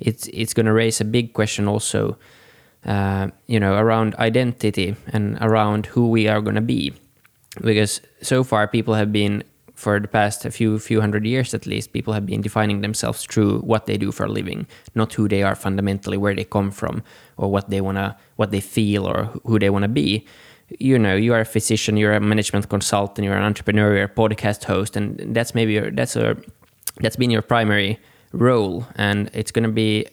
it's 0.00 0.28
it's 0.28 0.54
going 0.54 0.66
to 0.66 0.72
raise 0.72 1.00
a 1.00 1.04
big 1.04 1.32
question 1.32 1.68
also 1.68 2.16
uh, 2.86 3.28
you 3.46 3.60
know 3.60 3.74
around 3.74 4.14
identity 4.16 4.96
and 5.08 5.36
around 5.40 5.86
who 5.86 6.08
we 6.08 6.28
are 6.28 6.40
going 6.40 6.54
to 6.54 6.60
be. 6.60 6.92
Because 7.60 8.00
so 8.22 8.44
far 8.44 8.68
people 8.68 8.94
have 8.94 9.12
been 9.12 9.42
for 9.78 10.00
the 10.00 10.08
past 10.08 10.44
a 10.44 10.50
few 10.50 10.78
few 10.80 11.00
hundred 11.00 11.24
years 11.24 11.54
at 11.54 11.64
least, 11.64 11.92
people 11.92 12.12
have 12.12 12.26
been 12.26 12.42
defining 12.42 12.80
themselves 12.80 13.24
through 13.24 13.60
what 13.60 13.86
they 13.86 13.96
do 13.96 14.10
for 14.10 14.24
a 14.26 14.28
living, 14.28 14.66
not 14.96 15.14
who 15.14 15.28
they 15.28 15.44
are 15.44 15.54
fundamentally, 15.54 16.16
where 16.16 16.34
they 16.34 16.44
come 16.44 16.72
from, 16.72 17.02
or 17.36 17.48
what 17.48 17.70
they 17.70 17.80
wanna, 17.80 18.16
what 18.34 18.50
they 18.50 18.60
feel, 18.60 19.06
or 19.06 19.30
who 19.46 19.56
they 19.58 19.70
wanna 19.70 19.86
be. 19.86 20.26
You 20.80 20.98
know, 20.98 21.14
you 21.14 21.32
are 21.32 21.42
a 21.42 21.44
physician, 21.44 21.96
you're 21.96 22.16
a 22.16 22.20
management 22.20 22.68
consultant, 22.68 23.24
you're 23.24 23.36
an 23.36 23.44
entrepreneur, 23.44 23.94
you're 23.94 24.12
a 24.12 24.20
podcast 24.22 24.64
host, 24.64 24.96
and 24.96 25.34
that's 25.36 25.54
maybe 25.54 25.74
your, 25.74 25.92
that's 25.92 26.16
a 26.16 26.36
that's 27.00 27.16
been 27.16 27.30
your 27.30 27.42
primary 27.42 28.00
role, 28.32 28.84
and 28.96 29.30
it's 29.32 29.52
gonna 29.52 29.72
be 29.72 30.06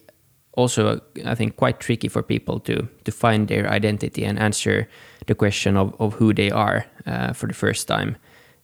also 0.53 1.01
I 1.25 1.33
think 1.33 1.57
quite 1.57 1.79
tricky 1.79 2.07
for 2.07 2.21
people 2.21 2.59
to 2.59 2.87
to 3.05 3.11
find 3.11 3.47
their 3.47 3.65
identity 3.67 4.25
and 4.25 4.37
answer 4.37 4.87
the 5.25 5.33
question 5.33 5.75
of, 5.75 5.95
of 5.99 6.13
who 6.13 6.33
they 6.33 6.51
are 6.51 6.85
uh, 7.07 7.33
for 7.33 7.47
the 7.47 7.55
first 7.55 7.87
time. 7.87 8.15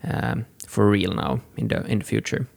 Um, 0.04 0.46
for 0.72 0.90
real 0.90 1.14
now 1.14 1.42
in 1.58 1.68
the 1.68 1.86
in 1.92 2.00
the 2.00 2.06
future. 2.06 2.48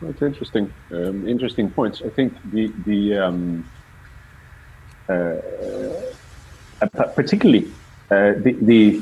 That's 0.00 0.22
interesting. 0.22 0.72
Um, 0.90 1.28
interesting 1.28 1.70
points. 1.70 2.02
I 2.02 2.08
think 2.08 2.32
the 2.52 2.72
the 2.86 3.18
um, 3.18 3.64
uh, 5.08 5.12
uh 6.80 6.86
particularly 7.14 7.66
uh, 8.10 8.32
the, 8.44 8.56
the 8.62 9.00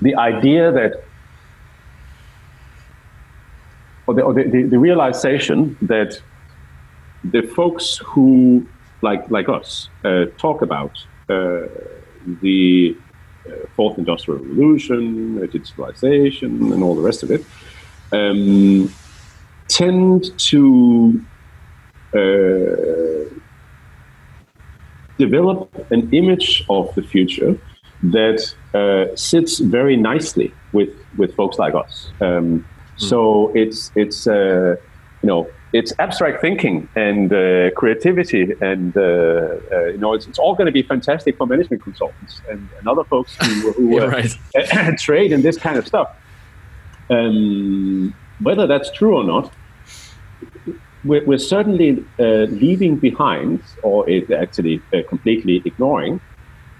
the 0.00 0.14
idea 0.16 0.72
that 0.72 0.92
or 4.06 4.14
the, 4.14 4.22
or 4.22 4.32
the, 4.32 4.44
the, 4.44 4.62
the 4.62 4.78
realization 4.78 5.76
that 5.82 6.22
the 7.24 7.42
folks 7.42 8.00
who 8.06 8.64
like 9.02 9.30
like 9.30 9.48
us 9.48 9.90
uh, 10.04 10.24
talk 10.38 10.62
about 10.62 10.92
uh, 11.28 11.66
the 12.40 12.96
uh, 12.96 13.05
fourth 13.74 13.98
industrial 13.98 14.40
revolution, 14.40 15.38
digitalization, 15.40 16.72
and 16.72 16.82
all 16.82 16.94
the 16.94 17.02
rest 17.02 17.22
of 17.22 17.30
it, 17.30 17.44
um, 18.12 18.92
tend 19.68 20.38
to 20.38 21.20
uh, 22.14 23.34
develop 25.18 25.70
an 25.90 26.08
image 26.12 26.64
of 26.68 26.94
the 26.94 27.02
future 27.02 27.58
that 28.02 28.54
uh, 28.74 29.14
sits 29.16 29.58
very 29.58 29.96
nicely 29.96 30.52
with, 30.72 30.90
with 31.16 31.34
folks 31.34 31.58
like 31.58 31.74
us. 31.74 32.10
Um, 32.20 32.60
mm. 32.60 32.64
So 32.96 33.52
it's 33.54 33.90
it's 33.94 34.26
uh, 34.26 34.76
you 35.22 35.26
know 35.26 35.50
it's 35.76 35.92
abstract 35.98 36.40
thinking 36.40 36.88
and 36.96 37.32
uh, 37.32 37.70
creativity, 37.72 38.54
and 38.60 38.96
uh, 38.96 39.00
uh, 39.00 39.84
you 39.86 39.98
know, 39.98 40.14
it's, 40.14 40.26
it's 40.26 40.38
all 40.38 40.54
going 40.54 40.66
to 40.66 40.72
be 40.72 40.82
fantastic 40.82 41.36
for 41.36 41.46
management 41.46 41.82
consultants 41.82 42.40
and, 42.50 42.66
and 42.78 42.88
other 42.88 43.04
folks 43.04 43.36
who, 43.36 43.72
who 43.72 44.00
uh, 44.00 44.08
right. 44.08 44.98
trade 44.98 45.32
in 45.32 45.42
this 45.42 45.58
kind 45.58 45.76
of 45.76 45.86
stuff. 45.86 46.08
Um, 47.10 48.14
whether 48.40 48.66
that's 48.66 48.90
true 48.90 49.16
or 49.16 49.24
not, 49.24 49.52
we're, 51.04 51.24
we're 51.24 51.38
certainly 51.56 52.02
uh, 52.18 52.46
leaving 52.64 52.96
behind, 52.96 53.62
or 53.82 54.08
is 54.08 54.30
actually 54.30 54.80
uh, 54.94 55.02
completely 55.08 55.62
ignoring, 55.66 56.20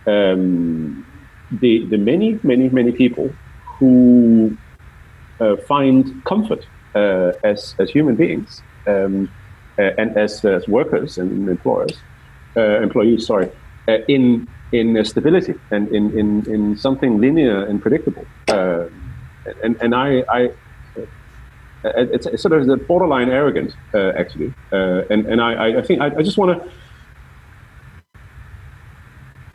um, 0.06 1.06
the 1.50 1.84
the 1.86 1.98
many, 1.98 2.38
many, 2.42 2.70
many 2.70 2.92
people 2.92 3.30
who 3.78 4.56
find 5.68 6.24
comfort 6.24 6.66
as 6.94 7.74
as 7.78 7.90
human 7.90 8.16
beings 8.16 8.62
um, 8.86 9.30
uh, 9.78 9.90
and 9.98 10.16
as, 10.16 10.44
as 10.44 10.66
workers 10.68 11.18
and 11.18 11.48
employers, 11.48 11.98
uh, 12.56 12.80
employees, 12.80 13.26
sorry, 13.26 13.50
uh, 13.88 13.98
in 14.08 14.48
in 14.72 15.04
stability 15.04 15.54
and 15.70 15.88
in, 15.88 16.18
in, 16.18 16.52
in 16.52 16.76
something 16.76 17.20
linear 17.20 17.62
and 17.64 17.80
predictable. 17.80 18.24
and 18.48 19.76
and 19.80 19.94
I, 19.94 20.24
I 20.28 20.50
it's, 21.84 22.26
it's, 22.26 22.42
sort 22.42 22.52
of 22.54 22.66
the 22.66 22.76
borderline 22.76 23.28
arrogant, 23.28 23.76
uh, 23.94 24.12
actually. 24.16 24.52
Uh, 24.72 25.02
and 25.08 25.26
and 25.26 25.40
I, 25.40 25.78
I 25.78 25.82
think 25.82 26.00
I, 26.00 26.06
I 26.06 26.22
just 26.22 26.36
want 26.36 26.60
to, 26.60 26.70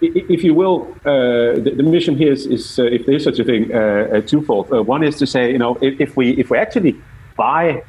if 0.02 0.44
you 0.44 0.54
will, 0.54 0.88
uh, 1.04 1.60
the, 1.60 1.74
the, 1.76 1.84
mission 1.84 2.16
here 2.16 2.32
is, 2.32 2.46
is 2.46 2.80
if 2.80 3.06
there 3.06 3.16
is 3.16 3.24
such 3.24 3.40
a 3.40 3.44
thing, 3.44 3.68
twofold. 4.28 4.70
one 4.88 5.04
is 5.04 5.18
to 5.18 5.28
say, 5.28 5.52
you 5.52 5.58
know, 5.58 5.78
if, 5.82 6.00
if 6.00 6.16
we 6.16 6.32
if 6.38 6.50
we 6.50 6.58
actually 6.58 6.96
buy 7.36 7.84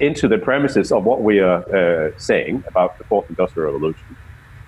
into 0.00 0.28
the 0.28 0.38
premises 0.38 0.92
of 0.92 1.04
what 1.04 1.22
we 1.22 1.40
are 1.40 1.62
uh, 1.74 2.10
saying 2.18 2.62
about 2.66 2.98
the 2.98 3.04
fourth 3.04 3.28
industrial 3.28 3.72
revolution, 3.72 4.16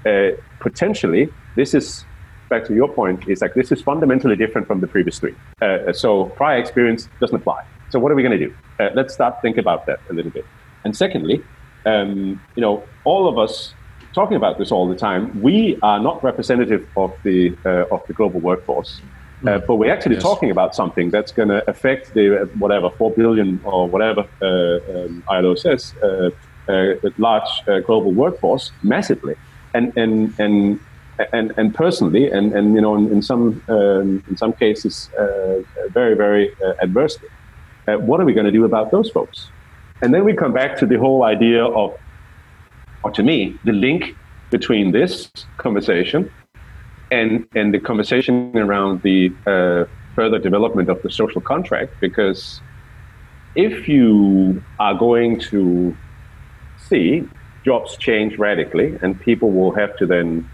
uh, 0.07 0.31
potentially 0.61 1.29
this 1.57 1.75
is 1.75 2.05
back 2.49 2.65
to 2.65 2.75
your 2.75 2.89
point 2.89 3.29
is 3.29 3.43
like 3.43 3.55
this 3.55 3.71
is 3.71 3.83
fundamentally 3.83 4.37
different 4.37 4.67
from 4.67 4.81
the 4.81 4.87
previous 4.87 5.19
three. 5.19 5.35
Uh, 5.61 5.93
so 5.93 6.27
prior 6.37 6.59
experience 6.59 7.09
doesn't 7.21 7.37
apply. 7.37 7.65
So 7.91 7.99
what 7.99 8.13
are 8.13 8.15
we 8.15 8.23
going 8.23 8.39
to 8.39 8.47
do? 8.47 8.55
Uh, 8.81 8.91
let's 8.95 9.15
start 9.15 9.41
think 9.43 9.59
about 9.59 9.87
that 9.87 10.01
a 10.11 10.13
little 10.13 10.31
bit. 10.31 10.47
And 10.85 10.97
secondly, 10.97 11.43
um, 11.85 12.41
you 12.55 12.61
know, 12.61 12.83
all 13.05 13.29
of 13.29 13.39
us 13.39 13.75
talking 14.15 14.37
about 14.37 14.59
this 14.59 14.73
all 14.73 14.89
the 14.89 14.97
time, 14.97 15.41
we 15.43 15.79
are 15.83 16.01
not 16.01 16.23
representative 16.23 16.89
of 16.97 17.15
the 17.23 17.57
uh, 17.65 17.95
of 17.95 18.07
the 18.07 18.13
global 18.13 18.41
workforce. 18.41 19.01
Uh, 19.47 19.59
but 19.59 19.77
we're 19.77 19.93
actually 19.93 20.17
yes. 20.17 20.23
talking 20.23 20.51
about 20.51 20.75
something 20.75 21.11
that's 21.11 21.31
going 21.31 21.49
to 21.49 21.69
affect 21.71 22.13
the 22.15 22.43
uh, 22.43 22.45
whatever 22.59 22.91
four 22.91 23.13
billion 23.13 23.61
or 23.65 23.89
whatever 23.89 24.27
uh, 24.43 25.05
um, 25.05 25.23
ILO 25.31 25.55
says 25.55 25.95
uh, 26.03 26.31
uh 26.69 26.95
large 27.19 27.49
uh, 27.69 27.79
global 27.81 28.13
workforce 28.13 28.73
massively, 28.83 29.37
and 29.75 29.97
and 29.97 30.35
and 30.41 30.81
and, 31.33 31.53
and 31.57 31.75
personally, 31.75 32.31
and, 32.31 32.53
and 32.53 32.75
you 32.75 32.81
know 32.81 32.97
in, 32.97 33.13
in 33.13 33.23
some 33.23 33.63
um, 33.69 34.25
in 34.29 34.37
some 34.37 34.53
cases 34.53 35.09
very 35.91 36.15
very 36.15 36.53
adversely. 36.83 37.29
what 37.87 38.21
are 38.21 38.25
we 38.25 38.35
going 38.35 38.47
to 38.53 38.53
do 38.61 38.65
about 38.65 38.91
those 38.91 39.09
folks? 39.11 39.49
And 40.03 40.13
then 40.13 40.25
we 40.25 40.35
come 40.35 40.53
back 40.53 40.77
to 40.79 40.87
the 40.87 40.99
whole 40.99 41.25
idea 41.25 41.65
of, 41.65 41.97
or 43.03 43.11
to 43.13 43.23
me, 43.23 43.59
the 43.65 43.73
link 43.73 44.15
between 44.51 44.93
this 44.93 45.31
conversation 45.57 46.31
and 47.11 47.47
and 47.55 47.73
the 47.73 47.79
conversation 47.79 48.57
around 48.57 49.03
the 49.03 49.33
uh, 49.47 49.85
further 50.15 50.39
development 50.39 50.89
of 50.89 51.01
the 51.03 51.11
social 51.11 51.41
contract 51.41 51.93
because 52.01 52.61
if 53.55 53.89
you 53.89 54.63
are 54.79 54.95
going 54.95 55.39
to 55.39 55.97
see 56.89 57.27
jobs 57.65 57.97
change 57.97 58.39
radically 58.39 58.99
and 59.03 59.21
people 59.21 59.51
will 59.51 59.73
have 59.73 59.97
to 59.97 60.07
then 60.07 60.49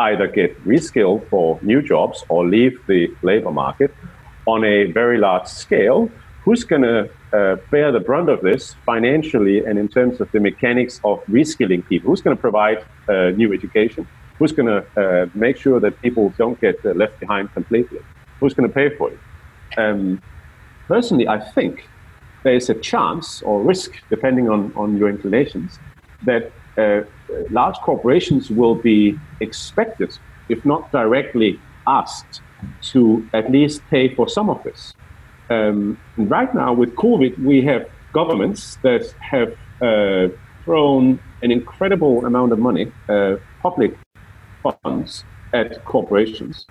either 0.00 0.26
get 0.28 0.50
reskilled 0.64 1.26
for 1.28 1.58
new 1.62 1.82
jobs 1.82 2.24
or 2.28 2.46
leave 2.46 2.78
the 2.86 3.08
labor 3.22 3.50
market 3.50 3.92
on 4.46 4.64
a 4.64 4.84
very 4.92 5.18
large 5.18 5.46
scale 5.46 6.10
who's 6.44 6.64
going 6.64 6.82
to 6.82 7.10
uh, 7.32 7.56
bear 7.70 7.92
the 7.92 8.00
brunt 8.00 8.28
of 8.28 8.40
this 8.40 8.74
financially 8.86 9.64
and 9.64 9.78
in 9.78 9.88
terms 9.88 10.20
of 10.20 10.30
the 10.32 10.40
mechanics 10.40 11.00
of 11.04 11.22
reskilling 11.26 11.86
people? 11.86 12.10
Who's 12.10 12.22
going 12.22 12.36
to 12.36 12.40
provide 12.40 12.84
uh, 13.08 13.30
new 13.30 13.52
education? 13.52 14.06
Who's 14.38 14.52
going 14.52 14.68
to 14.68 14.80
uh, 15.02 15.26
make 15.34 15.56
sure 15.56 15.80
that 15.80 16.00
people 16.00 16.32
don't 16.38 16.60
get 16.60 16.84
uh, 16.84 16.90
left 16.90 17.18
behind 17.18 17.52
completely? 17.52 18.00
Who's 18.40 18.54
going 18.54 18.68
to 18.68 18.74
pay 18.74 18.94
for 18.96 19.10
it? 19.10 19.18
Um, 19.76 20.22
personally, 20.86 21.26
I 21.26 21.40
think 21.40 21.88
there 22.44 22.54
is 22.54 22.70
a 22.70 22.74
chance 22.74 23.42
or 23.42 23.60
risk, 23.62 23.90
depending 24.10 24.48
on, 24.48 24.72
on 24.76 24.96
your 24.96 25.08
inclinations, 25.08 25.78
that 26.22 26.52
uh, 26.76 27.02
large 27.50 27.76
corporations 27.78 28.50
will 28.50 28.76
be 28.76 29.18
expected, 29.40 30.16
if 30.48 30.64
not 30.64 30.90
directly 30.92 31.60
asked, 31.86 32.42
to 32.82 33.28
at 33.32 33.50
least 33.50 33.82
pay 33.90 34.14
for 34.14 34.28
some 34.28 34.48
of 34.48 34.62
this. 34.62 34.94
Um, 35.50 35.98
right 36.16 36.52
now, 36.54 36.72
with 36.72 36.94
COVID, 36.94 37.38
we 37.38 37.62
have 37.62 37.88
governments 38.12 38.78
that 38.82 39.12
have 39.20 39.52
uh, 39.80 40.28
thrown 40.64 41.18
an 41.42 41.50
incredible 41.50 42.26
amount 42.26 42.52
of 42.52 42.58
money, 42.58 42.92
uh, 43.08 43.36
public 43.62 43.96
funds, 44.82 45.24
at 45.52 45.84
corporations. 45.84 46.66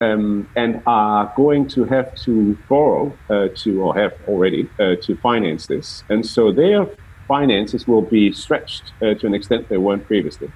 Um, 0.00 0.48
and 0.56 0.82
are 0.84 1.32
going 1.36 1.68
to 1.68 1.84
have 1.84 2.12
to 2.24 2.58
borrow 2.68 3.16
uh, 3.30 3.48
to, 3.54 3.82
or 3.82 3.94
have 3.94 4.12
already, 4.26 4.68
uh, 4.80 4.96
to 5.02 5.16
finance 5.18 5.68
this. 5.68 6.02
And 6.08 6.26
so 6.26 6.50
their 6.50 6.88
finances 7.28 7.86
will 7.86 8.02
be 8.02 8.32
stretched 8.32 8.92
uh, 9.00 9.14
to 9.14 9.26
an 9.28 9.34
extent 9.34 9.68
they 9.68 9.76
weren't 9.76 10.04
previously. 10.04 10.50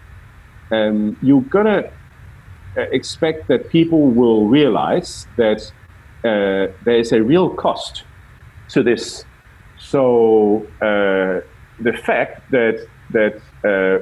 Um, 0.72 1.16
you're 1.22 1.42
going 1.42 1.66
to 1.66 1.92
uh, 2.76 2.82
expect 2.90 3.48
that 3.48 3.70
people 3.70 4.08
will 4.08 4.48
realize 4.48 5.26
that 5.36 5.62
uh, 6.24 6.72
there 6.84 6.98
is 6.98 7.12
a 7.12 7.22
real 7.22 7.48
cost 7.48 8.02
to 8.68 8.82
this. 8.82 9.24
So 9.78 10.66
uh, 10.82 11.40
the 11.80 11.92
fact 12.04 12.50
that 12.50 12.86
that 13.10 13.40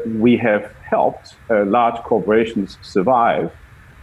we 0.07 0.37
have 0.39 0.74
helped 0.89 1.35
uh, 1.51 1.65
large 1.65 1.97
corporations 2.05 2.79
survive 2.83 3.53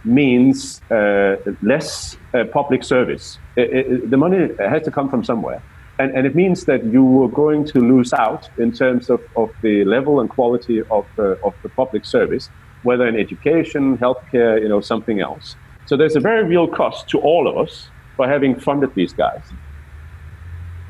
means 0.04 0.80
uh, 0.90 1.36
less 1.62 2.16
public 2.52 2.82
service. 2.82 3.38
It, 3.56 3.70
it, 3.72 4.10
the 4.10 4.16
money 4.16 4.48
has 4.58 4.82
to 4.82 4.90
come 4.90 5.08
from 5.08 5.22
somewhere. 5.24 5.62
And, 5.98 6.16
and, 6.16 6.26
it 6.26 6.34
means 6.34 6.64
that 6.64 6.84
you 6.84 7.22
are 7.22 7.28
going 7.28 7.64
to 7.66 7.78
lose 7.78 8.12
out 8.12 8.48
in 8.58 8.72
terms 8.72 9.10
of, 9.10 9.20
of 9.36 9.50
the 9.62 9.84
level 9.84 10.20
and 10.20 10.28
quality 10.28 10.80
of, 10.80 11.06
of 11.18 11.54
the 11.62 11.68
public 11.76 12.04
service 12.04 12.48
whether 12.82 13.06
in 13.06 13.16
education, 13.16 13.96
healthcare, 13.98 14.60
you 14.60 14.68
know, 14.68 14.80
something 14.80 15.20
else. 15.20 15.56
So 15.86 15.96
there's 15.96 16.16
a 16.16 16.20
very 16.20 16.44
real 16.44 16.68
cost 16.68 17.08
to 17.10 17.20
all 17.20 17.48
of 17.48 17.56
us 17.56 17.88
for 18.16 18.28
having 18.28 18.58
funded 18.58 18.94
these 18.94 19.12
guys. 19.12 19.42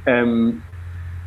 Um, 0.07 0.64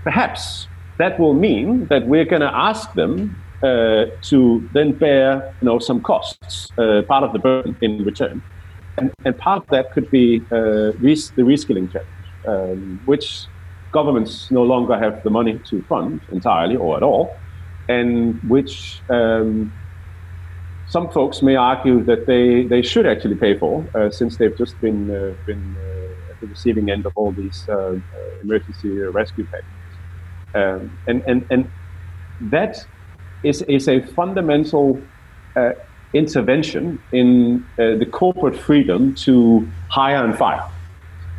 perhaps 0.03 0.67
that 0.97 1.19
will 1.19 1.33
mean 1.33 1.87
that 1.87 2.07
we're 2.07 2.25
going 2.25 2.41
to 2.41 2.53
ask 2.53 2.93
them 2.93 3.41
uh, 3.63 4.05
to 4.21 4.67
then 4.73 4.91
bear, 4.93 5.35
you 5.61 5.65
know, 5.65 5.79
some 5.79 6.01
costs, 6.01 6.71
uh, 6.77 7.01
part 7.07 7.23
of 7.23 7.33
the 7.33 7.39
burden 7.39 7.75
in 7.81 8.03
return, 8.03 8.41
and, 8.97 9.11
and 9.25 9.37
part 9.37 9.61
of 9.61 9.67
that 9.69 9.91
could 9.93 10.09
be 10.11 10.41
uh, 10.51 10.91
res- 10.99 11.31
the 11.31 11.41
reskilling 11.41 11.91
challenge, 11.91 12.09
um, 12.47 12.99
which 13.05 13.47
governments 13.91 14.51
no 14.51 14.63
longer 14.63 14.97
have 14.97 15.23
the 15.23 15.29
money 15.29 15.59
to 15.69 15.81
fund 15.83 16.21
entirely 16.31 16.75
or 16.75 16.97
at 16.97 17.03
all, 17.03 17.37
and 17.87 18.39
which 18.47 19.01
um, 19.09 19.71
some 20.87 21.09
folks 21.09 21.41
may 21.41 21.55
argue 21.55 22.03
that 22.03 22.27
they, 22.27 22.67
they 22.67 22.81
should 22.81 23.05
actually 23.05 23.35
pay 23.35 23.57
for, 23.57 23.85
uh, 23.95 24.09
since 24.09 24.37
they've 24.37 24.57
just 24.57 24.79
been 24.81 25.09
uh, 25.09 25.33
been 25.45 25.75
uh, 25.77 26.31
at 26.31 26.39
the 26.41 26.47
receiving 26.47 26.89
end 26.89 27.05
of 27.05 27.13
all 27.15 27.31
these 27.31 27.67
emergency 28.43 28.89
rescue 28.89 29.45
packages, 29.45 29.95
um, 30.53 30.97
and 31.07 31.23
and 31.27 31.45
and 31.49 31.71
that 32.39 32.75
is 33.45 33.61
is 33.63 33.87
a 33.87 34.01
fundamental 34.01 35.01
intervention 36.13 36.99
in 37.11 37.65
the 37.77 38.07
corporate 38.11 38.57
freedom 38.57 39.13
to 39.15 39.67
hire 39.89 40.23
and 40.23 40.37
fire. 40.37 40.63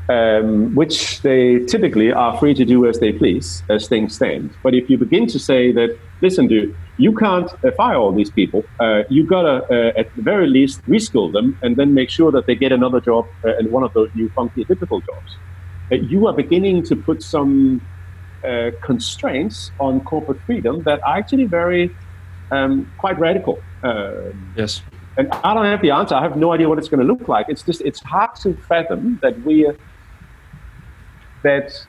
Um, 0.09 0.73
which 0.77 1.21
they 1.23 1.59
typically 1.65 2.13
are 2.13 2.39
free 2.39 2.55
to 2.55 2.65
do 2.65 2.87
as 2.87 3.01
they 3.01 3.13
please, 3.13 3.65
as 3.69 3.89
things 3.89 4.15
stand. 4.15 4.51
But 4.63 4.73
if 4.73 4.89
you 4.89 4.97
begin 4.97 5.27
to 5.27 5.39
say 5.41 5.73
that, 5.73 5.99
listen, 6.21 6.47
dude, 6.47 6.77
you 6.97 7.13
can't 7.13 7.51
uh, 7.65 7.73
fire 7.73 7.97
all 7.97 8.13
these 8.13 8.31
people. 8.31 8.65
Uh, 8.79 9.03
you 9.11 9.25
gotta, 9.25 9.65
uh, 9.65 10.01
at 10.01 10.15
the 10.15 10.23
very 10.23 10.47
least, 10.47 10.81
reskill 10.87 11.33
them 11.33 11.59
and 11.63 11.75
then 11.75 11.93
make 11.93 12.09
sure 12.09 12.31
that 12.31 12.47
they 12.47 12.55
get 12.55 12.71
another 12.71 13.01
job 13.01 13.27
uh, 13.45 13.57
in 13.59 13.73
one 13.73 13.83
of 13.83 13.93
those 13.95 14.09
new 14.15 14.29
funky, 14.31 14.63
difficult 14.65 15.05
jobs. 15.07 15.37
Uh, 15.91 15.97
you 15.97 16.29
are 16.29 16.33
beginning 16.33 16.85
to 16.85 16.95
put 16.95 17.21
some 17.23 17.81
uh, 18.47 18.71
constraints 18.83 19.71
on 19.81 20.01
corporate 20.01 20.41
freedom 20.43 20.83
that 20.85 21.01
are 21.05 21.17
actually 21.17 21.45
very, 21.45 21.95
um, 22.51 22.91
quite 22.99 23.19
radical. 23.19 23.61
yes. 24.57 24.83
And 25.19 25.33
I 25.33 25.55
don't 25.55 25.65
have 25.65 25.81
the 25.81 25.91
answer. 25.91 26.15
I 26.15 26.23
have 26.23 26.37
no 26.37 26.53
idea 26.53 26.69
what 26.69 26.79
it's 26.79 26.89
going 26.89 27.01
to 27.01 27.07
look 27.07 27.27
like. 27.27 27.47
It's 27.49 27.63
just, 27.63 27.81
it's 27.81 28.03
hard 28.03 28.35
to 28.37 28.55
fathom 28.55 29.19
that 29.23 29.41
we, 29.43 29.71
that 31.43 31.87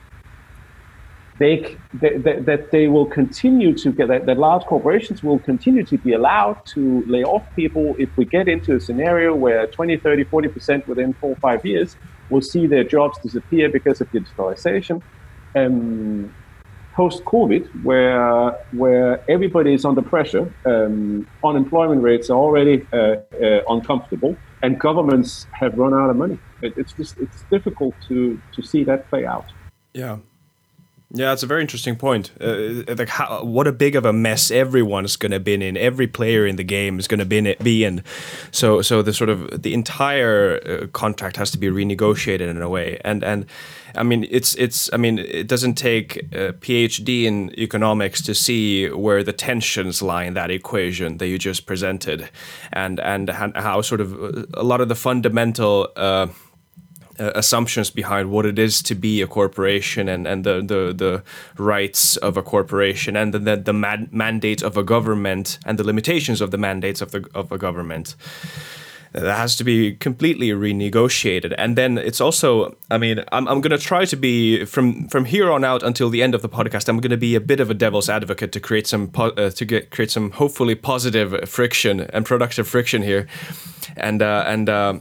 they, 1.38 1.76
that, 1.94 2.46
that 2.46 2.70
they 2.70 2.88
will 2.88 3.06
continue 3.06 3.72
to 3.74 3.92
get 3.92 4.08
that, 4.08 4.26
that 4.26 4.38
large 4.38 4.64
corporations 4.64 5.22
will 5.22 5.38
continue 5.38 5.84
to 5.84 5.98
be 5.98 6.12
allowed 6.14 6.64
to 6.66 7.04
lay 7.06 7.22
off 7.22 7.44
people 7.54 7.94
if 7.98 8.08
we 8.16 8.24
get 8.24 8.48
into 8.48 8.74
a 8.74 8.80
scenario 8.80 9.34
where 9.34 9.66
20 9.66 9.98
30 9.98 10.24
40% 10.24 10.86
within 10.88 11.12
four 11.14 11.30
or 11.30 11.36
five 11.36 11.64
years 11.64 11.96
will 12.30 12.42
see 12.42 12.66
their 12.66 12.82
jobs 12.82 13.18
disappear 13.18 13.68
because 13.68 14.00
of 14.00 14.10
digitalization 14.10 15.00
um, 15.54 16.34
post 17.00 17.18
covid 17.24 17.62
where 17.88 18.50
where 18.82 19.10
everybody 19.34 19.72
is 19.78 19.82
under 19.90 20.04
pressure 20.14 20.44
um, 20.72 21.26
unemployment 21.50 22.00
rates 22.10 22.26
are 22.32 22.40
already 22.46 22.76
uh, 22.92 22.98
uh, 22.98 23.74
uncomfortable 23.74 24.32
and 24.62 24.78
governments 24.80 25.46
have 25.52 25.76
run 25.78 25.94
out 25.94 26.10
of 26.10 26.16
money. 26.16 26.38
It, 26.62 26.74
it's 26.76 26.92
just 26.92 27.16
it's 27.18 27.42
difficult 27.50 27.94
to 28.08 28.40
to 28.54 28.62
see 28.62 28.84
that 28.84 29.08
play 29.10 29.24
out. 29.24 29.46
Yeah 29.92 30.18
yeah, 31.10 31.32
it's 31.32 31.42
a 31.42 31.46
very 31.46 31.62
interesting 31.62 31.96
point. 31.96 32.30
Uh, 32.38 32.84
like, 32.86 33.08
how, 33.08 33.42
what 33.42 33.66
a 33.66 33.72
big 33.72 33.96
of 33.96 34.04
a 34.04 34.12
mess 34.12 34.50
everyone's 34.50 35.16
going 35.16 35.32
to 35.32 35.40
be 35.40 35.54
in. 35.54 35.76
Every 35.76 36.06
player 36.06 36.46
in 36.46 36.56
the 36.56 36.64
game 36.64 36.98
is 36.98 37.08
going 37.08 37.20
to 37.20 37.24
be, 37.24 37.54
be 37.62 37.84
in. 37.84 38.04
So, 38.50 38.82
so 38.82 39.00
the 39.00 39.14
sort 39.14 39.30
of 39.30 39.62
the 39.62 39.72
entire 39.72 40.60
uh, 40.66 40.86
contract 40.88 41.38
has 41.38 41.50
to 41.52 41.58
be 41.58 41.68
renegotiated 41.68 42.48
in 42.48 42.60
a 42.60 42.68
way. 42.68 43.00
And 43.04 43.24
and 43.24 43.46
I 43.94 44.02
mean, 44.02 44.26
it's 44.30 44.54
it's. 44.56 44.92
I 44.92 44.98
mean, 44.98 45.18
it 45.18 45.48
doesn't 45.48 45.74
take 45.74 46.18
a 46.32 46.52
PhD 46.52 47.24
in 47.24 47.58
economics 47.58 48.20
to 48.22 48.34
see 48.34 48.90
where 48.90 49.24
the 49.24 49.32
tensions 49.32 50.02
lie 50.02 50.24
in 50.24 50.34
that 50.34 50.50
equation 50.50 51.16
that 51.18 51.28
you 51.28 51.38
just 51.38 51.64
presented, 51.64 52.28
and 52.70 53.00
and 53.00 53.30
how 53.30 53.80
sort 53.80 54.02
of 54.02 54.12
a 54.52 54.62
lot 54.62 54.82
of 54.82 54.88
the 54.88 54.94
fundamental. 54.94 55.88
Uh, 55.96 56.26
uh, 57.18 57.32
assumptions 57.34 57.90
behind 57.90 58.30
what 58.30 58.46
it 58.46 58.58
is 58.58 58.82
to 58.82 58.94
be 58.94 59.22
a 59.22 59.26
corporation 59.26 60.08
and, 60.08 60.26
and 60.26 60.44
the, 60.44 60.60
the, 60.60 60.92
the 60.94 61.22
rights 61.62 62.16
of 62.18 62.36
a 62.36 62.42
corporation 62.42 63.16
and 63.16 63.34
the, 63.34 63.38
the, 63.38 63.56
the 63.56 63.72
man- 63.72 64.08
mandate 64.12 64.62
of 64.62 64.76
a 64.76 64.82
government 64.82 65.58
and 65.66 65.78
the 65.78 65.84
limitations 65.84 66.40
of 66.40 66.50
the 66.50 66.58
mandates 66.58 67.00
of, 67.00 67.10
the, 67.10 67.28
of 67.34 67.50
a 67.52 67.58
government. 67.58 68.14
That 69.12 69.38
has 69.38 69.56
to 69.56 69.64
be 69.64 69.94
completely 69.94 70.50
renegotiated. 70.50 71.54
And 71.56 71.76
then 71.76 71.96
it's 71.96 72.20
also 72.20 72.76
i 72.90 72.98
mean 72.98 73.24
i'm, 73.32 73.48
I'm 73.48 73.60
going 73.62 73.76
to 73.76 73.78
try 73.78 74.04
to 74.04 74.16
be 74.16 74.66
from 74.66 75.08
from 75.08 75.24
here 75.24 75.50
on 75.50 75.64
out 75.64 75.82
until 75.82 76.10
the 76.10 76.22
end 76.22 76.34
of 76.34 76.42
the 76.42 76.48
podcast 76.48 76.88
i'm 76.88 77.00
going 77.00 77.10
to 77.10 77.16
be 77.16 77.34
a 77.34 77.40
bit 77.40 77.58
of 77.58 77.70
a 77.70 77.74
devil's 77.74 78.10
advocate 78.10 78.52
to 78.52 78.60
create 78.60 78.86
some 78.86 79.08
po- 79.08 79.30
uh, 79.30 79.50
to 79.50 79.64
get 79.64 79.90
create 79.90 80.10
some 80.10 80.30
hopefully 80.32 80.74
positive 80.74 81.48
friction 81.48 82.00
and 82.00 82.26
productive 82.26 82.68
friction 82.68 83.02
here. 83.02 83.26
And 83.96 84.22
uh, 84.22 84.44
and 84.46 84.68
uh, 84.68 84.98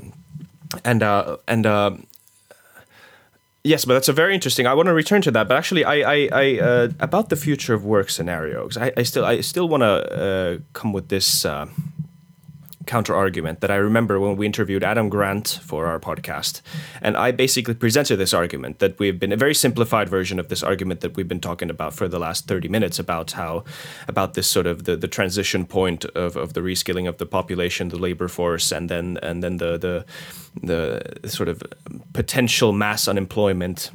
and 0.84 1.04
uh, 1.04 1.38
and 1.48 1.66
uh, 1.66 1.92
yes, 3.64 3.86
but 3.86 3.94
that's 3.94 4.10
a 4.10 4.14
very 4.14 4.34
interesting. 4.34 4.66
I 4.68 4.74
want 4.74 4.88
to 4.88 4.94
return 4.94 5.22
to 5.24 5.32
that, 5.32 5.48
but 5.48 5.58
actually, 5.58 5.84
I, 5.84 5.96
I, 5.96 6.30
I 6.32 6.60
uh, 6.60 6.90
about 7.00 7.30
the 7.30 7.36
future 7.36 7.74
of 7.74 7.86
work 7.86 8.10
scenarios. 8.10 8.78
I, 8.78 8.92
I 8.98 9.04
still, 9.04 9.26
I 9.26 9.42
still 9.42 9.70
want 9.70 9.82
to 9.82 9.88
uh, 9.88 10.58
come 10.74 10.94
with 10.94 11.10
this 11.10 11.46
uh, 11.46 11.68
counter 12.88 13.16
argument 13.16 13.62
that 13.62 13.70
I 13.70 13.76
remember 13.76 14.20
when 14.20 14.36
we 14.38 14.46
interviewed 14.46 14.84
Adam 14.84 15.10
Grant 15.10 15.60
for 15.64 15.86
our 15.86 16.00
podcast. 16.00 16.62
And 17.02 17.16
I 17.16 17.32
basically 17.32 17.76
presented 17.76 18.18
this 18.18 18.34
argument 18.34 18.80
that 18.80 18.98
we've 18.98 19.20
been 19.20 19.32
a 19.32 19.38
very 19.38 19.54
simplified 19.54 20.10
version 20.10 20.40
of 20.40 20.48
this 20.48 20.64
argument 20.64 21.02
that 21.02 21.16
we've 21.16 21.28
been 21.28 21.40
talking 21.40 21.70
about 21.70 21.94
for 21.94 22.08
the 22.08 22.20
last 22.20 22.48
30 22.48 22.68
minutes 22.70 22.98
about 22.98 23.32
how, 23.32 23.64
about 24.08 24.34
this 24.34 24.48
sort 24.48 24.66
of 24.66 24.86
the, 24.86 24.96
the 24.96 25.08
transition 25.08 25.66
point 25.66 26.06
of, 26.06 26.36
of 26.36 26.54
the 26.54 26.62
reskilling 26.62 27.08
of 27.08 27.18
the 27.18 27.26
population, 27.26 27.90
the 27.90 27.98
labor 27.98 28.28
force, 28.28 28.72
and 28.72 28.90
then, 28.90 29.20
and 29.22 29.44
then 29.44 29.58
the, 29.58 29.78
the, 29.78 30.06
the 30.64 31.30
sort 31.30 31.50
of 31.50 31.62
potential 32.14 32.72
mass 32.72 33.08
unemployment. 33.08 33.92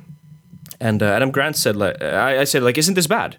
And 0.81 1.02
uh, 1.02 1.07
Adam 1.07 1.31
Grant 1.31 1.57
said, 1.57 1.76
like, 1.76 2.00
I, 2.02 2.40
I 2.40 2.44
said, 2.44 2.62
like, 2.62 2.78
isn't 2.78 2.94
this 2.94 3.07
bad? 3.07 3.37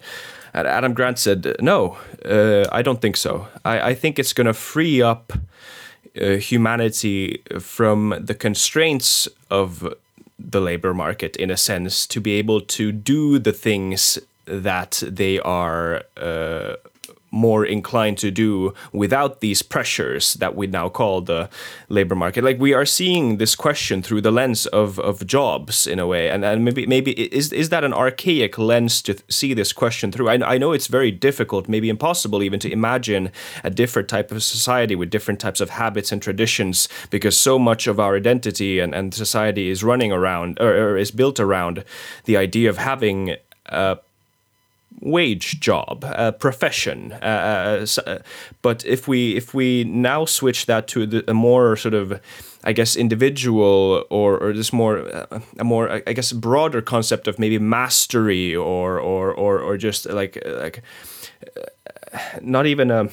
And 0.53 0.67
Adam 0.67 0.93
Grant 0.93 1.19
said, 1.19 1.55
"No, 1.59 1.97
uh, 2.25 2.65
I 2.71 2.81
don't 2.81 3.01
think 3.01 3.17
so. 3.17 3.47
I, 3.65 3.89
I 3.91 3.93
think 3.95 4.19
it's 4.19 4.33
going 4.33 4.47
to 4.47 4.53
free 4.53 5.01
up 5.01 5.33
uh, 6.21 6.37
humanity 6.37 7.41
from 7.59 8.15
the 8.19 8.35
constraints 8.35 9.27
of 9.49 9.93
the 10.37 10.61
labor 10.61 10.93
market 10.93 11.35
in 11.37 11.49
a 11.49 11.57
sense 11.57 12.05
to 12.07 12.21
be 12.21 12.33
able 12.33 12.61
to 12.61 12.91
do 12.91 13.39
the 13.39 13.51
things 13.53 14.19
that 14.45 15.01
they 15.07 15.39
are 15.39 16.03
uh, 16.17 16.75
more 17.33 17.65
inclined 17.65 18.19
to 18.19 18.29
do 18.29 18.73
without 18.91 19.41
these 19.41 19.63
pressures 19.63 20.35
that 20.35 20.55
we 20.55 20.67
now 20.67 20.87
call 20.87 21.19
the 21.19 21.49
labor 21.89 22.15
market. 22.15 22.43
Like 22.43 22.59
we 22.59 22.73
are 22.73 22.85
seeing 22.85 23.37
this 23.37 23.55
question 23.55 24.03
through 24.03 24.21
the 24.21 24.31
lens 24.31 24.67
of, 24.67 24.99
of 24.99 25.25
jobs 25.25 25.87
in 25.87 25.97
a 25.97 26.05
way, 26.05 26.29
and, 26.29 26.45
and 26.45 26.63
maybe 26.63 26.85
maybe 26.85 27.11
is 27.33 27.51
is 27.51 27.69
that 27.69 27.83
an 27.83 27.93
archaic 27.93 28.57
lens 28.57 29.01
to 29.01 29.15
see 29.29 29.53
this 29.53 29.73
question 29.73 30.11
through? 30.11 30.29
I, 30.29 30.53
I 30.53 30.57
know 30.59 30.71
it's 30.73 30.87
very 30.87 31.11
difficult, 31.11 31.67
maybe 31.67 31.89
impossible 31.89 32.43
even 32.43 32.59
to 32.59 32.71
imagine 32.71 33.31
a 33.63 33.71
different 33.71 34.07
type 34.07 34.31
of 34.31 34.43
society 34.43 34.95
with 34.95 35.09
different 35.09 35.39
types 35.39 35.59
of 35.59 35.71
habits 35.71 36.11
and 36.11 36.21
traditions 36.21 36.87
because 37.09 37.35
so 37.35 37.57
much 37.57 37.87
of 37.87 37.99
our 37.99 38.15
identity 38.15 38.79
and, 38.79 38.93
and 38.93 39.13
society 39.13 39.69
is 39.69 39.83
running 39.83 40.11
around 40.11 40.59
or, 40.61 40.71
or 40.75 40.97
is 40.97 41.09
built 41.09 41.39
around 41.39 41.83
the 42.25 42.37
idea 42.37 42.69
of 42.69 42.77
having 42.77 43.35
a 43.65 43.97
wage 44.99 45.59
job, 45.59 46.03
a 46.03 46.31
profession. 46.31 47.13
Uh, 47.13 47.85
uh, 48.05 48.19
but 48.61 48.85
if 48.85 49.07
we 49.07 49.35
if 49.35 49.53
we 49.53 49.83
now 49.83 50.25
switch 50.25 50.65
that 50.65 50.87
to 50.87 51.05
the, 51.05 51.29
a 51.29 51.33
more 51.33 51.75
sort 51.75 51.93
of 51.93 52.19
I 52.63 52.73
guess 52.73 52.95
individual 52.95 54.05
or, 54.09 54.37
or 54.37 54.53
this 54.53 54.71
more 54.71 54.99
uh, 54.99 55.39
a 55.59 55.63
more 55.63 56.01
I 56.07 56.13
guess 56.13 56.31
broader 56.31 56.81
concept 56.81 57.27
of 57.27 57.37
maybe 57.37 57.59
mastery 57.59 58.55
or 58.55 58.99
or 58.99 59.33
or, 59.33 59.59
or 59.59 59.77
just 59.77 60.05
like 60.09 60.41
like 60.45 60.81
uh, 61.57 62.19
not 62.41 62.65
even 62.65 62.91
a 62.91 63.09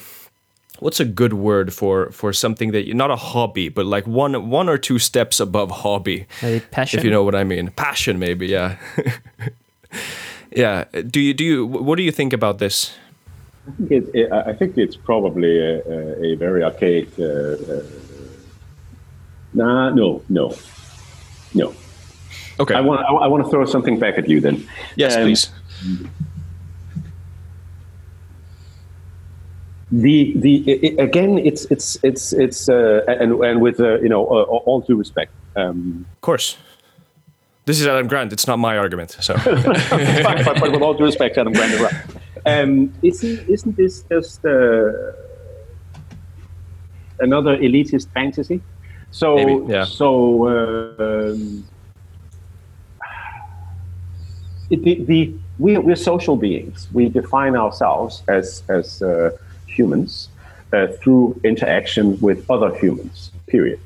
what's 0.79 0.99
a 0.99 1.05
good 1.05 1.33
word 1.33 1.73
for 1.73 2.11
for 2.11 2.33
something 2.33 2.71
that 2.71 2.87
you 2.87 2.93
not 2.93 3.11
a 3.11 3.15
hobby 3.15 3.69
but 3.69 3.85
like 3.85 4.07
one 4.07 4.49
one 4.49 4.67
or 4.67 4.77
two 4.77 4.97
steps 4.97 5.39
above 5.39 5.69
hobby 5.69 6.25
maybe 6.41 6.59
passion 6.71 6.99
if 6.99 7.05
you 7.05 7.11
know 7.11 7.23
what 7.23 7.35
i 7.35 7.43
mean 7.43 7.69
passion 7.71 8.17
maybe 8.17 8.47
yeah 8.47 8.77
yeah. 10.51 10.85
Do 11.07 11.19
you 11.19 11.33
do 11.33 11.43
you 11.43 11.65
what 11.65 11.97
do 11.97 12.03
you 12.03 12.11
think 12.11 12.33
about 12.33 12.59
this? 12.59 12.93
I 13.67 13.71
think, 13.71 13.91
it, 13.91 14.15
it, 14.15 14.31
I 14.31 14.53
think 14.53 14.77
it's 14.77 14.95
probably 14.95 15.59
a, 15.59 15.81
a 16.23 16.35
very 16.35 16.63
archaic. 16.63 17.09
Uh, 17.19 17.23
uh, 17.23 17.83
nah, 19.53 19.89
no, 19.91 20.23
no, 20.29 20.55
no. 21.53 21.73
Okay. 22.59 22.73
I 22.73 22.81
want 22.81 23.01
I, 23.01 23.13
I 23.13 23.27
want 23.27 23.43
to 23.43 23.49
throw 23.49 23.65
something 23.65 23.99
back 23.99 24.17
at 24.17 24.27
you 24.27 24.41
then. 24.41 24.67
Yes, 24.95 25.15
um, 25.15 25.23
please. 25.23 25.49
The 29.91 30.33
the 30.37 30.57
it, 30.71 30.99
again, 30.99 31.37
it's 31.37 31.65
it's 31.65 31.97
it's 32.03 32.33
it's 32.33 32.69
uh, 32.69 33.03
and 33.07 33.33
and 33.43 33.61
with 33.61 33.79
uh, 33.79 33.99
you 33.99 34.09
know 34.09 34.25
all 34.25 34.81
due 34.81 34.95
respect. 34.95 35.31
Um, 35.55 36.05
of 36.13 36.21
course 36.21 36.57
this 37.65 37.79
is 37.79 37.87
Adam 37.87 38.07
Grant. 38.07 38.33
It's 38.33 38.47
not 38.47 38.57
my 38.57 38.77
argument. 38.77 39.17
So, 39.19 39.33
but, 39.45 40.45
but, 40.45 40.71
with 40.71 40.81
all 40.81 40.93
due 40.93 41.05
respect, 41.05 41.37
Adam 41.37 41.53
Grant 41.53 41.73
is 41.73 41.81
right. 41.81 41.93
Um, 42.45 42.93
isn't 43.03 43.47
isn't 43.47 43.77
this 43.77 44.03
just 44.09 44.43
uh, 44.45 44.91
another 47.19 47.55
elitist 47.57 48.11
fantasy? 48.13 48.61
So 49.11 49.35
Maybe, 49.35 49.71
yeah. 49.71 49.83
so 49.83 50.47
uh, 50.47 51.31
um, 51.31 51.65
it, 54.69 54.83
the, 54.83 55.03
the 55.03 55.33
we 55.59 55.77
we're 55.77 55.95
social 55.95 56.35
beings. 56.35 56.87
We 56.93 57.09
define 57.09 57.55
ourselves 57.55 58.23
as 58.27 58.63
as 58.69 59.03
uh, 59.03 59.37
humans 59.67 60.29
uh, 60.73 60.87
through 60.87 61.39
interaction 61.43 62.19
with 62.21 62.49
other 62.49 62.75
humans. 62.75 63.31
Period 63.45 63.79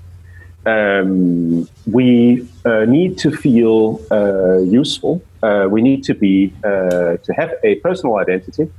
um, 0.65 1.67
we 1.86 2.47
uh, 2.65 2.86
need 2.86 3.17
to 3.19 3.32
feel 3.32 4.01
uh, 4.12 4.58
useful. 4.58 5.21
Uh, 5.43 5.67
we 5.69 5.82
need 5.82 6.04
to 6.06 6.13
be 6.13 6.54
uh, 6.63 7.17
to 7.17 7.34
have 7.36 7.54
a 7.63 7.75
personal 7.75 8.17
identity. 8.17 8.71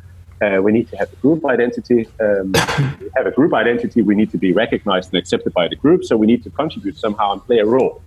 Uh, 0.42 0.60
we 0.62 0.72
need 0.72 0.90
to 0.90 0.96
have 0.96 1.10
a 1.12 1.16
group 1.16 1.44
identity. 1.46 2.08
Um, 2.20 2.52
have 3.16 3.26
a 3.26 3.30
group 3.30 3.54
identity. 3.54 4.02
We 4.02 4.14
need 4.14 4.30
to 4.32 4.38
be 4.38 4.52
recognized 4.52 5.12
and 5.12 5.18
accepted 5.18 5.54
by 5.54 5.68
the 5.68 5.76
group. 5.76 6.04
So 6.04 6.16
we 6.16 6.26
need 6.26 6.42
to 6.44 6.50
contribute 6.50 6.98
somehow 6.98 7.32
and 7.32 7.44
play 7.44 7.58
a 7.58 7.66
role. 7.66 8.02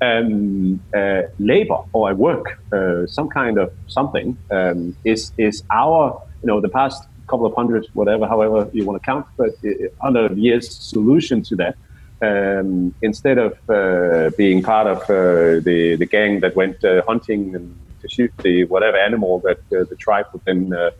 Um, 0.00 0.80
uh, 0.94 1.22
labor 1.38 1.78
or 1.94 2.14
work, 2.14 2.60
some 3.08 3.30
kind 3.30 3.58
of 3.58 3.72
something, 3.86 4.36
um, 4.50 4.94
is 5.04 5.32
is 5.38 5.62
our 5.70 6.22
you 6.42 6.48
know 6.48 6.60
the 6.60 6.68
past 6.68 7.08
couple 7.28 7.46
of 7.46 7.54
hundred, 7.54 7.86
whatever, 7.94 8.26
however 8.26 8.70
you 8.74 8.84
want 8.84 9.02
to 9.02 9.04
count, 9.04 9.26
but 9.38 9.52
hundred 10.00 10.36
years 10.36 10.70
solution 10.70 11.42
to 11.44 11.56
that 11.56 11.76
um, 12.22 12.94
instead 13.02 13.38
of 13.38 13.58
uh, 13.68 14.30
being 14.36 14.62
part 14.62 14.86
of 14.86 14.98
uh, 15.10 15.60
the 15.60 15.96
the 15.98 16.06
gang 16.06 16.40
that 16.40 16.56
went 16.56 16.84
uh, 16.84 17.02
hunting 17.06 17.54
and 17.54 17.78
to 18.00 18.08
shoot 18.08 18.32
the 18.42 18.64
whatever 18.64 18.96
animal 18.96 19.40
that 19.40 19.58
uh, 19.72 19.84
the 19.84 19.96
tribe 19.96 20.26
would 20.32 20.44
then 20.44 20.72
uh, 20.72 20.90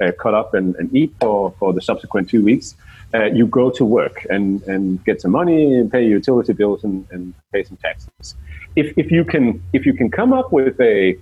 uh, 0.00 0.10
cut 0.12 0.34
up 0.34 0.54
and, 0.54 0.74
and, 0.76 0.94
eat 0.94 1.14
for, 1.20 1.54
for 1.58 1.72
the 1.72 1.80
subsequent 1.80 2.28
two 2.28 2.42
weeks, 2.42 2.74
you 3.32 3.46
go 3.46 3.70
to 3.70 3.84
work 3.84 4.26
and, 4.28 4.60
and 4.62 5.04
get 5.04 5.20
some 5.20 5.30
money 5.30 5.76
and 5.76 5.92
pay 5.92 6.02
your 6.02 6.18
utility 6.18 6.52
bills 6.52 6.82
and, 6.82 7.06
and 7.12 7.32
pay 7.52 7.62
some 7.62 7.76
taxes. 7.76 8.34
If, 8.74 8.92
if 8.98 9.12
you 9.12 9.24
can 9.24 9.62
if 9.72 9.86
you 9.86 9.94
can 9.94 10.10
come 10.10 10.32
up 10.32 10.52
with 10.52 10.80
a 10.80 11.16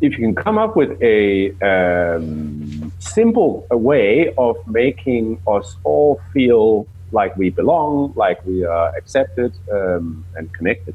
if 0.00 0.18
you 0.18 0.18
can 0.18 0.34
come 0.34 0.56
up 0.56 0.74
with 0.74 1.00
a 1.02 1.52
um, 1.60 2.90
simple 2.98 3.66
way 3.70 4.32
of 4.36 4.56
making 4.66 5.40
us 5.46 5.76
all 5.84 6.20
feel 6.32 6.88
like 7.12 7.36
we 7.36 7.50
belong, 7.50 8.12
like 8.16 8.44
we 8.44 8.64
are 8.64 8.94
accepted 8.96 9.52
um, 9.70 10.24
and 10.36 10.52
connected, 10.52 10.94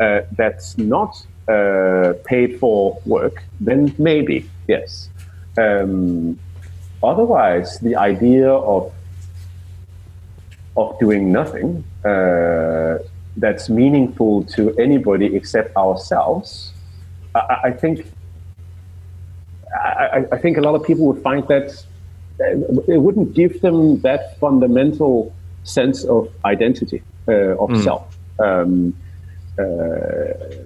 uh, 0.00 0.20
that's 0.32 0.76
not 0.76 1.24
uh, 1.48 2.14
paid 2.24 2.58
for 2.58 3.00
work, 3.06 3.42
then 3.60 3.94
maybe, 3.98 4.48
yes. 4.66 5.08
Um, 5.56 6.38
otherwise, 7.02 7.78
the 7.80 7.96
idea 7.96 8.50
of 8.50 8.92
of 10.76 10.98
doing 10.98 11.30
nothing 11.30 11.84
uh, 12.04 12.98
that's 13.36 13.68
meaningful 13.68 14.42
to 14.42 14.74
anybody 14.76 15.36
except 15.36 15.76
ourselves, 15.76 16.72
I, 17.34 17.60
I 17.64 17.70
think 17.70 18.06
I, 19.74 20.24
I, 20.32 20.38
think 20.38 20.56
a 20.56 20.60
lot 20.60 20.74
of 20.74 20.84
people 20.84 21.06
would 21.06 21.22
find 21.22 21.46
that 21.48 21.84
uh, 22.40 22.92
it 22.92 22.98
wouldn't 22.98 23.34
give 23.34 23.60
them 23.60 24.00
that 24.00 24.38
fundamental 24.38 25.34
sense 25.64 26.04
of 26.04 26.32
identity 26.44 27.02
uh, 27.28 27.58
of 27.58 27.70
mm. 27.70 27.82
self. 27.82 28.16
Um, 28.38 28.96
uh, 29.58 30.64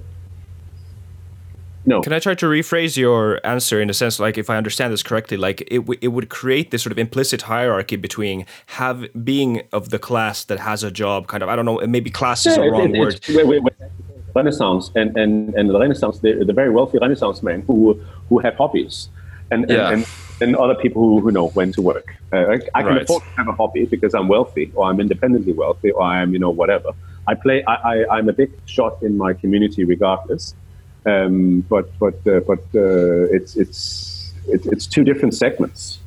no. 1.87 2.02
Can 2.02 2.12
I 2.12 2.18
try 2.18 2.34
to 2.34 2.46
rephrase 2.46 2.98
your 2.98 3.40
answer 3.46 3.80
in 3.80 3.88
a 3.88 3.94
sense, 3.94 4.20
like 4.20 4.37
if 4.37 4.50
I 4.50 4.58
understand 4.58 4.92
this 4.92 5.02
correctly, 5.02 5.38
like 5.38 5.62
it, 5.62 5.78
w- 5.78 5.98
it 6.02 6.08
would 6.08 6.28
create 6.28 6.70
this 6.70 6.82
sort 6.82 6.92
of 6.92 6.98
implicit 6.98 7.42
hierarchy 7.42 7.96
between 7.96 8.44
have 8.66 9.06
being 9.24 9.62
of 9.72 9.88
the 9.88 9.98
class 9.98 10.44
that 10.44 10.61
has 10.61 10.82
a 10.82 10.90
job, 10.90 11.28
kind 11.28 11.42
of. 11.42 11.48
I 11.48 11.56
don't 11.56 11.64
know, 11.64 11.80
maybe 11.87 12.11
class 12.11 12.44
is 12.44 12.58
yeah, 12.58 12.64
a 12.64 12.70
wrong 12.70 12.94
it, 12.94 12.98
word. 12.98 13.20
Wait, 13.30 13.46
wait, 13.46 13.62
wait. 13.62 13.72
Renaissance 14.34 14.90
and, 14.94 15.16
and, 15.16 15.54
and 15.54 15.70
the 15.70 15.78
Renaissance, 15.78 16.18
the, 16.18 16.44
the 16.44 16.52
very 16.52 16.70
wealthy 16.70 16.98
Renaissance 16.98 17.42
men 17.42 17.62
who 17.62 17.98
who 18.28 18.38
have 18.38 18.54
hobbies, 18.56 19.08
and, 19.50 19.68
yeah. 19.70 19.88
and, 19.88 19.94
and 19.94 20.06
and 20.40 20.57
other 20.57 20.74
people 20.74 21.03
who, 21.03 21.20
who 21.20 21.31
know 21.31 21.48
when 21.48 21.72
to 21.72 21.83
work. 21.83 22.14
Uh, 22.33 22.37
I, 22.37 22.61
I, 22.74 22.83
can 22.83 22.94
right. 22.94 23.03
afford 23.03 23.22
to 23.22 23.29
have 23.31 23.48
a 23.48 23.53
hobby 23.53 23.87
because 23.87 24.14
I'm 24.14 24.29
wealthy 24.29 24.70
or 24.74 24.88
I'm 24.88 25.01
independently 25.01 25.53
wealthy 25.53 25.90
or 25.90 26.03
I 26.03 26.22
am, 26.22 26.33
you 26.33 26.38
know, 26.38 26.51
whatever. 26.51 26.90
I 27.27 27.35
play, 27.35 27.64
I, 27.64 28.03
I, 28.03 28.18
am 28.18 28.29
a 28.29 28.33
big 28.33 28.51
shot 28.66 29.03
in 29.03 29.16
my 29.16 29.33
community 29.33 29.85
regardless. 29.85 30.55
Um, 31.07 31.61
but 31.68 31.96
but 31.98 32.14
uh, 32.27 32.40
but 32.40 32.61
uh, 32.74 33.33
it's, 33.33 33.57
it's, 33.57 34.33
it's, 34.48 34.66
it's 34.66 34.87
two 34.87 35.05
different 35.05 35.35
segments. 35.35 36.01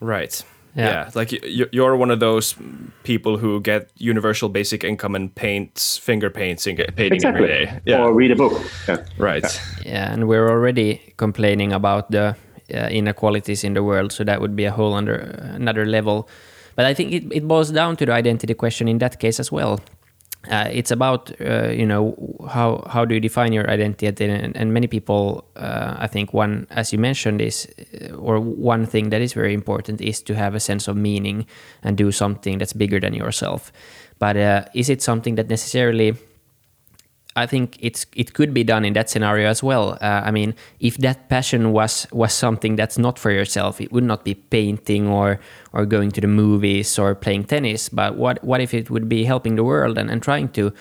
Right. 0.00 0.42
Yeah. 0.74 0.90
yeah. 0.90 1.10
like 1.14 1.32
you're 1.72 1.96
one 1.96 2.10
of 2.10 2.20
those 2.20 2.54
people 3.02 3.38
who 3.38 3.60
get 3.60 3.90
universal 3.96 4.48
basic 4.48 4.84
income 4.84 5.14
and 5.14 5.34
paints 5.34 5.96
finger 5.98 6.30
paints 6.30 6.66
and 6.66 6.76
painting 6.78 7.14
exactly. 7.14 7.50
every 7.50 7.66
day. 7.66 7.80
Yeah. 7.84 8.02
Or 8.02 8.12
read 8.12 8.30
a 8.30 8.36
book. 8.36 8.62
Yeah. 8.86 9.04
Right. 9.18 9.42
Yeah. 9.42 9.90
yeah, 9.92 10.12
and 10.12 10.28
we're 10.28 10.48
already 10.48 11.14
complaining 11.16 11.72
about 11.72 12.10
the 12.10 12.36
uh, 12.72 12.88
inequalities 12.90 13.64
in 13.64 13.74
the 13.74 13.82
world. 13.82 14.12
So 14.12 14.24
that 14.24 14.40
would 14.40 14.56
be 14.56 14.64
a 14.64 14.72
whole 14.72 14.94
under 14.94 15.14
another 15.54 15.86
level. 15.86 16.28
But 16.76 16.86
I 16.86 16.94
think 16.94 17.12
it, 17.12 17.24
it 17.32 17.48
boils 17.48 17.70
down 17.70 17.96
to 17.96 18.06
the 18.06 18.12
identity 18.12 18.54
question 18.54 18.88
in 18.88 18.98
that 18.98 19.18
case 19.18 19.40
as 19.40 19.50
well. 19.50 19.80
Uh, 20.48 20.68
it's 20.70 20.92
about 20.92 21.32
uh, 21.40 21.68
you 21.68 21.84
know 21.84 22.14
how 22.48 22.82
how 22.88 23.04
do 23.04 23.12
you 23.12 23.20
define 23.20 23.52
your 23.52 23.68
identity 23.68 24.24
and, 24.24 24.56
and 24.56 24.72
many 24.72 24.86
people 24.86 25.44
uh, 25.56 25.96
I 25.98 26.06
think 26.06 26.32
one 26.32 26.68
as 26.70 26.92
you 26.92 26.98
mentioned 26.98 27.42
is 27.42 27.66
uh, 28.00 28.14
or 28.14 28.38
one 28.38 28.86
thing 28.86 29.10
that 29.10 29.20
is 29.20 29.32
very 29.32 29.52
important 29.52 30.00
is 30.00 30.22
to 30.22 30.34
have 30.36 30.54
a 30.54 30.60
sense 30.60 30.86
of 30.86 30.96
meaning 30.96 31.44
and 31.82 31.96
do 31.96 32.12
something 32.12 32.56
that's 32.58 32.72
bigger 32.72 33.00
than 33.00 33.14
yourself 33.14 33.72
but 34.20 34.36
uh, 34.36 34.64
is 34.74 34.88
it 34.88 35.02
something 35.02 35.34
that 35.34 35.48
necessarily 35.48 36.14
I 37.36 37.46
think 37.46 37.76
it's 37.80 38.06
it 38.16 38.32
could 38.34 38.52
be 38.52 38.64
done 38.64 38.84
in 38.84 38.94
that 38.94 39.08
scenario 39.08 39.48
as 39.48 39.62
well. 39.62 39.96
Uh, 40.00 40.22
I 40.24 40.30
mean, 40.30 40.54
if 40.80 40.96
that 40.98 41.28
passion 41.28 41.72
was 41.72 42.06
was 42.10 42.32
something 42.32 42.76
that's 42.76 42.98
not 42.98 43.18
for 43.18 43.30
yourself, 43.30 43.80
it 43.80 43.92
would 43.92 44.04
not 44.04 44.24
be 44.24 44.34
painting 44.34 45.06
or 45.06 45.38
or 45.72 45.86
going 45.86 46.10
to 46.12 46.20
the 46.20 46.26
movies 46.26 46.98
or 46.98 47.14
playing 47.14 47.44
tennis. 47.44 47.88
But 47.88 48.16
what 48.16 48.42
what 48.42 48.60
if 48.60 48.74
it 48.74 48.90
would 48.90 49.08
be 49.08 49.24
helping 49.24 49.56
the 49.56 49.64
world 49.64 49.98
and, 49.98 50.10
and 50.10 50.22
trying 50.22 50.48
to 50.50 50.72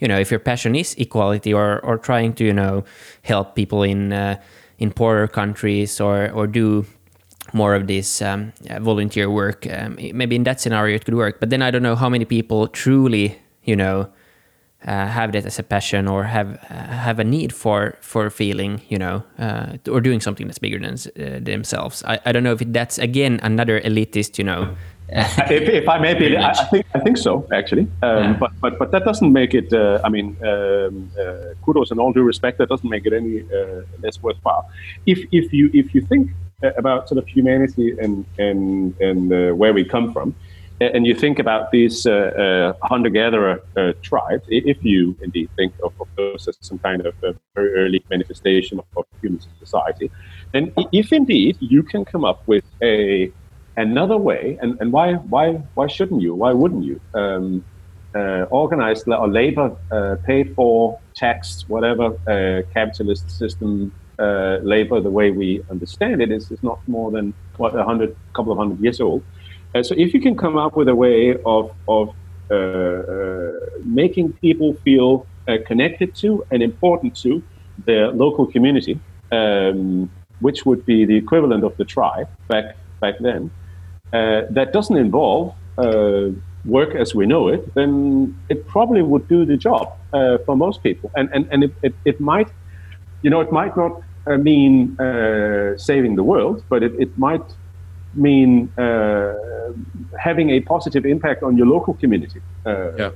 you 0.00 0.08
know 0.08 0.18
if 0.18 0.30
your 0.30 0.40
passion 0.40 0.74
is 0.74 0.94
equality 0.94 1.52
or 1.52 1.80
or 1.84 1.98
trying 1.98 2.32
to 2.34 2.44
you 2.44 2.52
know 2.52 2.84
help 3.22 3.54
people 3.54 3.82
in 3.82 4.12
uh, 4.12 4.36
in 4.78 4.92
poorer 4.92 5.28
countries 5.28 6.00
or 6.00 6.30
or 6.30 6.46
do 6.46 6.86
more 7.52 7.74
of 7.74 7.86
this 7.86 8.22
um, 8.22 8.52
volunteer 8.80 9.30
work 9.30 9.66
um, 9.70 9.96
maybe 10.12 10.34
in 10.36 10.44
that 10.44 10.60
scenario 10.60 10.96
it 10.96 11.04
could 11.04 11.14
work 11.14 11.38
but 11.38 11.48
then 11.48 11.62
i 11.62 11.70
don't 11.70 11.82
know 11.82 11.94
how 11.94 12.08
many 12.08 12.24
people 12.24 12.66
truly 12.66 13.38
you 13.62 13.76
know 13.76 14.08
uh, 14.86 15.06
have 15.06 15.32
that 15.32 15.44
as 15.44 15.58
a 15.58 15.62
passion 15.62 16.08
or 16.08 16.24
have 16.24 16.58
uh, 16.70 16.74
have 16.74 17.18
a 17.18 17.24
need 17.24 17.52
for 17.52 17.96
for 18.00 18.30
feeling 18.30 18.80
you 18.88 18.98
know 18.98 19.22
uh, 19.38 19.76
or 19.90 20.00
doing 20.00 20.20
something 20.20 20.46
that's 20.46 20.58
bigger 20.58 20.78
than 20.78 20.94
uh, 20.94 21.40
themselves 21.40 22.02
I, 22.04 22.18
I 22.24 22.32
don't 22.32 22.42
know 22.42 22.52
if 22.52 22.62
that's 22.72 22.98
again 22.98 23.40
another 23.42 23.80
elitist 23.80 24.38
you 24.38 24.44
know 24.44 24.76
if, 25.08 25.68
if, 25.68 25.88
I 25.88 25.98
may 25.98 26.14
be, 26.14 26.36
I, 26.36 26.50
I, 26.50 26.64
think 26.64 26.86
I 26.92 26.98
think 26.98 27.16
so 27.16 27.46
actually, 27.52 27.86
um, 28.02 28.24
yeah. 28.24 28.32
but 28.32 28.50
but 28.60 28.76
but 28.76 28.90
that 28.90 29.04
doesn't 29.04 29.32
make 29.32 29.54
it. 29.54 29.72
Uh, 29.72 30.00
I 30.02 30.08
mean, 30.08 30.36
um, 30.42 31.08
uh, 31.16 31.54
kudos 31.64 31.92
and 31.92 32.00
all 32.00 32.12
due 32.12 32.24
respect, 32.24 32.58
that 32.58 32.68
doesn't 32.68 32.90
make 32.90 33.06
it 33.06 33.12
any 33.12 33.42
uh, 33.42 33.82
less 34.02 34.20
worthwhile. 34.20 34.68
If 35.06 35.20
if 35.30 35.52
you 35.52 35.70
if 35.72 35.94
you 35.94 36.00
think 36.00 36.32
about 36.76 37.08
sort 37.08 37.18
of 37.18 37.28
humanity 37.28 37.96
and 38.00 38.24
and 38.38 39.00
and 39.00 39.32
uh, 39.32 39.54
where 39.54 39.72
we 39.72 39.84
come 39.84 40.12
from, 40.12 40.34
and 40.80 41.06
you 41.06 41.14
think 41.14 41.38
about 41.38 41.70
these 41.70 42.06
uh, 42.06 42.12
uh, 42.12 42.86
hunter-gatherer 42.86 43.62
tribes, 44.02 44.44
if 44.48 44.84
you 44.84 45.16
indeed 45.22 45.48
think 45.56 45.72
of, 45.82 45.92
of, 46.00 46.08
those 46.16 46.46
as 46.48 46.56
some 46.60 46.78
kind 46.78 47.04
of 47.06 47.14
very 47.54 47.72
early 47.74 48.04
manifestation 48.10 48.78
of, 48.78 48.84
of 48.96 49.04
human 49.20 49.40
society, 49.58 50.10
then 50.52 50.72
if 50.92 51.12
indeed 51.12 51.56
you 51.60 51.82
can 51.82 52.04
come 52.04 52.24
up 52.24 52.46
with 52.46 52.64
a 52.82 53.32
another 53.76 54.16
way, 54.16 54.58
and, 54.60 54.80
and 54.80 54.92
why 54.92 55.14
why 55.14 55.52
why 55.74 55.86
shouldn't 55.86 56.22
you? 56.22 56.34
Why 56.34 56.52
wouldn't 56.52 56.84
you? 56.84 57.00
Um, 57.14 57.64
uh, 58.14 58.46
or 58.50 59.28
labor 59.28 59.76
uh, 59.90 60.16
paid 60.24 60.54
for, 60.54 60.98
taxed, 61.14 61.68
whatever 61.68 62.06
uh, 62.26 62.62
capitalist 62.72 63.30
system 63.30 63.92
uh, 64.18 64.58
labor, 64.62 65.00
the 65.00 65.10
way 65.10 65.30
we 65.30 65.62
understand 65.70 66.22
it, 66.22 66.30
is, 66.30 66.50
is 66.50 66.62
not 66.62 66.78
more 66.88 67.10
than 67.10 67.34
what 67.58 67.76
a 67.76 67.84
hundred, 67.84 68.16
couple 68.34 68.52
of 68.52 68.58
hundred 68.58 68.80
years 68.80 69.00
old. 69.00 69.22
Uh, 69.76 69.82
so 69.82 69.94
if 69.98 70.14
you 70.14 70.20
can 70.20 70.36
come 70.36 70.56
up 70.56 70.74
with 70.76 70.88
a 70.88 70.94
way 70.94 71.36
of 71.44 71.70
of 71.86 72.14
uh, 72.50 73.52
making 73.84 74.32
people 74.34 74.74
feel 74.84 75.26
connected 75.66 76.14
to 76.14 76.44
and 76.50 76.62
important 76.62 77.14
to 77.14 77.42
their 77.84 78.10
local 78.10 78.46
community, 78.46 78.98
um, 79.32 80.10
which 80.40 80.64
would 80.64 80.84
be 80.86 81.04
the 81.04 81.16
equivalent 81.16 81.62
of 81.62 81.76
the 81.76 81.84
tribe 81.84 82.28
back 82.48 82.76
back 83.00 83.14
then, 83.20 83.50
uh, 84.12 84.42
that 84.50 84.72
doesn't 84.72 84.96
involve 84.96 85.54
uh, 85.78 86.28
work 86.64 86.94
as 86.94 87.14
we 87.14 87.26
know 87.26 87.48
it, 87.48 87.74
then 87.74 88.36
it 88.48 88.66
probably 88.66 89.02
would 89.02 89.28
do 89.28 89.44
the 89.44 89.56
job 89.56 89.92
uh, 90.12 90.38
for 90.44 90.56
most 90.56 90.82
people. 90.82 91.10
And, 91.14 91.28
and, 91.34 91.46
and 91.52 91.64
it, 91.64 91.72
it, 91.82 91.94
it, 92.04 92.20
might, 92.20 92.48
you 93.22 93.30
know, 93.30 93.40
it 93.40 93.52
might 93.52 93.76
not 93.76 94.02
uh, 94.26 94.36
mean 94.36 94.98
uh, 94.98 95.76
saving 95.76 96.16
the 96.16 96.24
world, 96.24 96.64
but 96.68 96.82
it, 96.82 96.92
it 96.98 97.16
might 97.18 97.44
mean 98.16 98.72
uh, 98.78 99.34
having 100.18 100.50
a 100.50 100.60
positive 100.60 101.04
impact 101.06 101.42
on 101.42 101.56
your 101.56 101.66
local 101.66 101.94
community. 101.94 102.40
yeah. 102.66 103.10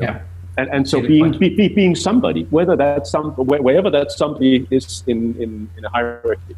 Yeah. 0.00 0.20
And, 0.56 0.68
and 0.70 0.88
so 0.88 1.00
being, 1.00 1.38
be, 1.38 1.50
be, 1.50 1.68
being 1.68 1.94
somebody, 1.94 2.44
whether 2.50 2.74
that's 2.74 3.10
some, 3.10 3.30
wherever 3.32 3.90
that 3.90 4.10
somebody 4.10 4.66
is 4.70 5.04
in, 5.06 5.40
in, 5.40 5.70
in 5.76 5.84
a 5.84 5.88
hierarchy, 5.88 6.56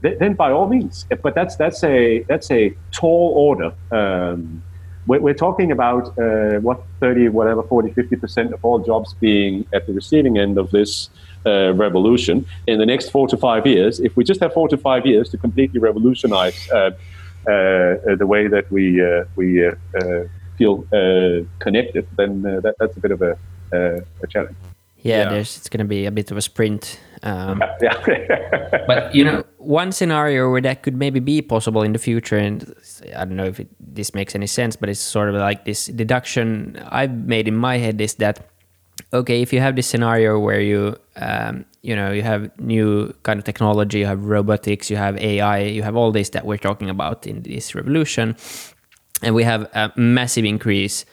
then 0.00 0.34
by 0.34 0.50
all 0.50 0.68
means. 0.68 1.06
But 1.22 1.34
that's 1.34 1.56
that's 1.56 1.84
a 1.84 2.22
that's 2.22 2.50
a 2.50 2.74
tall 2.90 3.32
order. 3.36 3.72
Um, 3.92 4.62
we're, 5.06 5.20
we're, 5.20 5.34
talking 5.34 5.72
about 5.72 6.16
uh, 6.18 6.60
what 6.60 6.82
30, 7.00 7.28
whatever, 7.28 7.62
40, 7.62 7.92
50 7.92 8.16
percent 8.16 8.52
of 8.52 8.64
all 8.64 8.78
jobs 8.78 9.14
being 9.14 9.66
at 9.72 9.86
the 9.86 9.92
receiving 9.92 10.38
end 10.38 10.58
of 10.58 10.70
this 10.70 11.10
uh, 11.46 11.72
revolution 11.74 12.46
in 12.66 12.78
the 12.78 12.86
next 12.86 13.10
four 13.10 13.26
to 13.28 13.36
five 13.36 13.66
years. 13.66 14.00
If 14.00 14.16
we 14.16 14.24
just 14.24 14.40
have 14.40 14.52
four 14.52 14.68
to 14.68 14.76
five 14.76 15.06
years 15.06 15.30
to 15.30 15.38
completely 15.38 15.80
revolutionize 15.80 16.70
uh, 16.70 16.90
uh 17.46 18.16
the 18.16 18.26
way 18.26 18.46
that 18.48 18.70
we 18.70 19.02
uh, 19.02 19.24
we 19.36 19.66
uh, 19.66 19.72
feel 20.58 20.84
connected, 21.58 22.06
then 22.16 22.42
that, 22.42 22.74
that's 22.78 22.96
a 22.96 23.00
bit 23.00 23.12
of 23.12 23.22
a, 23.22 23.38
a 23.72 24.26
challenge. 24.28 24.56
Yeah, 25.02 25.22
yeah. 25.22 25.28
there's 25.30 25.56
it's 25.56 25.68
going 25.68 25.78
to 25.78 25.88
be 25.88 26.06
a 26.06 26.10
bit 26.10 26.30
of 26.30 26.36
a 26.36 26.42
sprint 26.42 26.98
um, 27.22 27.62
yeah. 27.82 28.84
but 28.86 29.14
you 29.14 29.24
know, 29.24 29.44
one 29.58 29.92
scenario 29.92 30.50
where 30.50 30.60
that 30.62 30.82
could 30.82 30.96
maybe 30.96 31.20
be 31.20 31.42
possible 31.42 31.82
in 31.82 31.92
the 31.92 31.98
future, 31.98 32.38
and 32.38 32.74
I 33.14 33.24
don't 33.24 33.36
know 33.36 33.44
if 33.44 33.60
it, 33.60 33.68
this 33.78 34.14
makes 34.14 34.34
any 34.34 34.46
sense, 34.46 34.76
but 34.76 34.88
it's 34.88 35.00
sort 35.00 35.28
of 35.28 35.34
like 35.34 35.64
this 35.64 35.86
deduction 35.86 36.82
I've 36.90 37.12
made 37.12 37.46
in 37.46 37.56
my 37.56 37.76
head 37.78 38.00
is 38.00 38.14
that 38.14 38.48
okay, 39.12 39.42
if 39.42 39.52
you 39.52 39.60
have 39.60 39.76
this 39.76 39.86
scenario 39.86 40.38
where 40.38 40.60
you 40.60 40.96
um, 41.16 41.64
you 41.82 41.94
know 41.94 42.10
you 42.10 42.22
have 42.22 42.50
new 42.58 43.12
kind 43.22 43.38
of 43.38 43.44
technology, 43.44 43.98
you 43.98 44.06
have 44.06 44.24
robotics, 44.24 44.90
you 44.90 44.96
have 44.96 45.18
AI, 45.18 45.60
you 45.60 45.82
have 45.82 45.96
all 45.96 46.12
this 46.12 46.30
that 46.30 46.46
we're 46.46 46.58
talking 46.58 46.88
about 46.88 47.26
in 47.26 47.42
this 47.42 47.74
revolution, 47.74 48.34
and 49.22 49.34
we 49.34 49.44
have 49.44 49.68
a 49.74 49.92
massive 49.96 50.46
increase 50.46 51.04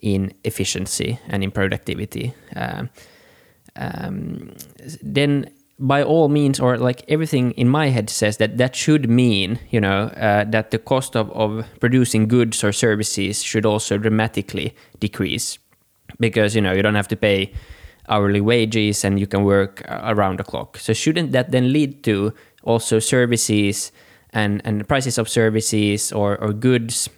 in 0.00 0.32
efficiency 0.44 1.18
and 1.28 1.44
in 1.44 1.50
productivity. 1.50 2.32
Um, 2.56 2.88
um, 3.76 4.54
then 5.02 5.50
by 5.80 6.02
all 6.02 6.28
means, 6.28 6.60
or 6.60 6.76
like 6.76 7.02
everything 7.08 7.52
in 7.52 7.66
my 7.66 7.88
head 7.88 8.10
says 8.10 8.36
that 8.36 8.58
that 8.58 8.76
should 8.76 9.08
mean, 9.08 9.58
you 9.70 9.80
know, 9.80 10.08
uh, 10.16 10.44
that 10.44 10.70
the 10.70 10.78
cost 10.78 11.16
of, 11.16 11.30
of 11.30 11.64
producing 11.80 12.28
goods 12.28 12.62
or 12.62 12.70
services 12.70 13.42
should 13.42 13.64
also 13.64 13.96
dramatically 13.96 14.74
decrease 14.98 15.58
because, 16.18 16.54
you 16.54 16.60
know, 16.60 16.72
you 16.72 16.82
don't 16.82 16.96
have 16.96 17.08
to 17.08 17.16
pay 17.16 17.52
hourly 18.10 18.42
wages 18.42 19.04
and 19.04 19.18
you 19.18 19.26
can 19.26 19.42
work 19.42 19.82
around 19.88 20.38
the 20.38 20.44
clock. 20.44 20.76
So 20.76 20.92
shouldn't 20.92 21.32
that 21.32 21.50
then 21.50 21.72
lead 21.72 22.04
to 22.04 22.34
also 22.62 22.98
services 22.98 23.90
and, 24.34 24.60
and 24.66 24.86
prices 24.86 25.16
of 25.16 25.30
services 25.30 26.12
or, 26.12 26.36
or 26.42 26.52
goods 26.52 27.08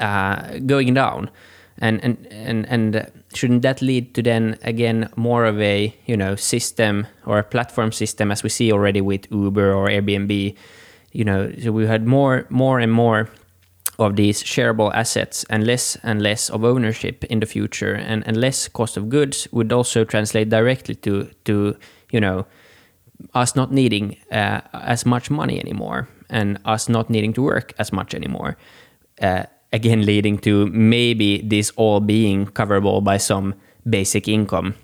uh, 0.00 0.58
going 0.66 0.92
down? 0.92 1.30
And 1.78 2.02
and 2.02 2.26
and 2.30 2.66
and 2.68 3.12
shouldn't 3.34 3.62
that 3.62 3.82
lead 3.82 4.14
to 4.14 4.22
then 4.22 4.58
again 4.62 5.10
more 5.16 5.44
of 5.44 5.60
a 5.60 5.94
you 6.06 6.16
know 6.16 6.36
system 6.36 7.06
or 7.26 7.38
a 7.38 7.44
platform 7.44 7.92
system 7.92 8.30
as 8.30 8.42
we 8.42 8.48
see 8.48 8.72
already 8.72 9.00
with 9.00 9.26
Uber 9.30 9.72
or 9.72 9.88
Airbnb? 9.88 10.54
You 11.12 11.24
know 11.24 11.52
so 11.62 11.72
we 11.72 11.86
had 11.86 12.06
more 12.06 12.46
more 12.50 12.78
and 12.78 12.92
more 12.92 13.28
of 13.98 14.16
these 14.16 14.42
shareable 14.42 14.92
assets 14.94 15.44
and 15.48 15.66
less 15.66 15.96
and 16.02 16.20
less 16.20 16.50
of 16.50 16.64
ownership 16.64 17.24
in 17.24 17.40
the 17.40 17.46
future. 17.46 17.94
And, 17.94 18.26
and 18.26 18.36
less 18.36 18.68
cost 18.68 18.96
of 18.96 19.08
goods 19.08 19.48
would 19.52 19.72
also 19.72 20.04
translate 20.04 20.48
directly 20.50 20.94
to 20.96 21.30
to 21.44 21.76
you 22.12 22.20
know 22.20 22.46
us 23.34 23.56
not 23.56 23.72
needing 23.72 24.16
uh, 24.30 24.60
as 24.72 25.06
much 25.06 25.30
money 25.30 25.58
anymore 25.58 26.08
and 26.28 26.58
us 26.64 26.88
not 26.88 27.08
needing 27.08 27.32
to 27.34 27.42
work 27.42 27.72
as 27.78 27.92
much 27.92 28.14
anymore. 28.14 28.56
Uh, 29.20 29.44
again 29.72 30.04
leading 30.04 30.38
to 30.38 30.66
maybe 30.66 31.42
this 31.42 31.72
all 31.76 32.00
being 32.00 32.46
coverable 32.46 33.02
by 33.02 33.16
some 33.16 33.54
basic 33.88 34.28
income, 34.28 34.74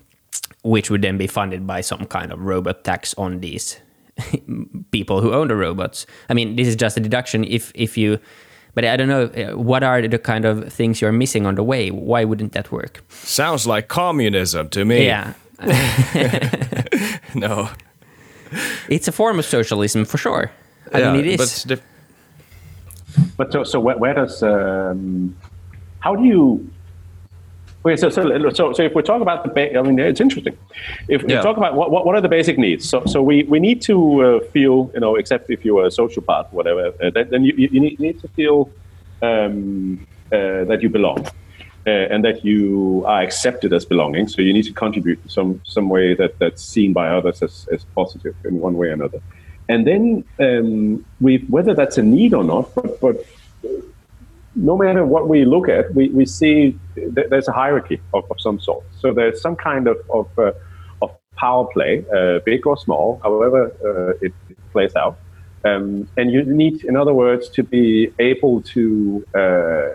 which 0.63 0.91
would 0.91 1.03
then 1.03 1.19
be 1.19 1.27
funded 1.27 1.67
by 1.67 1.81
some 1.81 2.05
kind 2.07 2.33
of 2.33 2.41
robot 2.41 2.85
tax 2.85 3.15
on 3.19 3.41
these 3.41 3.81
people 4.91 5.21
who 5.21 5.33
own 5.33 5.49
the 5.49 5.57
robots. 5.57 6.07
I 6.29 6.35
mean, 6.35 6.57
this 6.57 6.69
is 6.69 6.77
just 6.77 6.97
a 6.97 7.01
deduction 7.01 7.45
if 7.45 7.73
if 7.75 7.97
you 7.97 8.19
but 8.75 8.85
I 8.85 8.97
don't 8.97 9.09
know 9.09 9.25
uh, 9.25 9.57
what 9.57 9.83
are 9.83 10.07
the 10.07 10.19
kind 10.19 10.45
of 10.45 10.73
things 10.73 11.01
you're 11.01 11.13
missing 11.13 11.47
on 11.47 11.57
the 11.57 11.63
way. 11.63 11.91
Why 11.91 12.25
wouldn't 12.25 12.53
that 12.53 12.73
work? 12.73 13.05
Sounds 13.11 13.67
like 13.67 13.89
communism 13.89 14.69
to 14.71 14.85
me. 14.85 15.07
Yeah. 15.07 15.35
no. 17.35 17.69
It's 18.89 19.09
a 19.09 19.13
form 19.13 19.39
of 19.39 19.45
socialism 19.45 20.05
for 20.05 20.19
sure. 20.19 20.51
I 20.93 21.01
yeah, 21.01 21.13
mean, 21.13 21.25
it 21.25 21.41
is. 21.41 21.65
But 21.65 21.81
but 23.43 23.53
so, 23.53 23.65
so 23.65 23.81
where, 23.81 23.99
where 23.99 24.15
does 24.15 24.43
um, 24.43 25.37
how 25.99 26.15
do 26.15 26.25
you? 26.25 26.71
Okay, 27.85 27.97
so, 27.97 28.09
so 28.09 28.51
so 28.51 28.73
so 28.73 28.83
if 28.83 28.95
we 28.95 29.03
talk 29.03 29.21
about 29.21 29.43
the, 29.43 29.51
ba- 29.51 29.77
I 29.77 29.83
mean, 29.83 29.99
it's 29.99 30.21
interesting. 30.21 30.57
If 31.09 31.25
we 31.25 31.33
talk 31.35 31.57
about 31.57 31.75
what, 31.75 31.91
what 31.91 32.07
what 32.07 32.15
are 32.15 32.21
the 32.21 32.29
basic 32.29 32.57
needs, 32.57 32.89
so 32.89 33.05
so 33.07 33.21
we 33.21 33.43
we 33.45 33.59
need 33.59 33.83
to 33.83 33.97
uh, 34.23 34.41
feel, 34.53 34.93
you 34.95 35.01
know, 35.01 35.17
except 35.17 35.51
if 35.51 35.65
you're 35.65 35.87
a 35.87 35.91
social 35.91 36.23
sociopath, 36.23 36.53
whatever, 36.53 36.93
uh, 37.03 37.11
then 37.11 37.45
you 37.45 37.55
you 37.57 37.81
need, 37.81 37.99
need 37.99 38.21
to 38.21 38.29
feel 38.29 38.71
um, 39.23 40.07
uh, 40.33 40.65
that 40.65 40.81
you 40.83 40.89
belong. 40.89 41.27
Uh, 41.85 41.91
and 42.15 42.25
that 42.25 42.45
you 42.45 43.03
are 43.09 43.23
accepted 43.23 43.73
as 43.73 43.85
belonging. 43.85 44.29
So 44.29 44.41
you 44.41 44.53
need 44.53 44.67
to 44.67 44.73
contribute 44.73 45.19
in 45.25 45.29
some 45.29 45.61
some 45.65 45.89
way 45.89 46.15
that 46.15 46.39
that's 46.39 46.63
seen 46.63 46.93
by 46.93 47.09
others 47.09 47.43
as, 47.43 47.67
as 47.73 47.85
positive 47.97 48.37
in 48.45 48.61
one 48.61 48.77
way 48.77 48.87
or 48.87 48.93
another. 48.93 49.21
And 49.73 49.87
then 49.87 50.25
um, 50.39 51.03
whether 51.19 51.73
that's 51.73 51.97
a 51.97 52.03
need 52.03 52.35
or 52.35 52.45
not, 52.45 52.75
but, 52.75 53.01
but 53.01 53.17
no 54.55 54.77
matter 54.77 55.07
what 55.07 55.29
we 55.29 55.47
look 55.47 55.67
at, 55.67 55.95
we, 55.95 56.11
we 56.11 56.27
see 56.27 56.79
th- 56.95 57.29
there's 57.31 57.49
a 57.49 57.53
hierarchy 57.53 57.99
of, 58.13 58.31
of 58.31 58.39
some 58.39 58.61
sort. 58.61 58.85
So 59.01 59.15
there's 59.15 59.41
some 59.41 59.57
kind 59.57 59.89
of, 59.89 59.97
of, 60.11 60.29
uh, 60.39 60.53
of 61.01 61.11
power 61.37 61.65
play, 61.73 62.05
uh, 62.15 62.41
big 62.45 62.67
or 62.67 62.77
small, 62.77 63.19
however 63.23 63.61
uh, 63.83 64.27
it, 64.27 64.35
plays 64.73 64.95
out. 64.95 65.17
Um, 65.65 66.07
and 66.19 66.31
you 66.31 66.43
need, 66.45 66.85
in 66.85 66.95
other 66.97 67.15
words, 67.15 67.49
to 67.57 67.63
be 67.63 68.13
able 68.19 68.61
to 68.75 69.25
uh, 69.35 69.89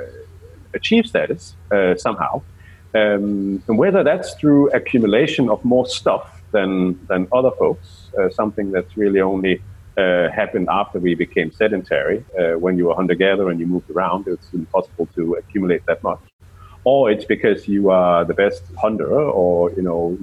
achieve 0.74 1.06
status 1.06 1.54
uh, 1.72 1.96
somehow. 1.98 2.42
Um, 2.96 3.62
and 3.68 3.78
whether 3.78 4.04
that's 4.04 4.34
through 4.40 4.72
accumulation 4.72 5.50
of 5.50 5.64
more 5.64 5.86
stuff 5.86 6.42
than, 6.52 7.06
than 7.06 7.28
other 7.32 7.52
folks, 7.52 7.97
something 8.32 8.72
that's 8.72 8.98
really 8.98 9.22
only 9.22 9.62
uh, 9.98 10.30
happened 10.30 10.68
after 10.70 11.00
we 11.00 11.16
became 11.16 11.52
sedentary. 11.52 12.24
Uh, 12.40 12.54
when 12.60 12.78
you 12.78 12.86
were 12.86 12.96
hunter 12.96 13.16
gatherer 13.16 13.50
and 13.50 13.60
you 13.60 13.66
moved 13.66 13.90
around, 13.90 14.28
it's 14.28 14.54
impossible 14.54 15.08
to 15.16 15.34
accumulate 15.36 15.86
that 15.88 16.02
much. 16.04 16.20
Or 16.84 17.12
it's 17.12 17.26
because 17.26 17.68
you 17.68 17.90
are 17.90 18.24
the 18.24 18.34
best 18.34 18.64
hunter, 18.80 19.12
or 19.12 19.72
you 19.72 19.82
know, 19.82 20.18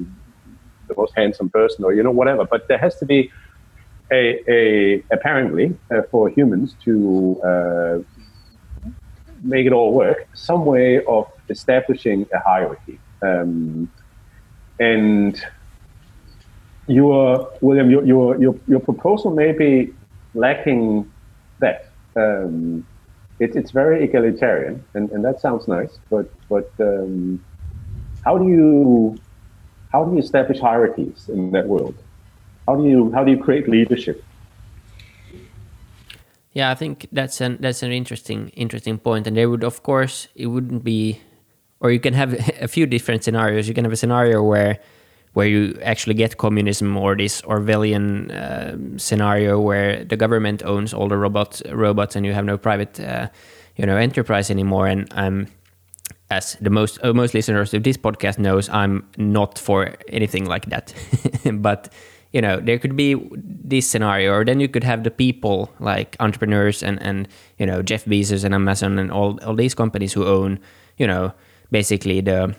the 0.89 0.95
most 0.97 1.13
handsome 1.17 1.51
person, 1.51 1.85
or 1.85 1.93
you 1.93 2.03
know, 2.03 2.11
whatever. 2.11 2.45
But 2.45 2.69
there 2.69 2.79
has 2.79 2.97
to 3.01 3.05
be 3.05 3.31
a, 4.13 4.41
a 4.51 5.05
apparently 5.11 5.77
uh, 5.91 6.03
for 6.11 6.29
humans 6.29 6.77
to 6.85 7.41
uh, 7.45 7.99
make 9.43 9.67
it 9.67 9.73
all 9.73 9.93
work, 9.93 10.27
some 10.35 10.65
way 10.65 11.05
of 11.05 11.31
establishing 11.51 12.27
a 12.33 12.39
hierarchy. 12.39 12.99
Um, 13.23 13.91
and 14.81 15.43
your 16.87 17.51
William, 17.61 17.91
your, 17.91 18.05
your 18.05 18.41
your 18.41 18.55
your 18.67 18.81
proposal 18.81 19.31
may 19.31 19.53
be 19.53 19.93
lacking 20.35 21.11
that. 21.61 21.89
Um, 22.17 22.87
it, 23.41 23.57
it's 23.57 23.73
very 23.73 24.05
egalitarian, 24.05 24.85
and, 24.95 25.11
and 25.11 25.25
that 25.25 25.41
sounds 25.41 25.67
nice. 25.67 25.99
But 26.11 26.31
but 26.49 26.71
um, 26.79 27.45
how 28.25 28.39
do 28.39 28.49
you 28.49 29.19
how 29.93 30.05
do 30.05 30.13
you 30.13 30.19
establish 30.19 30.61
hierarchies 30.61 31.29
in 31.29 31.51
that 31.53 31.67
world? 31.67 31.97
How 32.67 32.77
do 32.77 32.89
you 32.89 33.13
how 33.13 33.25
do 33.25 33.31
you 33.33 33.39
create 33.39 33.69
leadership? 33.69 34.25
Yeah, 36.53 36.71
I 36.71 36.75
think 36.75 37.09
that's 37.11 37.41
an 37.41 37.59
that's 37.61 37.83
an 37.83 37.93
interesting 37.93 38.51
interesting 38.51 38.99
point, 38.99 39.27
and 39.27 39.37
there 39.37 39.51
would 39.51 39.65
of 39.65 39.83
course 39.83 40.29
it 40.37 40.47
wouldn't 40.47 40.85
be, 40.85 41.21
or 41.81 41.91
you 41.91 41.99
can 41.99 42.15
have 42.15 42.33
a 42.61 42.69
few 42.69 42.87
different 42.87 43.25
scenarios. 43.25 43.67
You 43.67 43.75
can 43.75 43.85
have 43.85 43.93
a 43.93 43.97
scenario 43.97 44.43
where 44.43 44.79
where 45.35 45.47
you 45.47 45.79
actually 45.83 46.15
get 46.15 46.39
communism 46.39 46.97
or 46.97 47.17
this 47.17 47.43
Orwellian 47.43 48.31
uh, 48.31 48.99
scenario 48.99 49.61
where 49.61 50.05
the 50.05 50.17
government 50.17 50.63
owns 50.63 50.95
all 50.95 51.09
the 51.09 51.17
robots, 51.17 51.63
robots, 51.71 52.17
and 52.17 52.25
you 52.25 52.33
have 52.33 52.45
no 52.45 52.57
private, 52.57 52.99
uh, 53.01 53.29
you 53.77 53.85
know, 53.85 53.97
enterprise 53.97 54.51
anymore. 54.51 54.87
And 54.87 55.13
as 56.31 56.57
the 56.61 56.71
most 56.71 56.99
uh, 57.03 57.13
most 57.13 57.35
listeners 57.35 57.75
of 57.75 57.83
this 57.83 57.97
podcast 57.97 58.39
knows, 58.39 58.69
I'm 58.69 59.07
not 59.17 59.59
for 59.59 59.95
anything 60.09 60.47
like 60.47 60.67
that. 60.67 60.95
but 61.53 61.93
you 62.33 62.41
know, 62.41 62.59
there 62.59 62.79
could 62.79 62.97
be 62.97 63.15
this 63.65 63.89
scenario, 63.89 64.33
or 64.33 64.45
then 64.45 64.59
you 64.59 64.69
could 64.69 64.85
have 64.85 65.05
the 65.05 65.11
people 65.11 65.71
like 65.81 66.17
entrepreneurs 66.21 66.83
and 66.83 67.01
and 67.03 67.29
you 67.59 67.67
know 67.67 67.83
Jeff 67.83 68.05
Bezos 68.05 68.45
and 68.45 68.55
Amazon 68.55 68.99
and 68.99 69.11
all 69.11 69.39
all 69.45 69.55
these 69.55 69.75
companies 69.75 70.13
who 70.13 70.27
own, 70.27 70.59
you 70.97 71.07
know, 71.07 71.33
basically 71.71 72.21
the 72.21 72.55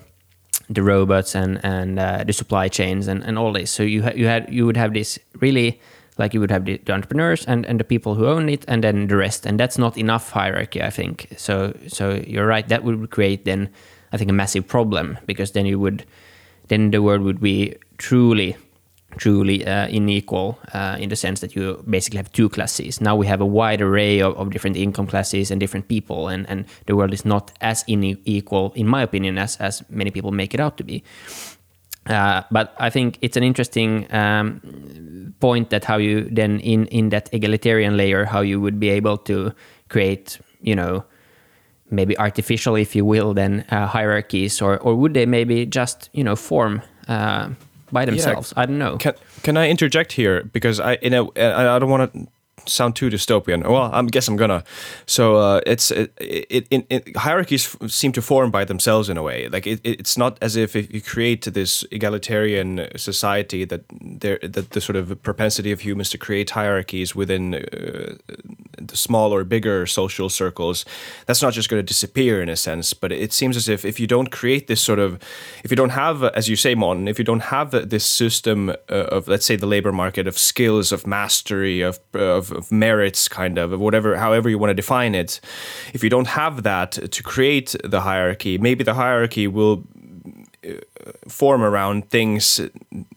the 0.69 0.81
robots 0.81 1.35
and 1.35 1.59
and 1.63 1.99
uh, 1.99 2.23
the 2.23 2.33
supply 2.33 2.67
chains 2.67 3.07
and, 3.07 3.23
and 3.23 3.37
all 3.37 3.53
this. 3.53 3.71
So 3.71 3.83
you 3.83 4.03
you 4.15 4.27
had 4.27 4.51
you 4.51 4.65
would 4.65 4.77
have 4.77 4.93
this 4.93 5.19
really 5.39 5.79
like 6.17 6.33
you 6.33 6.39
would 6.39 6.51
have 6.51 6.63
the, 6.63 6.77
the, 6.85 6.93
entrepreneurs 6.93 7.45
and, 7.45 7.65
and 7.65 7.77
the 7.77 7.83
people 7.83 8.15
who 8.15 8.25
own 8.25 8.47
it 8.47 8.63
and 8.69 8.81
then 8.81 9.07
the 9.07 9.17
rest. 9.17 9.45
And 9.45 9.59
that's 9.59 9.77
not 9.77 9.97
enough 9.97 10.31
hierarchy 10.31 10.81
I 10.81 10.89
think. 10.89 11.27
So 11.37 11.73
so 11.87 12.21
you're 12.27 12.47
right. 12.47 12.67
That 12.67 12.83
would 12.83 13.09
create 13.09 13.45
then 13.45 13.69
I 14.13 14.17
think 14.17 14.29
a 14.29 14.33
massive 14.33 14.67
problem 14.67 15.17
because 15.25 15.51
then 15.51 15.65
you 15.65 15.79
would 15.79 16.05
then 16.67 16.91
the 16.91 17.01
world 17.01 17.21
would 17.21 17.41
be 17.41 17.75
truly 17.97 18.55
truly 19.17 19.65
uh, 19.65 19.87
unequal 19.87 20.59
uh, 20.73 20.97
in 20.99 21.09
the 21.09 21.15
sense 21.15 21.39
that 21.41 21.55
you 21.55 21.83
basically 21.89 22.17
have 22.17 22.31
two 22.31 22.49
classes. 22.49 23.01
Now 23.01 23.15
we 23.15 23.27
have 23.27 23.41
a 23.41 23.45
wide 23.45 23.81
array 23.81 24.19
of, 24.21 24.35
of, 24.37 24.51
different 24.51 24.77
income 24.77 25.07
classes 25.07 25.51
and 25.51 25.59
different 25.59 25.87
people, 25.87 26.27
and, 26.27 26.49
and 26.49 26.65
the 26.85 26.95
world 26.95 27.13
is 27.13 27.25
not 27.25 27.51
as 27.61 27.83
unequal, 27.87 28.73
in 28.75 28.87
my 28.87 29.01
opinion, 29.01 29.37
as, 29.37 29.57
as 29.57 29.83
many 29.89 30.11
people 30.11 30.31
make 30.31 30.53
it 30.53 30.59
out 30.59 30.77
to 30.77 30.83
be. 30.83 31.03
Uh, 32.07 32.43
but 32.51 32.75
I 32.79 32.89
think 32.89 33.17
it's 33.21 33.35
an 33.35 33.43
interesting 33.43 34.05
um, 34.13 35.33
point 35.39 35.71
that 35.71 35.85
how 35.85 35.97
you 35.97 36.29
then 36.29 36.59
in 36.59 36.85
in 36.87 37.09
that 37.09 37.29
egalitarian 37.33 37.97
layer, 37.97 38.25
how 38.25 38.41
you 38.41 38.61
would 38.61 38.79
be 38.79 38.89
able 38.89 39.17
to 39.17 39.53
create, 39.89 40.39
you 40.61 40.75
know, 40.75 41.03
maybe 41.89 42.17
artificial, 42.19 42.75
if 42.75 42.95
you 42.95 43.05
will, 43.05 43.33
then 43.33 43.65
uh, 43.71 43.87
hierarchies, 43.87 44.61
or 44.61 44.77
or 44.79 44.95
would 44.95 45.15
they 45.15 45.25
maybe 45.25 45.65
just 45.65 46.09
you 46.13 46.23
know 46.23 46.35
form 46.35 46.83
uh, 47.07 47.49
by 47.95 48.05
themselves. 48.05 48.53
Yeah. 48.55 48.61
I 48.61 48.65
don't 48.67 48.77
know. 48.77 48.97
Can, 48.97 49.13
can 49.41 49.57
I 49.57 49.69
interject 49.69 50.11
here 50.11 50.43
because 50.43 50.79
I 50.79 50.99
you 51.01 51.09
know 51.09 51.31
I 51.35 51.79
don't 51.79 51.89
want 51.89 52.13
to 52.13 52.27
sound 52.67 52.95
too 52.95 53.09
dystopian. 53.09 53.67
Well, 53.67 53.89
I 53.93 54.01
guess 54.03 54.27
I'm 54.27 54.35
gonna. 54.35 54.63
So 55.05 55.37
uh, 55.37 55.61
it's 55.65 55.91
it, 55.91 56.13
it, 56.19 56.67
it, 56.69 56.85
it, 56.89 57.17
hierarchies 57.17 57.75
seem 57.87 58.11
to 58.13 58.21
form 58.21 58.51
by 58.51 58.65
themselves 58.65 59.09
in 59.09 59.17
a 59.17 59.23
way. 59.23 59.47
Like 59.49 59.67
it's 59.67 60.17
not 60.17 60.37
as 60.41 60.55
if, 60.55 60.75
if 60.75 60.93
you 60.93 61.01
create 61.01 61.45
this 61.45 61.83
egalitarian 61.91 62.87
society 62.95 63.65
that 63.65 63.83
there 64.01 64.39
that 64.43 64.71
the 64.71 64.81
sort 64.81 64.95
of 64.95 65.21
propensity 65.23 65.71
of 65.71 65.81
humans 65.81 66.09
to 66.11 66.17
create 66.17 66.51
hierarchies 66.51 67.15
within 67.15 67.55
uh, 67.55 68.15
the 68.77 68.97
small 68.97 69.33
or 69.33 69.43
bigger 69.43 69.85
social 69.85 70.29
circles. 70.29 70.85
That's 71.25 71.41
not 71.41 71.53
just 71.53 71.69
going 71.69 71.79
to 71.79 71.83
disappear 71.85 72.41
in 72.41 72.49
a 72.49 72.55
sense, 72.55 72.93
but 72.93 73.11
it 73.11 73.33
seems 73.33 73.57
as 73.57 73.69
if 73.69 73.85
if 73.85 73.99
you 73.99 74.07
don't 74.07 74.31
create 74.31 74.67
this 74.67 74.81
sort 74.81 74.99
of, 74.99 75.19
if 75.63 75.71
you 75.71 75.77
don't 75.77 75.91
have, 75.91 76.23
as 76.23 76.47
you 76.47 76.55
say, 76.55 76.75
Mon, 76.75 77.07
if 77.07 77.17
you 77.19 77.25
don't 77.25 77.43
have 77.43 77.71
this 77.71 78.05
system 78.05 78.69
uh, 78.69 79.15
of 79.15 79.27
let's 79.27 79.45
say 79.45 79.55
the 79.55 79.65
labor 79.65 79.91
market 79.91 80.27
of 80.27 80.37
skills, 80.37 80.91
of 80.91 81.07
mastery, 81.07 81.81
of 81.81 81.99
of 82.13 82.51
of 82.55 82.71
merits, 82.71 83.27
kind 83.27 83.57
of 83.57 83.79
whatever, 83.79 84.17
however 84.17 84.49
you 84.49 84.57
want 84.57 84.71
to 84.71 84.75
define 84.75 85.15
it. 85.15 85.39
If 85.93 86.03
you 86.03 86.09
don't 86.09 86.27
have 86.27 86.63
that 86.63 86.91
to 87.11 87.23
create 87.23 87.75
the 87.83 88.01
hierarchy, 88.01 88.57
maybe 88.57 88.83
the 88.83 88.93
hierarchy 88.93 89.47
will 89.47 89.83
uh, 90.67 90.73
form 91.27 91.61
around 91.61 92.09
things 92.09 92.59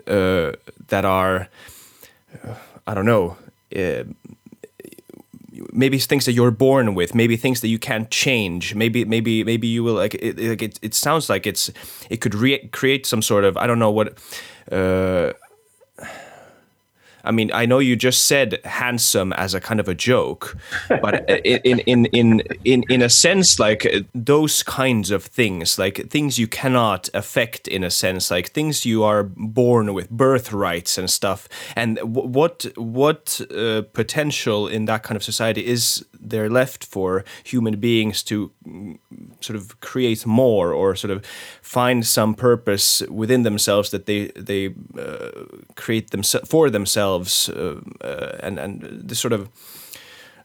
uh, 0.07 0.53
that 0.89 1.05
are, 1.05 1.49
uh, 2.45 2.55
I 2.86 2.95
don't 2.95 3.07
know. 3.07 3.36
Uh, 3.74 4.05
maybe 5.72 5.99
things 5.99 6.24
that 6.24 6.32
you're 6.32 6.51
born 6.51 6.95
with, 6.95 7.14
maybe 7.14 7.36
things 7.36 7.61
that 7.61 7.68
you 7.68 7.78
can't 7.78 8.11
change. 8.11 8.74
Maybe, 8.74 9.05
maybe, 9.05 9.45
maybe 9.45 9.66
you 9.66 9.84
will 9.84 9.95
like 9.95 10.14
it. 10.14 10.39
It, 10.39 10.78
it 10.82 10.95
sounds 10.95 11.28
like 11.28 11.47
it's 11.47 11.70
it 12.11 12.20
could 12.20 12.34
re- 12.34 12.68
create 12.68 13.07
some 13.07 13.22
sort 13.22 13.45
of 13.45 13.57
I 13.57 13.66
don't 13.66 13.78
know 13.78 13.91
what. 13.91 14.18
Uh, 14.70 15.32
I 17.25 17.31
mean, 17.31 17.51
I 17.53 17.66
know 17.66 17.79
you 17.79 17.97
just 17.97 18.27
said 18.27 18.59
handsome 18.64 19.33
as 19.33 19.55
a 19.55 19.61
kind 19.61 19.81
of 19.81 19.89
a 19.89 19.95
joke, 19.95 20.57
but 20.89 21.29
in 21.45 21.81
in 21.81 22.07
in 22.07 22.43
in 22.64 22.85
in 22.89 23.03
a 23.03 23.09
sense, 23.09 23.59
like 23.59 23.87
those 24.14 24.62
kinds 24.62 25.11
of 25.11 25.25
things, 25.25 25.79
like 25.79 26.11
things 26.11 26.39
you 26.39 26.47
cannot 26.47 27.09
affect 27.14 27.69
in 27.69 27.85
a 27.85 27.91
sense, 27.91 28.31
like 28.31 28.51
things 28.53 28.87
you 28.87 29.03
are 29.05 29.25
born 29.25 29.95
with, 29.95 30.11
birthrights 30.11 30.99
and 30.99 31.11
stuff. 31.11 31.49
And 31.77 31.99
what 32.03 32.66
what 32.77 33.41
uh, 33.51 33.83
potential 33.93 34.69
in 34.69 34.85
that 34.87 35.03
kind 35.03 35.16
of 35.16 35.25
society 35.25 35.66
is 35.66 36.05
there 36.21 36.49
left 36.49 36.85
for 36.85 37.25
human 37.45 37.81
beings 37.81 38.23
to 38.25 38.51
mm, 38.66 38.99
sort 39.41 39.57
of 39.57 39.81
create 39.81 40.27
more 40.27 40.73
or 40.73 40.97
sort 40.97 41.11
of 41.11 41.25
find 41.62 42.07
some 42.07 42.35
purpose 42.35 43.03
within 43.09 43.43
themselves 43.43 43.91
that 43.91 44.07
they 44.07 44.27
they 44.37 44.75
uh, 44.99 45.31
create 45.75 46.11
them 46.11 46.23
for 46.23 46.71
themselves 46.71 47.08
uh, 47.17 47.81
uh, 48.01 48.37
and 48.41 48.59
and 48.59 48.83
this 49.09 49.19
sort 49.21 49.33
of 49.33 49.49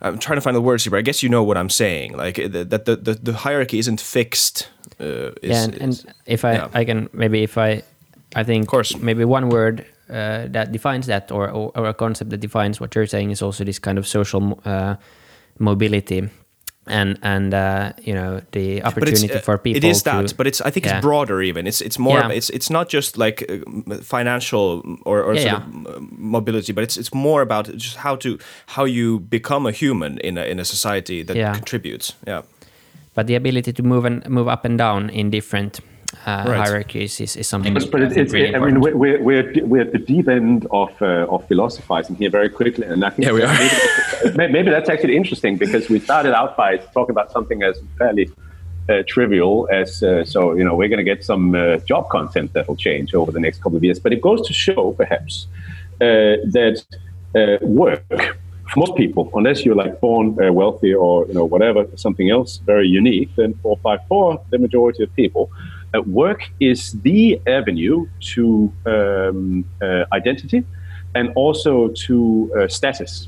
I'm 0.02 0.20
trying 0.20 0.38
to 0.38 0.42
find 0.42 0.56
the 0.56 0.62
words 0.62 0.84
here, 0.84 0.92
but 0.92 0.98
I 0.98 1.02
guess 1.02 1.24
you 1.24 1.30
know 1.30 1.44
what 1.44 1.58
I'm 1.58 1.70
saying. 1.70 2.18
Like 2.18 2.36
that 2.36 2.86
the, 2.86 2.96
the, 2.96 3.14
the 3.14 3.34
hierarchy 3.34 3.80
isn't 3.80 4.02
fixed. 4.02 4.70
Uh, 5.00 5.32
is, 5.42 5.50
yeah, 5.50 5.64
and, 5.64 5.74
and, 5.76 6.14
if 6.26 6.44
I 6.44 6.54
yeah. 6.54 6.68
I 6.74 6.86
can 6.86 7.10
maybe 7.14 7.44
if 7.44 7.58
I 7.58 7.84
I 8.36 8.44
think 8.44 8.64
of 8.64 8.68
course 8.68 8.98
maybe 8.98 9.24
one 9.26 9.50
word 9.50 9.86
uh, 10.10 10.48
that 10.48 10.72
defines 10.72 11.08
that 11.08 11.32
or, 11.32 11.50
or, 11.50 11.72
or 11.76 11.86
a 11.88 11.94
concept 11.94 12.30
that 12.32 12.42
defines 12.42 12.80
what 12.80 12.94
you're 12.96 13.08
saying 13.08 13.32
is 13.32 13.42
also 13.42 13.64
this 13.64 13.80
kind 13.80 13.98
of 13.98 14.06
social 14.06 14.60
uh, 14.66 14.96
mobility 15.58 16.30
and 16.88 17.18
and 17.22 17.54
uh, 17.54 17.94
you 18.02 18.14
know 18.14 18.42
the 18.52 18.84
opportunity 18.84 19.32
uh, 19.34 19.40
for 19.40 19.58
people. 19.58 19.78
It 19.78 19.84
is 19.84 20.04
that, 20.04 20.28
to, 20.28 20.36
but 20.36 20.48
it's 20.48 20.62
I 20.62 20.70
think 20.70 20.86
yeah. 20.86 20.98
it's 20.98 21.02
broader 21.02 21.42
even. 21.42 21.68
It's 21.68 21.82
it's 21.82 21.98
more. 21.98 22.20
Yeah. 22.20 22.30
It's 22.30 22.50
it's 22.50 22.70
not 22.70 22.90
just 22.90 23.18
like 23.18 23.46
uh, 23.50 23.98
financial 24.02 24.84
or, 25.06 25.22
or 25.24 25.34
yeah, 25.36 25.62
sort 25.62 25.88
of 25.88 26.12
mobility, 26.12 26.74
but 26.74 26.84
it's 26.84 26.98
it's 26.98 27.14
more 27.14 27.42
about 27.42 27.70
just 27.78 27.98
how 27.98 28.16
to 28.18 28.38
how 28.68 28.86
you 28.86 29.20
become 29.20 29.66
a 29.66 29.72
human 29.72 30.18
in 30.20 30.38
a 30.38 30.44
in 30.44 30.60
a 30.60 30.66
society 30.66 31.24
that 31.24 31.36
contributes. 31.56 32.14
Yeah. 32.28 32.42
But 33.16 33.28
the 33.28 33.36
ability 33.36 33.74
to 33.74 33.84
move 33.84 34.06
and 34.06 34.28
move 34.28 34.48
up 34.48 34.66
and 34.66 34.78
down 34.78 35.10
in 35.10 35.30
different 35.30 35.80
uh, 36.26 36.46
right. 36.48 36.68
hierarchies 36.68 37.20
is, 37.20 37.36
is 37.36 37.48
something. 37.48 37.74
But, 37.74 37.92
but 37.92 38.02
it, 38.02 38.18
it's, 38.18 38.34
really 38.34 38.56
I 38.56 38.60
mean, 38.60 38.80
we're, 38.80 38.96
we're, 38.96 39.66
we're 39.66 39.82
at 39.82 39.92
the 39.92 40.00
deep 40.00 40.28
end 40.28 40.68
of 40.72 40.90
uh, 41.02 41.28
of 41.30 41.48
philosophizing 41.48 42.16
here 42.16 42.30
very 42.30 42.50
quickly, 42.50 42.86
and 42.88 43.04
I 43.04 43.10
think 43.10 43.26
yeah, 43.26 43.34
we 43.34 43.44
are. 43.44 43.54
maybe, 44.36 44.54
maybe 44.58 44.70
that's 44.72 44.90
actually 44.90 45.16
interesting 45.16 45.58
because 45.58 45.90
we 45.90 46.00
started 46.00 46.34
out 46.34 46.56
by 46.58 46.78
talking 46.78 47.12
about 47.12 47.32
something 47.32 47.64
as 47.64 47.80
fairly 47.98 48.30
uh, 48.90 49.04
trivial 49.08 49.68
as 49.72 50.04
uh, 50.04 50.26
so 50.26 50.54
you 50.54 50.64
know 50.64 50.76
we're 50.76 50.90
going 50.90 50.98
to 50.98 51.04
get 51.04 51.24
some 51.24 51.56
uh, 51.56 51.78
job 51.78 52.10
content 52.10 52.54
that 52.54 52.68
will 52.68 52.76
change 52.76 53.14
over 53.14 53.32
the 53.32 53.40
next 53.40 53.62
couple 53.62 53.78
of 53.78 53.84
years 53.84 54.00
but 54.00 54.12
it 54.12 54.22
goes 54.22 54.46
to 54.46 54.54
show 54.54 54.92
perhaps 54.94 55.48
uh, 56.02 56.36
that 56.52 56.84
uh, 57.36 57.66
work 57.66 58.04
for 58.10 58.80
most 58.80 58.96
people 58.96 59.30
unless 59.36 59.64
you're 59.64 59.76
like 59.76 60.00
born 60.02 60.38
uh, 60.44 60.52
wealthy 60.52 60.94
or 60.94 61.26
you 61.28 61.34
know 61.34 61.46
whatever 61.46 61.86
something 61.96 62.30
else 62.30 62.58
very 62.58 62.88
unique 62.88 63.30
then 63.36 63.54
454 63.64 64.42
the 64.50 64.58
majority 64.58 65.04
of 65.04 65.16
people 65.16 65.50
uh, 65.94 66.02
work 66.02 66.50
is 66.60 66.94
the 67.02 67.40
avenue 67.48 68.08
to 68.20 68.72
um, 68.86 69.66
uh, 69.82 70.06
identity 70.12 70.64
and 71.16 71.32
also 71.36 71.90
to 71.90 72.52
uh, 72.58 72.68
status. 72.68 73.28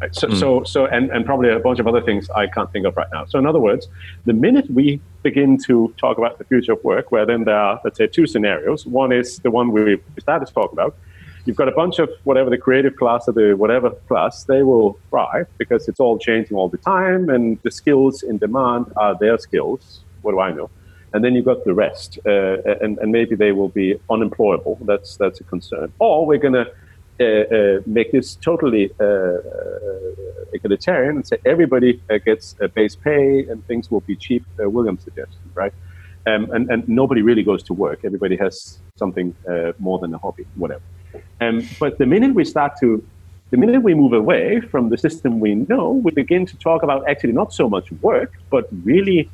Right? 0.00 0.14
So, 0.14 0.28
mm. 0.28 0.38
so, 0.38 0.62
so, 0.62 0.86
and, 0.86 1.10
and 1.10 1.26
probably 1.26 1.50
a 1.50 1.58
bunch 1.58 1.80
of 1.80 1.86
other 1.86 2.00
things 2.00 2.30
I 2.30 2.46
can't 2.46 2.70
think 2.72 2.86
of 2.86 2.96
right 2.96 3.08
now. 3.12 3.24
So, 3.26 3.38
in 3.38 3.46
other 3.46 3.58
words, 3.58 3.88
the 4.26 4.32
minute 4.32 4.70
we 4.70 5.00
begin 5.22 5.58
to 5.66 5.92
talk 5.98 6.18
about 6.18 6.38
the 6.38 6.44
future 6.44 6.72
of 6.72 6.84
work, 6.84 7.10
where 7.10 7.26
then 7.26 7.44
there 7.44 7.58
are, 7.58 7.80
let's 7.84 7.98
say, 7.98 8.06
two 8.06 8.26
scenarios. 8.26 8.86
One 8.86 9.12
is 9.12 9.40
the 9.40 9.50
one 9.50 9.72
we 9.72 10.00
started 10.20 10.46
to 10.46 10.54
talk 10.54 10.72
about. 10.72 10.96
You've 11.44 11.56
got 11.56 11.68
a 11.68 11.72
bunch 11.72 11.98
of 11.98 12.10
whatever 12.24 12.50
the 12.50 12.58
creative 12.58 12.96
class 12.96 13.26
or 13.26 13.32
the 13.32 13.54
whatever 13.54 13.90
class, 14.06 14.44
they 14.44 14.62
will 14.62 14.98
thrive 15.08 15.48
because 15.56 15.88
it's 15.88 15.98
all 15.98 16.18
changing 16.18 16.56
all 16.56 16.68
the 16.68 16.78
time, 16.78 17.28
and 17.28 17.58
the 17.62 17.70
skills 17.70 18.22
in 18.22 18.38
demand 18.38 18.92
are 18.96 19.16
their 19.18 19.38
skills. 19.38 20.04
What 20.22 20.32
do 20.32 20.40
I 20.40 20.52
know? 20.52 20.70
And 21.12 21.24
then 21.24 21.34
you've 21.34 21.44
got 21.44 21.64
the 21.64 21.74
rest, 21.74 22.18
uh, 22.26 22.62
and, 22.82 22.98
and 22.98 23.12
maybe 23.12 23.34
they 23.34 23.52
will 23.52 23.68
be 23.68 23.98
unemployable. 24.10 24.78
That's 24.82 25.16
that's 25.16 25.40
a 25.40 25.44
concern. 25.44 25.92
Or 25.98 26.26
we're 26.26 26.38
going 26.38 26.54
to 26.54 26.70
uh, 27.20 27.24
uh, 27.24 27.80
make 27.84 28.12
this 28.12 28.36
totally 28.36 28.92
uh, 29.00 29.04
uh, 29.04 29.40
egalitarian 30.52 31.16
and 31.16 31.26
say 31.26 31.36
everybody 31.44 32.00
uh, 32.10 32.18
gets 32.18 32.54
a 32.60 32.68
base 32.68 32.94
pay 32.94 33.44
and 33.48 33.66
things 33.66 33.90
will 33.90 34.02
be 34.02 34.14
cheap. 34.14 34.44
William 34.58 34.96
suggested, 34.98 35.40
right? 35.54 35.72
Um, 36.28 36.48
and, 36.52 36.70
and 36.70 36.88
nobody 36.88 37.22
really 37.22 37.42
goes 37.42 37.64
to 37.64 37.74
work. 37.74 38.04
Everybody 38.04 38.36
has 38.36 38.78
something 38.94 39.34
more 39.80 39.98
than 39.98 40.14
a 40.14 40.18
hobby, 40.18 40.46
whatever. 40.54 40.82
Um, 41.40 41.66
but 41.80 41.98
the 41.98 42.06
minute 42.06 42.34
we 42.34 42.44
start 42.44 42.78
to 42.80 43.04
the 43.50 43.56
minute 43.56 43.82
we 43.82 43.94
move 43.94 44.12
away 44.12 44.60
from 44.60 44.90
the 44.90 44.98
system 44.98 45.40
we 45.40 45.54
know, 45.54 45.92
we 46.04 46.12
begin 46.12 46.46
to 46.46 46.56
talk 46.58 46.82
about 46.84 47.08
actually 47.08 47.32
not 47.32 47.52
so 47.52 47.68
much 47.68 47.90
work, 48.02 48.34
but 48.50 48.68
really 48.84 49.28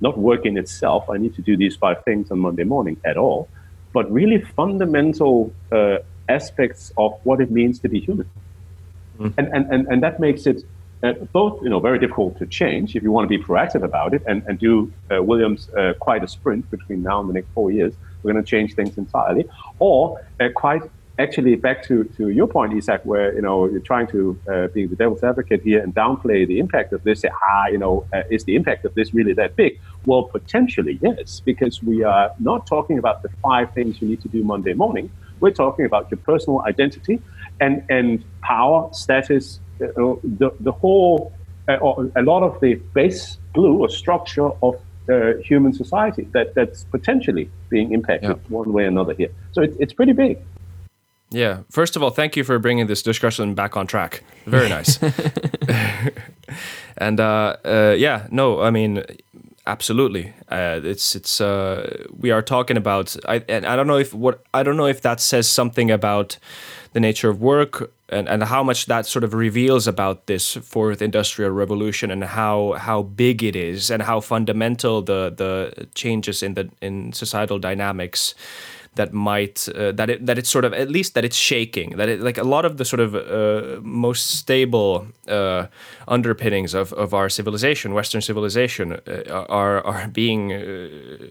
not 0.00 0.18
work 0.18 0.44
in 0.46 0.56
itself. 0.56 1.08
I 1.10 1.16
need 1.16 1.34
to 1.36 1.42
do 1.42 1.56
these 1.56 1.76
five 1.76 2.04
things 2.04 2.30
on 2.30 2.38
Monday 2.38 2.64
morning 2.64 2.96
at 3.04 3.16
all, 3.16 3.48
but 3.92 4.10
really 4.10 4.40
fundamental 4.40 5.52
uh, 5.72 5.98
aspects 6.28 6.92
of 6.96 7.18
what 7.24 7.40
it 7.40 7.50
means 7.50 7.78
to 7.80 7.88
be 7.88 8.00
human. 8.00 8.28
Mm. 9.18 9.34
And, 9.38 9.48
and, 9.54 9.72
and, 9.72 9.88
and 9.88 10.02
that 10.02 10.20
makes 10.20 10.46
it 10.46 10.64
uh, 11.02 11.12
both 11.32 11.62
you 11.62 11.68
know 11.68 11.78
very 11.78 11.98
difficult 11.98 12.38
to 12.38 12.46
change 12.46 12.96
if 12.96 13.02
you 13.02 13.12
want 13.12 13.28
to 13.28 13.38
be 13.38 13.42
proactive 13.42 13.82
about 13.82 14.14
it 14.14 14.22
and, 14.26 14.42
and 14.46 14.58
do 14.58 14.92
uh, 15.10 15.22
Williams 15.22 15.68
uh, 15.70 15.92
quite 16.00 16.24
a 16.24 16.28
sprint 16.28 16.70
between 16.70 17.02
now 17.02 17.20
and 17.20 17.28
the 17.28 17.34
next 17.34 17.48
four 17.54 17.70
years. 17.70 17.94
We're 18.22 18.32
going 18.32 18.44
to 18.44 18.50
change 18.50 18.74
things 18.74 18.96
entirely, 18.98 19.44
or 19.78 20.20
uh, 20.40 20.48
quite 20.54 20.82
actually 21.18 21.56
back 21.56 21.82
to, 21.84 22.04
to 22.16 22.28
your 22.28 22.46
point, 22.46 22.72
Isak, 22.74 23.04
where 23.04 23.34
you 23.34 23.42
know 23.42 23.66
you're 23.66 23.80
trying 23.80 24.06
to 24.08 24.38
uh, 24.50 24.66
be 24.68 24.86
the 24.86 24.96
devil's 24.96 25.22
advocate 25.22 25.62
here 25.62 25.82
and 25.82 25.94
downplay 25.94 26.46
the 26.46 26.58
impact 26.58 26.92
of 26.92 27.02
this. 27.04 27.20
Say, 27.20 27.30
ah, 27.42 27.66
you 27.68 27.78
know, 27.78 28.06
uh, 28.12 28.22
is 28.30 28.44
the 28.44 28.56
impact 28.56 28.84
of 28.84 28.94
this 28.94 29.14
really 29.14 29.32
that 29.34 29.56
big? 29.56 29.80
Well, 30.04 30.24
potentially 30.24 30.98
yes, 31.02 31.40
because 31.40 31.82
we 31.82 32.04
are 32.04 32.32
not 32.38 32.66
talking 32.66 32.98
about 32.98 33.22
the 33.22 33.30
five 33.42 33.72
things 33.72 34.00
you 34.00 34.08
need 34.08 34.20
to 34.22 34.28
do 34.28 34.44
Monday 34.44 34.74
morning. 34.74 35.10
We're 35.40 35.50
talking 35.50 35.84
about 35.84 36.10
your 36.10 36.18
personal 36.18 36.62
identity 36.62 37.20
and 37.60 37.84
and 37.88 38.24
power, 38.42 38.88
status, 38.92 39.60
uh, 39.80 39.86
the 40.24 40.50
the 40.60 40.72
whole, 40.72 41.32
uh, 41.68 41.76
or 41.76 42.10
a 42.16 42.22
lot 42.22 42.42
of 42.42 42.60
the 42.60 42.74
base 42.94 43.38
glue 43.54 43.78
or 43.78 43.88
structure 43.88 44.50
of 44.62 44.80
uh, 45.08 45.34
human 45.42 45.72
society 45.72 46.28
that 46.32 46.54
that's 46.54 46.84
potentially 46.84 47.48
being 47.68 47.92
impacted 47.92 48.30
yeah. 48.30 48.36
one 48.48 48.72
way 48.72 48.84
or 48.84 48.88
another 48.88 49.14
here. 49.14 49.30
So 49.52 49.62
it, 49.62 49.74
it's 49.78 49.92
pretty 49.92 50.12
big. 50.12 50.38
Yeah. 51.30 51.62
First 51.70 51.96
of 51.96 52.02
all, 52.02 52.10
thank 52.10 52.36
you 52.36 52.44
for 52.44 52.58
bringing 52.58 52.86
this 52.86 53.02
discussion 53.02 53.54
back 53.54 53.76
on 53.76 53.86
track. 53.86 54.22
Very 54.46 54.68
nice. 54.68 54.98
and 56.96 57.20
uh, 57.20 57.56
uh, 57.64 57.94
yeah, 57.98 58.26
no, 58.30 58.60
I 58.62 58.70
mean, 58.70 59.02
absolutely. 59.66 60.32
Uh, 60.48 60.80
it's 60.84 61.16
it's 61.16 61.40
uh, 61.40 62.06
we 62.16 62.30
are 62.30 62.42
talking 62.42 62.76
about. 62.76 63.16
I 63.28 63.42
and 63.48 63.66
I 63.66 63.76
don't 63.76 63.86
know 63.86 63.98
if 63.98 64.14
what 64.14 64.44
I 64.54 64.62
don't 64.62 64.76
know 64.76 64.86
if 64.86 65.00
that 65.02 65.20
says 65.20 65.48
something 65.48 65.90
about 65.90 66.38
the 66.92 67.00
nature 67.00 67.28
of 67.28 67.42
work 67.42 67.92
and, 68.08 68.28
and 68.28 68.42
how 68.44 68.62
much 68.62 68.86
that 68.86 69.04
sort 69.04 69.24
of 69.24 69.34
reveals 69.34 69.86
about 69.86 70.26
this 70.26 70.54
fourth 70.54 71.02
industrial 71.02 71.50
revolution 71.50 72.10
and 72.10 72.24
how 72.24 72.72
how 72.78 73.02
big 73.02 73.42
it 73.42 73.56
is 73.56 73.90
and 73.90 74.02
how 74.02 74.20
fundamental 74.20 75.02
the 75.02 75.32
the 75.36 75.88
changes 75.94 76.42
in 76.42 76.54
the 76.54 76.70
in 76.80 77.12
societal 77.12 77.58
dynamics 77.58 78.34
that 78.96 79.12
might 79.12 79.68
uh, 79.68 79.92
that 79.92 80.10
it 80.10 80.26
that 80.26 80.38
it's 80.38 80.50
sort 80.50 80.64
of 80.64 80.72
at 80.72 80.90
least 80.90 81.14
that 81.14 81.24
it's 81.24 81.36
shaking 81.36 81.96
that 81.96 82.08
it 82.08 82.20
like 82.20 82.38
a 82.38 82.44
lot 82.44 82.64
of 82.64 82.76
the 82.76 82.84
sort 82.84 83.00
of 83.00 83.14
uh, 83.14 83.80
most 83.82 84.30
stable 84.30 85.06
uh, 85.28 85.66
underpinnings 86.08 86.74
of, 86.74 86.92
of 86.92 87.14
our 87.14 87.28
civilization 87.28 87.94
Western 87.94 88.20
civilization 88.20 88.92
uh, 88.92 89.46
are 89.48 89.84
are 89.86 90.08
being 90.08 90.52
uh, 90.52 90.88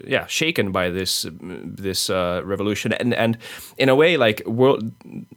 yeah 0.08 0.26
shaken 0.28 0.72
by 0.72 0.90
this 0.90 1.26
this 1.80 2.10
uh, 2.10 2.42
revolution. 2.44 2.94
And 2.94 3.14
and 3.14 3.38
in 3.78 3.90
a 3.90 3.96
way 3.96 4.18
like 4.18 4.44
world 4.46 4.92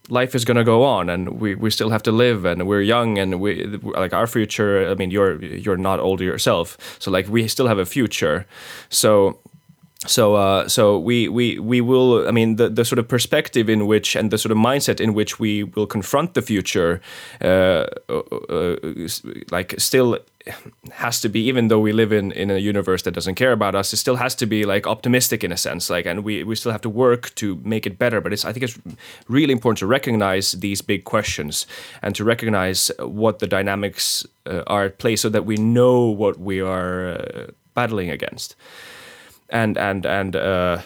life 0.08 0.34
is 0.34 0.44
going 0.44 0.56
to 0.56 0.64
go 0.64 0.84
on 0.84 1.10
and 1.10 1.40
we, 1.40 1.54
we 1.54 1.70
still 1.70 1.90
have 1.90 2.02
to 2.02 2.12
live 2.12 2.44
and 2.44 2.66
we're 2.66 2.82
young 2.82 3.18
and 3.18 3.40
we 3.40 3.64
like 3.94 4.12
our 4.12 4.26
future 4.26 4.90
I 4.90 4.94
mean 4.94 5.10
you're 5.10 5.44
you're 5.44 5.76
not 5.76 6.00
older 6.00 6.24
yourself. 6.24 6.76
So 6.98 7.10
like 7.10 7.28
we 7.28 7.48
still 7.48 7.68
have 7.68 7.78
a 7.78 7.86
future. 7.86 8.46
So 8.88 9.38
so 10.06 10.36
uh, 10.36 10.68
so 10.68 10.96
we, 10.96 11.28
we 11.28 11.58
we 11.58 11.80
will 11.80 12.28
I 12.28 12.30
mean 12.30 12.54
the, 12.54 12.68
the 12.68 12.84
sort 12.84 13.00
of 13.00 13.08
perspective 13.08 13.68
in 13.68 13.88
which 13.88 14.14
and 14.14 14.30
the 14.30 14.38
sort 14.38 14.52
of 14.52 14.58
mindset 14.58 15.00
in 15.00 15.12
which 15.12 15.40
we 15.40 15.64
will 15.64 15.86
confront 15.86 16.34
the 16.34 16.42
future 16.42 17.00
uh, 17.42 17.86
uh, 18.08 18.22
uh, 18.48 18.76
like 19.50 19.74
still 19.78 20.18
has 20.92 21.20
to 21.20 21.28
be 21.28 21.40
even 21.40 21.66
though 21.66 21.80
we 21.80 21.92
live 21.92 22.12
in 22.12 22.30
in 22.30 22.48
a 22.48 22.58
universe 22.58 23.02
that 23.02 23.10
doesn't 23.10 23.34
care 23.34 23.50
about 23.50 23.74
us 23.74 23.92
it 23.92 23.96
still 23.96 24.16
has 24.16 24.36
to 24.36 24.46
be 24.46 24.64
like 24.64 24.86
optimistic 24.86 25.42
in 25.42 25.50
a 25.50 25.56
sense 25.56 25.90
like 25.90 26.06
and 26.06 26.22
we 26.22 26.44
we 26.44 26.54
still 26.54 26.70
have 26.70 26.80
to 26.82 26.90
work 26.90 27.34
to 27.34 27.60
make 27.64 27.84
it 27.84 27.98
better. 27.98 28.20
But 28.20 28.32
it's 28.32 28.44
I 28.44 28.52
think 28.52 28.62
it's 28.62 28.78
really 29.26 29.52
important 29.52 29.78
to 29.78 29.86
recognize 29.86 30.52
these 30.52 30.80
big 30.80 31.02
questions 31.02 31.66
and 32.02 32.14
to 32.14 32.22
recognize 32.22 32.92
what 33.00 33.40
the 33.40 33.48
dynamics 33.48 34.24
uh, 34.46 34.62
are 34.68 34.84
at 34.84 34.98
play 34.98 35.16
so 35.16 35.28
that 35.28 35.44
we 35.44 35.56
know 35.56 36.04
what 36.04 36.38
we 36.38 36.60
are 36.60 37.08
uh, 37.08 37.46
battling 37.74 38.10
against 38.10 38.54
and 39.50 39.76
and 39.78 40.06
and 40.06 40.36
uh, 40.36 40.82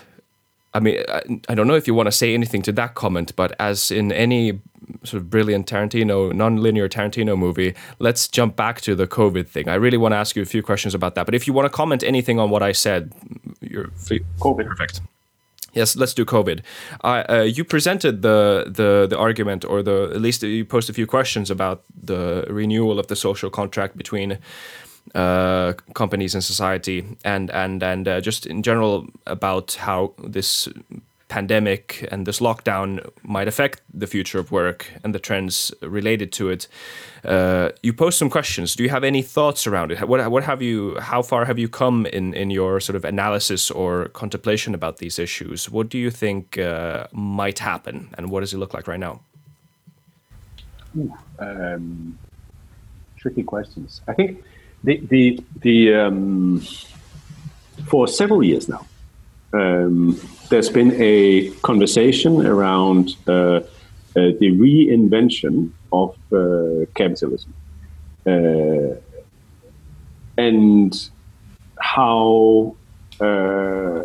I 0.75 0.81
mean, 0.81 1.03
I, 1.09 1.23
I, 1.49 1.55
don't 1.55 1.67
know 1.67 1.75
if 1.75 1.87
you 1.87 1.95
want 1.95 2.07
to 2.07 2.13
say 2.13 2.33
anything 2.33 2.63
to 2.63 2.73
that 2.73 2.95
comment, 2.95 3.37
but 3.37 3.55
as 3.59 3.91
in 3.91 4.11
any 4.11 4.61
sort 5.05 5.23
of 5.23 5.31
brilliant 5.31 5.67
Tarantino, 5.67 6.33
non-linear 6.33 6.89
Tarantino 6.89 7.37
movie, 7.37 7.75
let's 7.99 8.27
jump 8.29 8.57
back 8.57 8.81
to 8.83 8.95
the 8.95 9.07
COVID 9.07 9.49
thing. 9.49 9.69
I 9.69 9.75
really 9.75 9.99
want 9.99 10.13
to 10.13 10.17
ask 10.17 10.35
you 10.35 10.43
a 10.43 10.47
few 10.47 10.63
questions 10.63 10.95
about 10.95 11.15
that. 11.15 11.27
But 11.27 11.35
if 11.35 11.47
you 11.47 11.53
want 11.53 11.67
to 11.67 11.71
comment 11.71 12.03
anything 12.03 12.39
on 12.39 12.51
what 12.51 12.63
I 12.63 12.73
said, 12.73 13.13
you're 13.61 13.89
COVID. 14.39 14.67
Perfect. 14.67 15.01
Yes, 15.75 15.97
let's 15.97 16.13
do 16.13 16.25
COVID. 16.25 16.61
Uh, 17.03 17.25
uh, 17.29 17.43
you 17.43 17.65
presented 17.65 18.21
the, 18.21 18.67
the 18.67 19.07
the 19.09 19.19
argument, 19.19 19.65
or 19.65 19.83
the 19.83 20.11
at 20.15 20.21
least 20.21 20.43
you 20.43 20.65
posed 20.67 20.91
a 20.91 20.93
few 20.93 21.07
questions 21.07 21.51
about 21.51 21.83
the 22.05 22.45
renewal 22.51 22.99
of 22.99 23.07
the 23.07 23.17
social 23.17 23.49
contract 23.49 23.97
between 23.97 24.39
uh, 25.15 25.73
companies 25.95 26.35
and 26.35 26.45
society, 26.45 27.05
and 27.25 27.51
and 27.51 27.83
and 27.83 28.09
uh, 28.09 28.21
just 28.21 28.47
in 28.47 28.63
general 28.63 29.07
about 29.27 29.75
how 29.75 30.13
this 30.19 30.69
pandemic 31.33 32.07
and 32.13 32.27
this 32.27 32.41
lockdown 32.41 33.01
might 33.23 33.49
affect 33.49 33.81
the 34.01 34.07
future 34.07 34.39
of 34.39 34.53
work 34.53 34.87
and 35.03 35.15
the 35.15 35.19
trends 35.19 35.73
related 35.81 36.31
to 36.31 36.51
it. 36.51 36.69
Uh, 37.25 37.71
you 37.83 37.93
posed 37.95 38.19
some 38.19 38.29
questions. 38.29 38.77
Do 38.77 38.83
you 38.83 38.91
have 38.91 39.03
any 39.03 39.23
thoughts 39.23 39.67
around 39.67 39.93
it? 39.93 40.07
What, 40.07 40.31
what 40.31 40.45
have 40.45 40.61
you? 40.61 40.99
How 41.01 41.23
far 41.23 41.47
have 41.47 41.59
you 41.59 41.69
come 41.69 42.05
in 42.07 42.35
in 42.35 42.51
your 42.51 42.81
sort 42.81 42.97
of 42.97 43.05
analysis 43.05 43.71
or 43.71 44.09
contemplation 44.09 44.75
about 44.75 44.99
these 44.99 45.19
issues? 45.19 45.71
What 45.71 45.89
do 45.89 45.97
you 45.99 46.11
think 46.11 46.59
uh, 46.59 47.07
might 47.13 47.61
happen, 47.61 47.97
and 48.19 48.31
what 48.31 48.41
does 48.41 48.53
it 48.53 48.59
look 48.59 48.75
like 48.75 48.87
right 48.87 49.01
now? 49.01 49.21
Ooh, 50.99 51.15
um, 51.39 52.19
tricky 53.17 53.43
questions. 53.43 54.03
I 54.07 54.13
think 54.13 54.45
the 54.85 54.97
the 55.09 55.45
the 55.61 55.95
um, 55.95 56.63
for 57.87 58.09
several 58.09 58.43
years 58.43 58.69
now, 58.69 58.87
um, 59.53 60.19
there's 60.49 60.71
been 60.71 60.93
a 60.99 61.51
conversation 61.63 62.47
around 62.47 63.17
uh, 63.27 63.33
uh, 63.33 63.61
the 64.15 64.51
reinvention 64.53 65.71
of 65.93 66.15
uh, 66.33 66.85
capitalism. 66.95 67.55
Uh, 68.27 68.95
and 70.37 71.11
how 71.79 72.75
uh, 73.21 74.03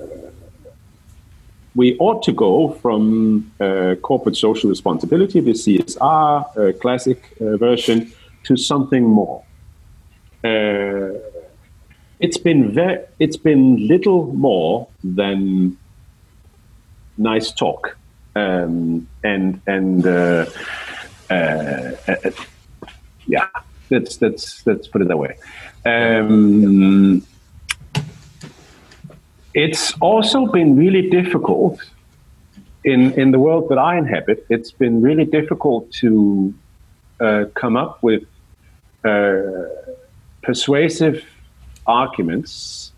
we 1.76 1.98
ought 2.00 2.24
to 2.24 2.32
go 2.32 2.72
from 2.82 3.52
uh, 3.60 3.96
corporate 4.02 4.36
social 4.36 4.70
responsibility, 4.70 5.40
the 5.40 5.52
CSR 5.52 6.80
classic 6.80 7.38
version, 7.40 8.12
to 8.44 8.56
something 8.58 9.04
more 9.04 9.44
uh, 10.48 11.20
it's 12.20 12.38
been 12.38 12.72
very, 12.72 13.00
it's 13.20 13.38
been 13.38 13.88
little 13.88 14.34
more 14.34 14.88
than 15.04 15.78
nice 17.18 17.52
talk, 17.52 17.98
um, 18.36 19.08
and 19.24 19.62
and 19.68 20.06
uh, 20.06 20.46
uh, 21.30 21.92
uh, 22.08 22.32
yeah, 23.28 23.48
let's 23.90 24.22
let's 24.22 24.66
let's 24.66 24.88
put 24.88 25.02
it 25.02 25.08
that 25.08 25.18
way. 25.18 25.38
Um, 25.86 27.26
it's 29.54 29.94
also 30.00 30.46
been 30.48 30.76
really 30.76 31.10
difficult 31.10 31.80
in 32.84 33.14
in 33.14 33.32
the 33.32 33.40
world 33.40 33.70
that 33.70 33.78
I 33.78 33.98
inhabit. 33.98 34.46
It's 34.50 34.72
been 34.72 35.02
really 35.02 35.26
difficult 35.26 35.92
to 36.02 36.54
uh, 37.20 37.46
come 37.54 37.76
up 37.76 38.02
with 38.02 38.24
uh, 39.04 39.66
persuasive 40.48 41.26
arguments 41.86 42.94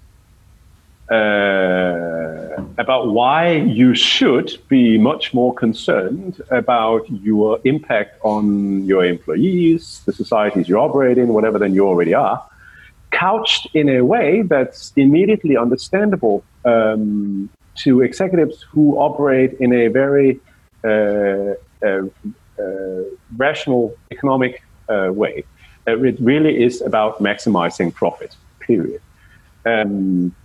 uh, 1.09 2.61
about 2.77 3.03
why 3.11 3.53
you 3.79 3.95
should 3.95 4.49
be 4.67 4.99
much 4.99 5.33
more 5.33 5.51
concerned 5.55 6.39
about 6.51 7.09
your 7.09 7.59
impact 7.63 8.11
on 8.21 8.85
your 8.85 9.03
employees, 9.03 10.03
the 10.05 10.13
societies 10.13 10.69
you 10.69 10.77
operate 10.77 11.17
in, 11.17 11.29
whatever 11.29 11.57
than 11.57 11.73
you 11.73 11.87
already 11.87 12.13
are, 12.13 12.39
couched 13.09 13.67
in 13.73 13.89
a 13.89 14.01
way 14.01 14.43
that's 14.43 14.93
immediately 14.95 15.57
understandable 15.57 16.43
um, 16.65 17.49
to 17.83 18.01
executives 18.01 18.63
who 18.71 18.95
operate 18.97 19.53
in 19.59 19.73
a 19.73 19.87
very 19.87 20.39
uh, 20.83 21.53
uh, 21.83 22.03
uh 22.59 23.03
rational 23.37 23.95
economic 24.11 24.61
uh, 24.87 25.09
way. 25.21 25.43
Uh, 25.89 26.03
it 26.03 26.19
really 26.19 26.63
is 26.63 26.81
about 26.81 27.21
maximizing 27.21 27.93
profit, 27.93 28.35
period. 28.59 29.01
Um, 29.65 30.35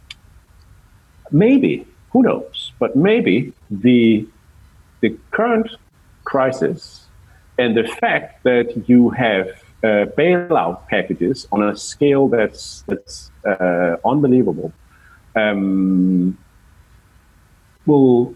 maybe, 1.30 1.86
who 2.10 2.22
knows, 2.22 2.72
but 2.78 2.96
maybe 2.96 3.52
the, 3.70 4.26
the 5.00 5.16
current 5.30 5.70
crisis 6.24 7.06
and 7.58 7.76
the 7.76 7.84
fact 7.84 8.42
that 8.44 8.88
you 8.88 9.10
have 9.10 9.48
uh, 9.82 10.06
bailout 10.16 10.86
packages 10.88 11.46
on 11.52 11.62
a 11.62 11.76
scale 11.76 12.28
that's, 12.28 12.84
that's 12.88 13.30
uh, 13.46 13.96
unbelievable 14.04 14.72
um, 15.36 16.38
will, 17.86 18.34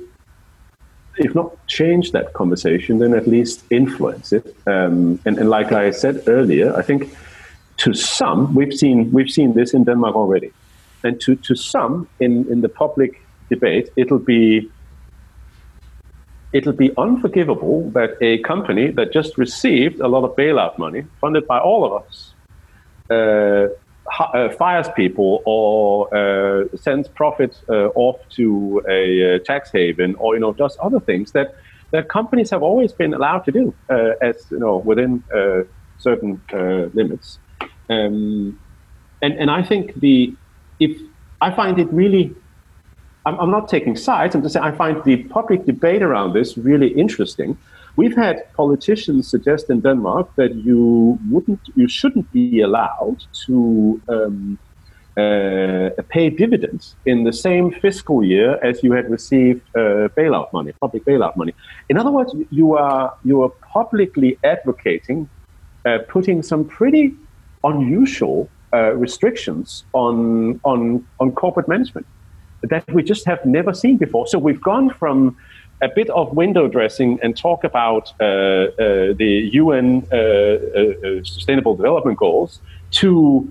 if 1.19 1.35
not 1.35 1.67
change 1.67 2.13
that 2.13 2.33
conversation, 2.33 2.99
then 2.99 3.15
at 3.15 3.27
least 3.27 3.65
influence 3.71 4.33
it. 4.33 4.57
Um, 4.67 5.21
and, 5.25 5.39
and 5.39 5.51
like 5.51 5.73
I 5.73 5.91
said 5.91 6.23
earlier, 6.27 6.75
I 6.77 6.83
think 6.83 7.17
to 7.79 7.95
some, 7.95 8.55
we've 8.55 8.75
seen, 8.75 9.11
we've 9.13 9.31
seen 9.31 9.55
this 9.55 9.75
in 9.75 9.85
Denmark 9.85 10.17
already. 10.17 10.53
And 11.05 11.21
to, 11.21 11.37
to 11.37 11.55
some 11.55 12.09
in, 12.21 12.51
in 12.51 12.61
the 12.61 12.69
public 12.69 13.21
debate, 13.49 13.91
it'll 13.97 14.19
be 14.19 14.71
it'll 16.53 16.73
be 16.73 16.91
unforgivable 16.97 17.91
that 17.91 18.17
a 18.23 18.39
company 18.39 18.91
that 18.91 19.13
just 19.13 19.37
received 19.37 20.01
a 20.01 20.09
lot 20.09 20.25
of 20.25 20.35
bailout 20.35 20.79
money 20.79 21.05
funded 21.21 21.47
by 21.47 21.59
all 21.59 21.85
of 21.85 22.03
us 22.03 22.33
uh, 23.11 23.69
uh, 24.19 24.51
fires 24.51 24.89
people 24.97 25.43
or 25.45 26.13
uh, 26.15 26.65
sends 26.77 27.09
profits 27.09 27.63
uh, 27.69 27.89
off 27.95 28.21
to 28.31 28.83
a 28.89 29.37
uh, 29.37 29.39
tax 29.45 29.71
haven 29.71 30.15
or 30.17 30.35
you 30.35 30.41
know 30.41 30.53
does 30.53 30.77
other 30.81 31.01
things 31.01 31.33
that 31.33 31.55
that 31.91 32.09
companies 32.09 32.51
have 32.51 32.63
always 32.63 32.93
been 32.93 33.15
allowed 33.15 33.41
to 33.41 33.53
do 33.53 33.75
uh, 33.91 34.11
as 34.21 34.47
you 34.51 34.59
know 34.59 34.79
within 34.79 35.23
certain 35.99 36.41
limits 36.95 37.39
um, 37.91 38.59
and 39.23 39.35
and 39.39 39.51
I 39.51 39.63
think 39.63 39.95
the 40.01 40.35
if 40.81 41.01
I 41.41 41.51
find 41.51 41.79
it 41.79 41.93
really, 41.93 42.35
I'm, 43.27 43.39
I'm 43.39 43.51
not 43.51 43.69
taking 43.69 43.97
sides. 43.97 44.35
I'm 44.35 44.43
just 44.43 44.55
saying 44.55 44.65
I 44.65 44.73
find 44.73 45.03
the 45.05 45.25
public 45.25 45.65
debate 45.65 46.03
around 46.03 46.33
this 46.33 46.57
really 46.59 46.89
interesting. 46.89 47.59
We've 48.01 48.15
had 48.15 48.37
politicians 48.53 49.29
suggest 49.29 49.71
in 49.71 49.81
Denmark 49.81 50.27
that 50.37 50.55
you 50.55 51.19
wouldn't, 51.33 51.63
you 51.75 51.89
shouldn't 51.89 52.31
be 52.33 52.61
allowed 52.61 53.25
to 53.47 54.01
um, 54.09 54.57
uh, 55.17 55.91
pay 56.09 56.31
dividends 56.31 56.95
in 57.07 57.25
the 57.25 57.33
same 57.33 57.73
fiscal 57.73 58.23
year 58.23 58.51
as 58.65 58.85
you 58.85 58.93
had 58.93 59.11
received 59.11 59.63
uh, 59.75 60.07
bailout 60.17 60.53
money, 60.53 60.71
public 60.81 61.05
bailout 61.05 61.35
money. 61.37 61.53
In 61.89 61.99
other 61.99 62.13
words, 62.13 62.33
you 62.51 62.77
are 62.77 63.15
you 63.25 63.43
are 63.43 63.53
publicly 63.79 64.39
advocating 64.45 65.29
uh, 65.85 65.99
putting 66.15 66.41
some 66.43 66.65
pretty 66.65 67.15
unusual 67.65 68.49
uh, 68.73 68.93
restrictions 68.95 69.85
on, 69.93 70.61
on, 70.63 71.05
on 71.19 71.33
corporate 71.33 71.67
management 71.67 72.07
that 72.63 72.85
we 72.93 73.03
just 73.03 73.25
have 73.27 73.45
never 73.45 73.73
seen 73.75 73.97
before. 73.97 74.27
So 74.27 74.39
we've 74.39 74.63
gone 74.63 74.91
from 74.91 75.37
a 75.81 75.89
bit 75.89 76.11
of 76.11 76.35
window 76.35 76.69
dressing 76.69 77.19
and 77.23 77.37
talk 77.37 77.65
about 77.65 78.13
uh, 78.21 78.25
uh, 78.25 78.69
the 79.15 79.51
UN 79.53 80.07
uh, 80.11 80.17
uh, 80.17 80.19
uh, 80.19 81.25
Sustainable 81.25 81.77
Development 81.77 82.17
Goals 82.19 82.61
to 82.93 83.51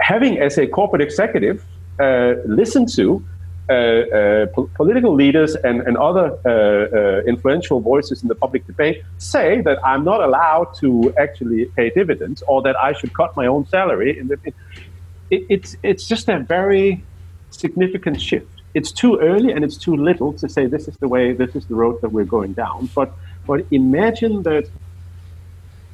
having, 0.00 0.38
as 0.38 0.58
a 0.58 0.66
corporate 0.66 1.02
executive, 1.02 1.64
listen 2.46 2.86
to 2.86 3.24
uh, 3.70 3.72
uh, 3.72 4.46
po- 4.46 4.68
political 4.74 5.14
leaders 5.14 5.54
and, 5.54 5.80
and 5.82 5.96
other 5.96 6.36
uh, 6.44 7.22
influential 7.26 7.80
voices 7.80 8.22
in 8.22 8.28
the 8.28 8.34
public 8.34 8.66
debate 8.66 9.02
say 9.16 9.62
that 9.62 9.78
I'm 9.82 10.04
not 10.04 10.20
allowed 10.20 10.74
to 10.80 11.14
actually 11.16 11.64
pay 11.76 11.88
dividends 11.88 12.42
or 12.46 12.60
that 12.60 12.76
I 12.76 12.92
should 12.92 13.14
cut 13.14 13.34
my 13.36 13.46
own 13.46 13.66
salary. 13.68 14.18
It, 14.18 14.54
it, 15.30 15.46
it's, 15.48 15.76
it's 15.82 16.06
just 16.06 16.28
a 16.28 16.40
very 16.40 17.02
significant 17.50 18.20
shift. 18.20 18.53
It's 18.74 18.92
too 18.92 19.18
early 19.18 19.52
and 19.52 19.64
it's 19.64 19.76
too 19.76 19.96
little 19.96 20.32
to 20.34 20.48
say 20.48 20.66
this 20.66 20.88
is 20.88 20.96
the 20.98 21.08
way, 21.08 21.32
this 21.32 21.54
is 21.54 21.66
the 21.66 21.74
road 21.74 22.00
that 22.02 22.10
we're 22.10 22.24
going 22.24 22.54
down. 22.54 22.90
But, 22.94 23.12
but 23.46 23.64
imagine 23.70 24.42
that 24.42 24.68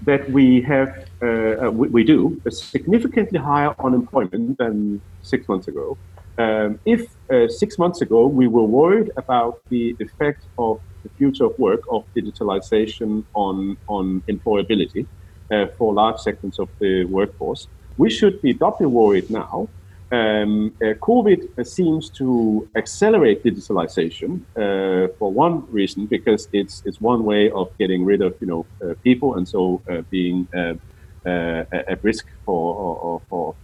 that 0.02 0.30
we 0.30 0.62
have, 0.62 0.88
uh, 1.22 1.70
we, 1.70 1.88
we, 1.88 2.04
do, 2.04 2.40
a 2.46 2.50
significantly 2.50 3.38
higher 3.38 3.74
unemployment 3.78 4.58
than 4.58 5.00
six 5.22 5.46
months 5.48 5.68
ago. 5.68 5.98
Um, 6.38 6.80
if 6.86 7.06
uh, 7.30 7.48
six 7.48 7.78
months 7.78 8.00
ago 8.00 8.26
we 8.26 8.46
were 8.46 8.64
worried 8.64 9.10
about 9.16 9.60
the 9.68 9.94
effect 10.00 10.44
of 10.58 10.80
the 11.02 11.10
future 11.10 11.44
of 11.44 11.58
work 11.58 11.82
of 11.90 12.04
digitalization 12.16 13.24
on, 13.34 13.76
on 13.88 14.22
employability 14.22 15.06
uh, 15.50 15.66
for 15.76 15.92
large 15.92 16.18
segments 16.18 16.58
of 16.58 16.68
the 16.78 17.04
workforce, 17.04 17.68
we 17.98 18.08
should 18.08 18.40
be 18.40 18.54
doubly 18.54 18.86
worried 18.86 19.28
now. 19.30 19.68
Um, 20.12 20.74
uh, 20.82 20.94
COVID 20.94 21.64
seems 21.64 22.10
to 22.10 22.68
accelerate 22.74 23.44
digitalization 23.44 24.40
uh, 24.56 25.12
for 25.18 25.32
one 25.32 25.70
reason, 25.70 26.06
because 26.06 26.48
it's, 26.52 26.82
it's 26.84 27.00
one 27.00 27.24
way 27.24 27.50
of 27.50 27.70
getting 27.78 28.04
rid 28.04 28.20
of 28.20 28.34
you 28.40 28.48
know, 28.48 28.66
uh, 28.82 28.94
people 29.04 29.36
and 29.36 29.48
so 29.48 29.80
uh, 29.88 30.02
being 30.10 30.48
uh, 30.54 30.74
at 31.24 32.02
risk 32.02 32.26
for, 32.44 33.22
for 33.28 33.54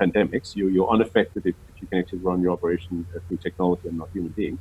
pandemics. 0.00 0.54
You, 0.54 0.68
you're 0.68 0.90
unaffected 0.90 1.46
if, 1.46 1.54
if, 1.74 1.80
you 1.80 1.88
can 1.88 2.00
actually 2.00 2.18
run 2.18 2.42
your 2.42 2.52
operation 2.52 3.06
through 3.26 3.38
technology 3.38 3.88
and 3.88 3.98
not 3.98 4.10
human 4.12 4.32
beings. 4.32 4.60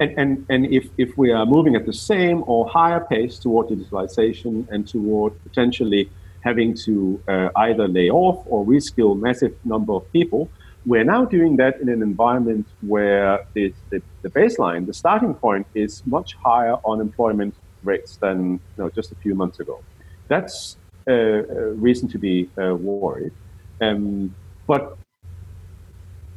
And, 0.00 0.16
and, 0.16 0.46
and 0.48 0.66
if, 0.66 0.90
if 0.96 1.18
we 1.18 1.32
are 1.32 1.44
moving 1.44 1.74
at 1.74 1.86
the 1.86 1.92
same 1.92 2.44
or 2.46 2.68
higher 2.68 3.00
pace 3.00 3.38
toward 3.38 3.68
digitalization 3.68 4.68
and 4.70 4.86
toward 4.86 5.42
potentially 5.42 6.08
having 6.40 6.74
to 6.74 7.20
uh, 7.28 7.48
either 7.56 7.88
lay 7.88 8.10
off 8.10 8.42
or 8.46 8.64
reskill 8.64 9.18
massive 9.18 9.54
number 9.64 9.92
of 9.92 10.10
people, 10.12 10.48
we're 10.86 11.04
now 11.04 11.24
doing 11.24 11.56
that 11.56 11.80
in 11.80 11.88
an 11.88 12.02
environment 12.02 12.66
where 12.80 13.46
the, 13.54 13.74
the, 13.90 14.00
the, 14.22 14.30
baseline, 14.30 14.86
the 14.86 14.94
starting 14.94 15.34
point, 15.34 15.66
is 15.74 16.02
much 16.06 16.34
higher 16.34 16.76
unemployment 16.86 17.54
rates 17.82 18.16
than 18.16 18.52
you 18.52 18.60
know, 18.78 18.90
just 18.90 19.12
a 19.12 19.14
few 19.16 19.34
months 19.34 19.60
ago. 19.60 19.82
That's 20.28 20.76
a 21.06 21.42
reason 21.74 22.08
to 22.08 22.18
be 22.18 22.48
uh, 22.58 22.74
worried. 22.74 23.32
Um, 23.80 24.34
but 24.66 24.98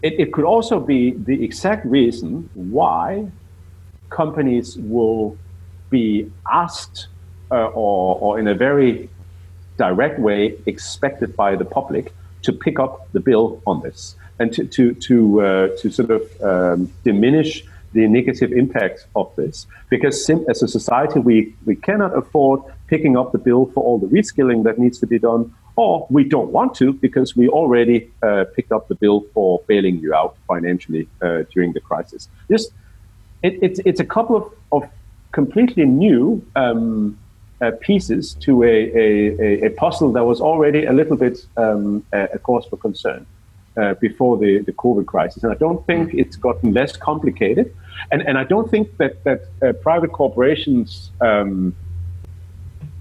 it, 0.02 0.20
it 0.20 0.34
could 0.34 0.46
also 0.46 0.80
be 0.80 1.12
the 1.12 1.44
exact 1.44 1.86
reason 1.86 2.50
why 2.54 3.28
companies 4.10 4.78
will 4.78 5.38
be 5.90 6.32
asked 6.52 7.08
uh, 7.52 7.66
or, 7.68 8.18
or 8.20 8.40
in 8.40 8.48
a 8.48 8.56
very 8.56 9.10
direct 9.88 10.20
way 10.20 10.42
expected 10.74 11.30
by 11.44 11.52
the 11.62 11.66
public 11.66 12.06
to 12.46 12.52
pick 12.66 12.78
up 12.84 12.94
the 13.16 13.20
bill 13.20 13.46
on 13.66 13.82
this 13.82 14.16
and 14.40 14.48
to, 14.56 14.62
to, 14.76 14.94
to, 15.08 15.16
uh, 15.42 15.68
to 15.80 15.86
sort 16.00 16.12
of 16.18 16.22
um, 16.52 16.92
diminish 17.04 17.52
the 17.94 18.08
negative 18.08 18.52
impact 18.64 19.00
of 19.16 19.28
this. 19.36 19.56
Because 19.90 20.16
sim- 20.26 20.46
as 20.50 20.62
a 20.62 20.68
society, 20.68 21.20
we, 21.20 21.36
we 21.66 21.76
cannot 21.76 22.12
afford 22.22 22.62
picking 22.88 23.18
up 23.18 23.32
the 23.32 23.42
bill 23.48 23.64
for 23.74 23.82
all 23.84 23.98
the 23.98 24.12
reskilling 24.18 24.64
that 24.68 24.78
needs 24.78 24.98
to 25.00 25.08
be 25.08 25.20
done, 25.20 25.54
or 25.76 26.08
we 26.10 26.24
don't 26.36 26.52
want 26.58 26.76
to 26.76 26.94
because 26.94 27.36
we 27.36 27.46
already 27.50 27.98
uh, 28.22 28.46
picked 28.56 28.72
up 28.72 28.88
the 28.88 28.96
bill 29.04 29.26
for 29.34 29.62
bailing 29.68 29.96
you 30.04 30.14
out 30.14 30.36
financially 30.48 31.08
uh, 31.22 31.44
during 31.54 31.74
the 31.74 31.80
crisis. 31.90 32.30
Just 32.50 32.72
it, 33.42 33.54
it's, 33.66 33.80
it's 33.90 34.00
a 34.00 34.10
couple 34.16 34.36
of, 34.40 34.46
of 34.72 34.90
completely 35.32 35.86
new 35.86 36.46
um, 36.56 37.18
uh, 37.62 37.72
pieces 37.80 38.34
to 38.42 38.64
a, 38.64 38.68
a, 38.68 39.66
a, 39.68 39.70
puzzle 39.72 40.12
that 40.14 40.26
was 40.26 40.42
already 40.42 40.86
a 40.86 40.94
little 40.94 41.16
bit 41.16 41.46
um, 41.58 42.04
a, 42.12 42.40
cause 42.40 42.66
for 42.66 42.78
concern. 42.78 43.26
Uh, 43.78 43.94
before 44.02 44.38
the, 44.38 44.60
the 44.60 44.74
COVID 44.74 45.06
crisis. 45.06 45.44
And 45.44 45.54
I 45.54 45.56
don't 45.56 45.88
think 45.88 46.14
it's 46.14 46.36
gotten 46.36 46.74
less 46.74 46.98
complicated. 46.98 47.74
And, 48.12 48.22
and 48.22 48.38
I 48.38 48.44
don't 48.44 48.70
think 48.70 48.98
that, 48.98 49.24
that 49.24 49.46
uh, 49.62 49.72
private 49.72 50.12
corporations' 50.12 51.10
um, 51.22 51.74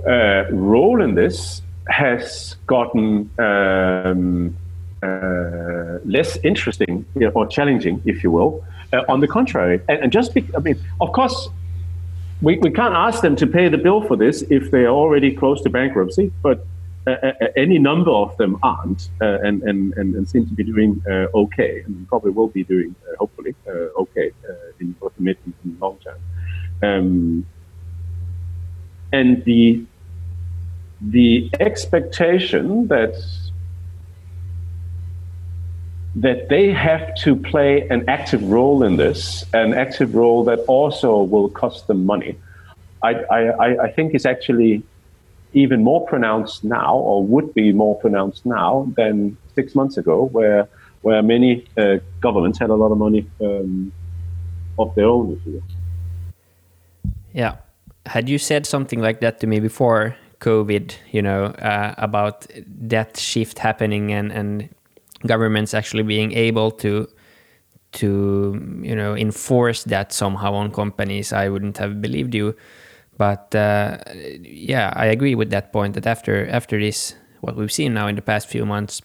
uh, 0.07 0.45
role 0.53 1.03
in 1.03 1.17
this 1.17 1.61
has 1.89 2.55
gotten 2.69 3.29
um, 3.41 4.57
uh, 5.03 5.99
less 6.05 6.37
interesting 6.45 7.05
you 7.17 7.23
know, 7.23 7.31
or 7.31 7.49
challenging, 7.49 8.01
if 8.05 8.23
you 8.23 8.31
will. 8.31 8.65
Uh, 8.93 9.03
on 9.09 9.21
the 9.21 9.29
contrary, 9.29 9.81
and, 9.89 10.01
and 10.01 10.13
just 10.13 10.35
be, 10.35 10.45
I 10.57 10.59
mean, 10.59 10.77
of 11.01 11.13
course, 11.13 11.49
we, 12.43 12.59
we 12.59 12.71
can't 12.71 12.95
ask 12.95 13.23
them 13.23 13.37
to 13.37 13.47
pay 13.47 13.69
the 13.69 13.79
bill 13.79 14.01
for 14.03 14.17
this 14.17 14.43
if 14.51 14.71
they 14.71 14.85
are 14.85 14.95
already 14.95 15.35
close 15.35 15.63
to 15.63 15.71
bankruptcy, 15.71 16.33
but 16.43 16.67
uh, 17.07 17.11
uh, 17.11 17.33
uh 17.41 17.47
any 17.57 17.79
number 17.79 18.11
of 18.11 18.37
them 18.37 18.59
aren't 18.63 19.09
uh, 19.21 19.39
and, 19.43 19.63
and, 19.63 19.95
and, 19.95 20.15
and, 20.15 20.29
seem 20.29 20.47
to 20.47 20.53
be 20.55 20.65
doing 20.65 21.03
uh, 21.09 21.27
okay, 21.35 21.83
and 21.87 22.07
probably 22.09 22.31
will 22.31 22.49
be 22.49 22.65
doing, 22.65 22.95
uh, 23.09 23.17
hopefully, 23.19 23.55
okay 23.99 24.31
in 24.81 24.93
both 24.93 25.15
the 25.17 25.23
mid 25.23 25.39
and 25.45 25.81
long 25.81 25.99
term. 25.99 26.19
Um, 26.83 27.47
and 29.13 29.45
the, 29.45 29.85
the 31.01 31.51
expectation 31.59 32.87
that 32.89 33.17
that 36.21 36.51
they 36.51 36.71
have 36.71 37.15
to 37.15 37.35
play 37.35 37.89
an 37.89 38.07
active 38.07 38.43
role 38.43 38.83
in 38.83 38.97
this, 38.97 39.43
an 39.55 39.73
active 39.73 40.15
role 40.15 40.45
that 40.45 40.59
also 40.61 41.23
will 41.23 41.49
cost 41.49 41.87
them 41.87 42.05
money. 42.05 42.37
I, 43.03 43.15
I, 43.15 43.85
I 43.85 43.93
think 43.93 44.15
is 44.15 44.27
actually 44.27 44.83
even 45.55 45.83
more 45.83 46.07
pronounced 46.07 46.63
now, 46.63 46.95
or 46.95 47.25
would 47.25 47.55
be 47.55 47.73
more 47.73 47.99
pronounced 47.99 48.45
now 48.45 48.93
than 48.97 49.39
six 49.55 49.75
months 49.75 49.97
ago, 49.97 50.27
where 50.27 50.69
where 51.01 51.23
many 51.23 51.67
uh, 51.79 51.97
governments 52.21 52.59
had 52.59 52.69
a 52.69 52.75
lot 52.75 52.93
of 52.93 52.99
money 52.99 53.27
um, 53.41 53.91
of 54.79 54.95
their 54.95 55.07
own. 55.07 55.41
Yeah, 57.33 57.57
had 58.05 58.29
you 58.29 58.37
said 58.37 58.67
something 58.67 59.01
like 59.01 59.21
that 59.21 59.41
to 59.41 59.47
me 59.47 59.59
before 59.59 60.17
COVID? 60.41 60.95
You 61.11 61.23
know 61.23 61.45
uh, 61.47 61.95
about 61.97 62.47
that 62.67 63.17
shift 63.17 63.59
happening 63.59 64.13
and 64.13 64.31
and 64.31 64.69
governments 65.27 65.75
actually 65.75 66.03
being 66.03 66.33
able 66.33 66.71
to 66.71 67.09
to 67.93 68.81
you 68.83 68.95
know 68.95 69.17
enforce 69.17 69.85
that 69.85 70.13
somehow 70.13 70.55
on 70.55 70.71
companies, 70.71 71.33
I 71.33 71.49
wouldn't 71.49 71.79
have 71.79 72.01
believed 72.01 72.35
you. 72.35 72.55
But 73.17 73.55
uh, 73.55 73.99
yeah, 74.43 74.93
I 74.97 75.07
agree 75.07 75.35
with 75.35 75.51
that 75.51 75.73
point. 75.73 75.95
That 75.95 76.07
after 76.07 76.49
after 76.49 76.79
this, 76.81 77.15
what 77.41 77.57
we've 77.57 77.73
seen 77.73 77.95
now 77.95 78.07
in 78.07 78.17
the 78.17 78.23
past 78.23 78.49
few 78.49 78.65
months, 78.65 79.03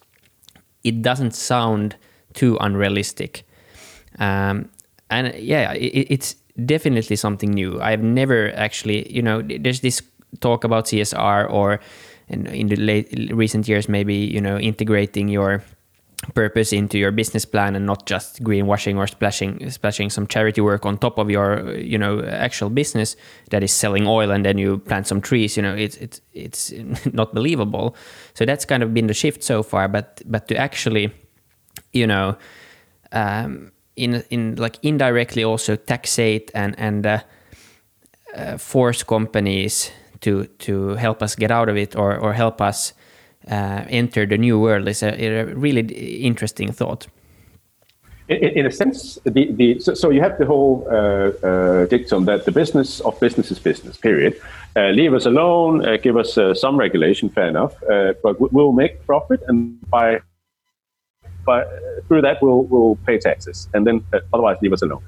it 0.83 1.01
doesn't 1.01 1.35
sound 1.35 1.95
too 2.33 2.57
unrealistic. 2.61 3.43
Um, 4.19 4.69
and 5.09 5.33
yeah, 5.35 5.73
it, 5.73 6.07
it's 6.09 6.35
definitely 6.65 7.15
something 7.15 7.51
new. 7.51 7.81
I've 7.81 8.03
never 8.03 8.53
actually, 8.55 9.11
you 9.13 9.21
know, 9.21 9.41
there's 9.41 9.81
this 9.81 10.01
talk 10.39 10.63
about 10.63 10.85
CSR 10.85 11.49
or 11.51 11.79
in, 12.27 12.47
in 12.47 12.67
the 12.67 12.75
late 12.75 13.31
recent 13.31 13.67
years, 13.67 13.89
maybe 13.89 14.15
you 14.15 14.41
know, 14.41 14.57
integrating 14.57 15.27
your 15.27 15.63
purpose 16.33 16.73
into 16.73 16.97
your 16.97 17.11
business 17.11 17.45
plan 17.45 17.75
and 17.75 17.85
not 17.85 18.05
just 18.05 18.41
greenwashing 18.43 18.97
or 18.97 19.07
splashing 19.07 19.69
splashing 19.69 20.09
some 20.09 20.27
charity 20.27 20.61
work 20.61 20.85
on 20.85 20.97
top 20.97 21.17
of 21.17 21.29
your 21.29 21.75
you 21.77 21.97
know 21.97 22.21
actual 22.23 22.69
business 22.69 23.15
that 23.51 23.63
is 23.63 23.71
selling 23.71 24.07
oil 24.07 24.31
and 24.31 24.45
then 24.45 24.57
you 24.57 24.77
plant 24.79 25.07
some 25.07 25.21
trees 25.21 25.55
you 25.55 25.63
know 25.63 25.75
it's 25.75 25.97
it's 25.97 26.21
it's 26.33 26.73
not 27.13 27.33
believable. 27.33 27.95
So 28.33 28.45
that's 28.45 28.65
kind 28.65 28.83
of 28.83 28.93
been 28.93 29.07
the 29.07 29.13
shift 29.13 29.43
so 29.43 29.63
far 29.63 29.87
but 29.87 30.21
but 30.25 30.47
to 30.47 30.57
actually 30.57 31.11
you 31.93 32.07
know 32.07 32.37
um, 33.11 33.71
in 33.95 34.23
in 34.29 34.55
like 34.55 34.77
indirectly 34.83 35.43
also 35.43 35.75
taxate 35.75 36.49
and 36.53 36.75
and 36.77 37.05
uh, 37.05 37.19
uh, 38.35 38.57
force 38.57 39.03
companies 39.03 39.91
to 40.21 40.45
to 40.59 40.95
help 40.95 41.21
us 41.21 41.35
get 41.35 41.51
out 41.51 41.69
of 41.69 41.77
it 41.77 41.95
or 41.95 42.17
or 42.17 42.33
help 42.33 42.61
us 42.61 42.93
uh, 43.49 43.85
enter 43.89 44.25
the 44.25 44.37
new 44.37 44.59
world 44.59 44.87
is 44.87 45.03
a, 45.03 45.09
a 45.09 45.45
really 45.45 45.81
interesting 46.23 46.71
thought. 46.71 47.07
In, 48.27 48.37
in, 48.37 48.65
a 48.65 48.71
sense, 48.71 49.19
the, 49.23 49.51
the 49.51 49.79
so, 49.79 49.93
so 49.93 50.09
you 50.09 50.19
have 50.19 50.39
the 50.39 50.47
whole 50.47 50.87
uh, 50.89 51.29
uh, 51.45 51.85
dictum 51.85 52.25
that 52.25 52.45
the 52.45 52.51
business 52.51 52.99
of 53.01 53.19
business 53.19 53.51
is 53.51 53.59
business. 53.59 53.97
Period. 53.97 54.41
Uh, 54.75 54.89
leave 54.89 55.13
us 55.13 55.27
alone. 55.27 55.85
Uh, 55.85 55.97
give 55.97 56.17
us 56.17 56.35
uh, 56.35 56.55
some 56.55 56.75
regulation. 56.75 57.29
Fair 57.29 57.47
enough. 57.47 57.75
Uh, 57.83 58.13
but 58.23 58.51
we'll 58.51 58.71
make 58.71 59.05
profit, 59.05 59.43
and 59.47 59.79
by 59.91 60.19
by 61.45 61.63
through 62.07 62.21
that 62.23 62.41
we'll 62.41 62.63
we'll 62.63 62.95
pay 63.05 63.19
taxes, 63.19 63.69
and 63.75 63.85
then 63.85 64.03
otherwise 64.33 64.57
leave 64.59 64.73
us 64.73 64.81
alone. 64.81 65.03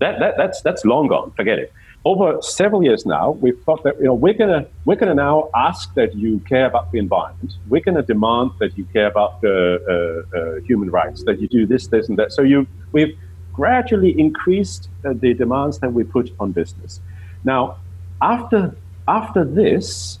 That, 0.00 0.18
that 0.18 0.36
that's 0.36 0.60
that's 0.62 0.84
long 0.84 1.06
gone. 1.06 1.30
Forget 1.36 1.60
it 1.60 1.72
over 2.06 2.40
several 2.40 2.84
years 2.84 3.04
now, 3.04 3.32
we've 3.32 3.60
thought 3.64 3.82
that 3.82 3.98
you 3.98 4.04
know 4.04 4.14
we're 4.14 4.38
gonna 4.42 4.64
we're 4.84 5.00
gonna 5.02 5.20
now 5.28 5.50
ask 5.56 5.92
that 5.94 6.14
you 6.14 6.38
care 6.52 6.66
about 6.66 6.92
the 6.92 6.98
environment. 6.98 7.54
We're 7.68 7.80
gonna 7.88 8.06
demand 8.14 8.52
that 8.60 8.78
you 8.78 8.84
care 8.96 9.08
about 9.08 9.40
the 9.40 9.56
uh, 9.94 10.38
uh, 10.38 10.60
human 10.68 10.88
rights, 10.90 11.24
that 11.24 11.40
you 11.40 11.48
do 11.48 11.66
this, 11.66 11.88
this, 11.88 12.08
and 12.08 12.16
that. 12.20 12.30
So 12.30 12.42
you 12.42 12.68
we've 12.92 13.18
gradually 13.52 14.12
increased 14.20 14.88
uh, 15.04 15.14
the 15.14 15.34
demands 15.34 15.80
that 15.80 15.92
we 15.92 16.04
put 16.04 16.32
on 16.38 16.52
business. 16.52 17.00
Now, 17.42 17.78
after 18.22 18.76
after 19.08 19.42
this, 19.44 20.20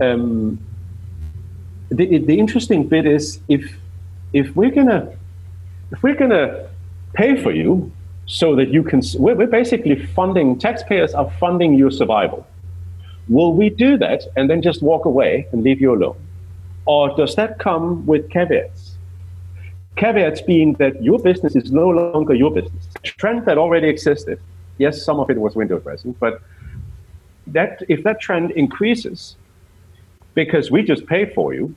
um, 0.00 0.58
the 1.90 2.16
the 2.30 2.38
interesting 2.38 2.88
bit 2.88 3.04
is 3.04 3.40
if 3.48 3.78
if 4.32 4.56
we're 4.56 4.74
gonna 4.78 5.12
if 5.92 6.02
we're 6.02 6.16
gonna 6.16 6.70
pay 7.12 7.36
for 7.42 7.52
you 7.52 7.92
so 8.26 8.56
that 8.56 8.68
you 8.68 8.82
can, 8.82 9.00
we're, 9.18 9.46
basically 9.46 10.04
funding, 10.06 10.58
taxpayers 10.58 11.14
are 11.14 11.30
funding 11.38 11.74
your 11.74 11.90
survival. 11.90 12.46
Will 13.28 13.52
we 13.54 13.70
do 13.70 13.96
that 13.98 14.22
and 14.36 14.50
then 14.50 14.62
just 14.62 14.82
walk 14.82 15.04
away 15.04 15.46
and 15.52 15.62
leave 15.62 15.80
you 15.80 15.94
alone? 15.94 16.16
Or 16.86 17.14
does 17.16 17.34
that 17.36 17.58
come 17.58 18.04
with 18.06 18.28
caveats? 18.30 18.96
Caveats 19.96 20.42
being 20.42 20.74
that 20.74 21.02
your 21.02 21.18
business 21.18 21.56
is 21.56 21.72
no 21.72 21.88
longer 21.88 22.34
your 22.34 22.50
business. 22.50 22.88
A 22.96 23.00
trend 23.00 23.46
that 23.46 23.58
already 23.58 23.88
existed. 23.88 24.40
Yes, 24.78 25.02
some 25.02 25.18
of 25.18 25.30
it 25.30 25.38
was 25.38 25.54
window 25.54 25.78
dressing, 25.78 26.12
but 26.20 26.42
that 27.46 27.82
if 27.88 28.02
that 28.02 28.20
trend 28.20 28.50
increases 28.52 29.36
because 30.34 30.70
we 30.70 30.82
just 30.82 31.06
pay 31.06 31.32
for 31.32 31.54
you 31.54 31.74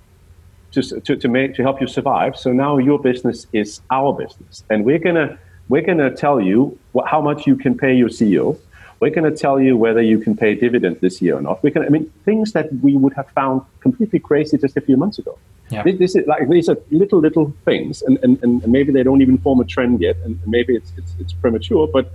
to, 0.72 0.82
to, 0.82 1.16
to, 1.16 1.28
make, 1.28 1.56
to 1.56 1.64
help 1.64 1.80
you 1.80 1.88
survive, 1.88 2.38
so 2.38 2.52
now 2.52 2.78
your 2.78 3.00
business 3.00 3.48
is 3.54 3.82
our 3.90 4.14
business. 4.14 4.64
And 4.70 4.84
we're 4.84 5.00
going 5.00 5.16
to 5.16 5.40
we're 5.70 5.84
going 5.84 6.00
to 6.00 6.12
tell 6.12 6.42
you 6.42 6.78
what, 6.92 7.08
how 7.08 7.22
much 7.22 7.48
you 7.48 7.56
can 7.56 7.78
pay 7.78 7.94
your 7.94 8.10
CEO. 8.10 8.60
We're 9.00 9.12
going 9.12 9.32
to 9.32 9.38
tell 9.38 9.62
you 9.62 9.78
whether 9.78 10.02
you 10.02 10.20
can 10.20 10.36
pay 10.36 10.56
dividend 10.56 11.00
this 11.00 11.22
year 11.22 11.38
or 11.38 11.42
not. 11.42 11.64
We 11.64 11.72
can, 11.72 11.84
I 11.86 11.90
mean, 11.90 12.12
things 12.26 12.52
that 12.52 12.74
we 12.82 12.98
would 12.98 13.14
have 13.14 13.30
found 13.30 13.62
completely 13.80 14.20
crazy 14.20 14.58
just 14.58 14.76
a 14.76 14.82
few 14.82 14.98
months 14.98 15.20
ago. 15.20 15.38
Yeah. 15.70 15.84
This, 15.84 16.16
is 16.16 16.26
like 16.26 16.50
these 16.50 16.68
are 16.68 16.78
little 16.90 17.20
little 17.20 17.54
things, 17.64 18.02
and, 18.02 18.18
and, 18.24 18.42
and 18.42 18.68
maybe 18.68 18.92
they 18.92 19.04
don't 19.04 19.22
even 19.22 19.38
form 19.38 19.60
a 19.60 19.66
trend 19.66 20.02
yet, 20.02 20.18
and 20.26 20.40
maybe 20.48 20.76
it's 20.76 20.92
it's, 20.98 21.14
it's 21.20 21.32
premature. 21.32 21.88
But 21.88 22.12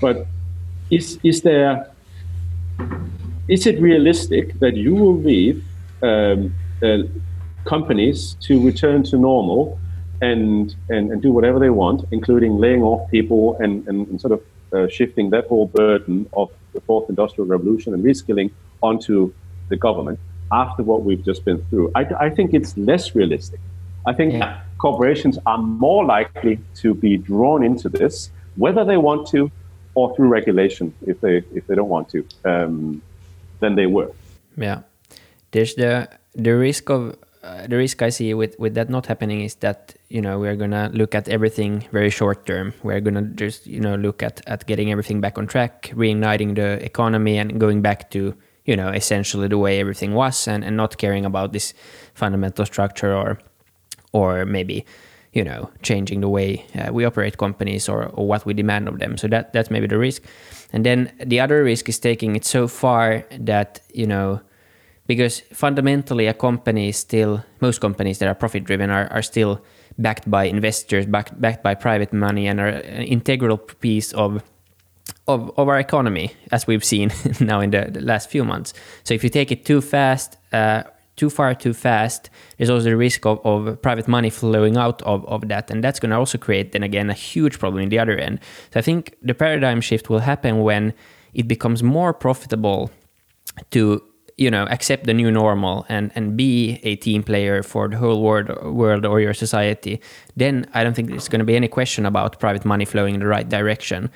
but 0.00 0.26
is 0.90 1.18
is 1.22 1.42
there 1.42 1.90
is 3.48 3.66
it 3.66 3.78
realistic 3.82 4.58
that 4.60 4.76
you 4.78 4.94
will 4.94 5.18
leave 5.18 5.62
um, 6.02 6.54
uh, 6.82 7.02
companies 7.66 8.34
to 8.40 8.64
return 8.64 9.02
to 9.02 9.18
normal 9.18 9.78
and, 10.20 10.74
and, 10.88 11.10
and 11.12 11.22
do 11.22 11.32
whatever 11.32 11.58
they 11.58 11.70
want, 11.70 12.04
including 12.10 12.58
laying 12.58 12.82
off 12.82 13.10
people 13.10 13.56
and, 13.58 13.86
and, 13.88 14.06
and 14.08 14.20
sort 14.20 14.32
of 14.32 14.42
uh, 14.72 14.88
shifting 14.88 15.30
that 15.30 15.46
whole 15.46 15.66
burden 15.66 16.28
of 16.32 16.50
the 16.72 16.80
fourth 16.80 17.08
industrial 17.08 17.46
revolution 17.46 17.94
and 17.94 18.04
reskilling 18.04 18.50
onto 18.82 19.32
the 19.68 19.76
government 19.76 20.18
after 20.52 20.82
what 20.82 21.02
we've 21.02 21.24
just 21.24 21.44
been 21.44 21.64
through. 21.66 21.90
I, 21.94 22.06
I 22.18 22.30
think 22.30 22.54
it's 22.54 22.76
less 22.76 23.14
realistic. 23.14 23.60
I 24.06 24.12
think 24.12 24.34
yeah. 24.34 24.60
corporations 24.78 25.38
are 25.46 25.58
more 25.58 26.04
likely 26.04 26.60
to 26.76 26.94
be 26.94 27.16
drawn 27.16 27.64
into 27.64 27.88
this, 27.88 28.30
whether 28.56 28.84
they 28.84 28.96
want 28.96 29.26
to 29.28 29.50
or 29.94 30.14
through 30.14 30.28
regulation 30.28 30.94
if 31.06 31.20
they 31.20 31.42
if 31.54 31.66
they 31.66 31.74
don't 31.74 31.88
want 31.88 32.08
to, 32.10 32.24
um, 32.44 33.02
than 33.60 33.74
they 33.74 33.86
were. 33.86 34.12
Yeah, 34.56 34.82
there's 35.50 35.74
the 35.74 36.08
the 36.34 36.54
risk 36.54 36.90
of 36.90 37.16
uh, 37.46 37.66
the 37.68 37.76
risk 37.76 38.02
I 38.02 38.08
see 38.08 38.34
with 38.34 38.58
with 38.58 38.74
that 38.74 38.90
not 38.90 39.06
happening 39.06 39.42
is 39.42 39.54
that 39.56 39.94
you 40.08 40.20
know 40.20 40.38
we're 40.38 40.56
gonna 40.56 40.90
look 40.92 41.14
at 41.14 41.28
everything 41.28 41.86
very 41.92 42.10
short 42.10 42.44
term. 42.44 42.74
We're 42.82 43.00
gonna 43.00 43.22
just 43.22 43.66
you 43.66 43.80
know 43.80 43.94
look 43.94 44.22
at 44.22 44.40
at 44.48 44.66
getting 44.66 44.90
everything 44.90 45.20
back 45.20 45.38
on 45.38 45.46
track, 45.46 45.92
reigniting 45.94 46.56
the 46.56 46.84
economy, 46.84 47.38
and 47.38 47.60
going 47.60 47.82
back 47.82 48.10
to 48.10 48.34
you 48.64 48.76
know 48.76 48.88
essentially 48.88 49.46
the 49.46 49.58
way 49.58 49.78
everything 49.78 50.12
was, 50.14 50.48
and, 50.48 50.64
and 50.64 50.76
not 50.76 50.98
caring 50.98 51.24
about 51.24 51.52
this 51.52 51.72
fundamental 52.14 52.66
structure 52.66 53.14
or 53.14 53.38
or 54.12 54.44
maybe 54.44 54.84
you 55.32 55.44
know 55.44 55.70
changing 55.82 56.22
the 56.22 56.28
way 56.28 56.66
uh, 56.74 56.92
we 56.92 57.04
operate 57.04 57.38
companies 57.38 57.88
or, 57.88 58.06
or 58.06 58.26
what 58.26 58.44
we 58.44 58.54
demand 58.54 58.88
of 58.88 58.98
them. 58.98 59.16
So 59.16 59.28
that 59.28 59.52
that's 59.52 59.70
maybe 59.70 59.86
the 59.86 59.98
risk, 59.98 60.22
and 60.72 60.84
then 60.84 61.12
the 61.24 61.38
other 61.38 61.62
risk 61.62 61.88
is 61.88 62.00
taking 62.00 62.34
it 62.34 62.44
so 62.44 62.66
far 62.66 63.24
that 63.38 63.82
you 63.92 64.06
know 64.06 64.40
because 65.06 65.40
fundamentally 65.52 66.26
a 66.26 66.34
company 66.34 66.88
is 66.88 66.96
still 66.96 67.44
most 67.60 67.80
companies 67.80 68.18
that 68.18 68.28
are 68.28 68.34
profit 68.34 68.64
driven 68.64 68.90
are, 68.90 69.06
are 69.12 69.22
still 69.22 69.60
backed 69.98 70.30
by 70.30 70.44
investors 70.44 71.06
backed, 71.06 71.40
backed 71.40 71.62
by 71.62 71.74
private 71.74 72.12
money 72.12 72.46
and 72.46 72.60
are 72.60 72.68
an 72.68 73.02
integral 73.02 73.58
piece 73.58 74.12
of 74.12 74.42
of, 75.28 75.52
of 75.56 75.68
our 75.68 75.78
economy 75.78 76.32
as 76.50 76.66
we've 76.66 76.84
seen 76.84 77.12
now 77.40 77.60
in 77.60 77.70
the, 77.70 77.88
the, 77.90 78.00
last 78.00 78.28
few 78.28 78.44
months 78.44 78.74
so 79.04 79.14
if 79.14 79.22
you 79.22 79.30
take 79.30 79.52
it 79.52 79.64
too 79.64 79.80
fast 79.80 80.36
uh, 80.52 80.82
too 81.16 81.30
far 81.30 81.54
too 81.54 81.72
fast, 81.72 82.30
there's 82.56 82.70
also 82.70 82.84
the 82.84 82.96
risk 82.96 83.26
of, 83.26 83.40
of 83.44 83.80
private 83.82 84.06
money 84.06 84.30
flowing 84.30 84.76
out 84.76 85.02
of, 85.02 85.26
of 85.26 85.48
that. 85.48 85.70
And 85.70 85.82
that's 85.82 85.98
going 85.98 86.10
to 86.10 86.16
also 86.16 86.38
create, 86.38 86.72
then 86.72 86.82
again, 86.82 87.10
a 87.10 87.14
huge 87.14 87.58
problem 87.58 87.82
in 87.82 87.88
the 87.88 87.98
other 87.98 88.16
end. 88.16 88.40
So 88.72 88.78
I 88.78 88.82
think 88.82 89.16
the 89.22 89.34
paradigm 89.34 89.80
shift 89.80 90.10
will 90.10 90.20
happen 90.20 90.62
when 90.62 90.92
it 91.34 91.48
becomes 91.48 91.82
more 91.82 92.12
profitable 92.12 92.90
to 93.70 94.02
you 94.36 94.50
know 94.50 94.64
accept 94.64 95.04
the 95.06 95.14
new 95.14 95.30
normal 95.30 95.86
and 95.88 96.12
and 96.14 96.36
be 96.36 96.78
a 96.82 96.96
team 96.96 97.22
player 97.22 97.62
for 97.62 97.88
the 97.88 97.96
whole 97.96 98.22
world 98.22 98.48
world 98.64 99.06
or 99.06 99.20
your 99.20 99.34
society 99.34 100.00
then 100.36 100.66
i 100.74 100.84
don't 100.84 100.94
think 100.94 101.08
there's 101.08 101.28
going 101.28 101.38
to 101.38 101.44
be 101.44 101.56
any 101.56 101.68
question 101.68 102.04
about 102.04 102.38
private 102.38 102.64
money 102.64 102.84
flowing 102.84 103.14
in 103.14 103.20
the 103.20 103.26
right 103.26 103.48
direction. 103.48 104.10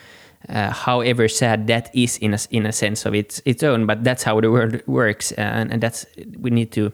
Uh, 0.48 0.70
however 0.70 1.28
sad 1.28 1.66
that 1.66 1.94
is 1.94 2.16
in 2.16 2.32
a, 2.32 2.38
in 2.50 2.64
a 2.64 2.72
sense 2.72 3.04
of 3.04 3.14
its 3.14 3.42
its 3.44 3.62
own 3.62 3.84
but 3.84 4.02
that's 4.02 4.22
how 4.22 4.40
the 4.40 4.50
world 4.50 4.80
works 4.86 5.32
and, 5.32 5.70
and 5.70 5.82
that's 5.82 6.06
we 6.38 6.48
need 6.48 6.72
to 6.72 6.90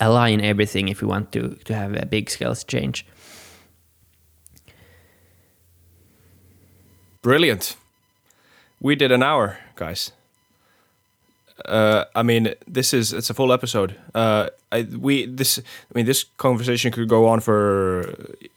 align 0.00 0.40
everything 0.40 0.88
if 0.88 1.02
we 1.02 1.08
want 1.08 1.32
to 1.32 1.56
to 1.64 1.74
have 1.74 1.94
a 1.96 2.06
big 2.06 2.30
scale 2.30 2.54
change. 2.54 3.04
Brilliant. 7.20 7.76
We 8.80 8.94
did 8.94 9.10
an 9.10 9.24
hour 9.24 9.58
guys 9.74 10.12
uh, 11.66 12.04
I 12.14 12.22
mean, 12.22 12.54
this 12.66 12.94
is 12.94 13.12
it's 13.12 13.30
a 13.30 13.34
full 13.34 13.52
episode. 13.52 13.94
Uh, 14.14 14.48
I 14.72 14.82
we 14.82 15.26
this 15.26 15.58
I 15.58 15.92
mean 15.94 16.06
this 16.06 16.24
conversation 16.36 16.92
could 16.92 17.08
go 17.08 17.26
on 17.26 17.40
for 17.40 18.00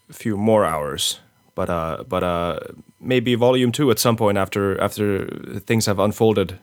a 0.09 0.13
few 0.13 0.37
more 0.37 0.65
hours, 0.65 1.19
but 1.55 1.69
uh, 1.69 2.03
but 2.07 2.23
uh, 2.23 2.59
maybe 2.99 3.35
volume 3.35 3.71
two 3.71 3.91
at 3.91 3.99
some 3.99 4.15
point 4.15 4.37
after 4.37 4.79
after 4.81 5.27
things 5.65 5.85
have 5.85 5.99
unfolded. 5.99 6.59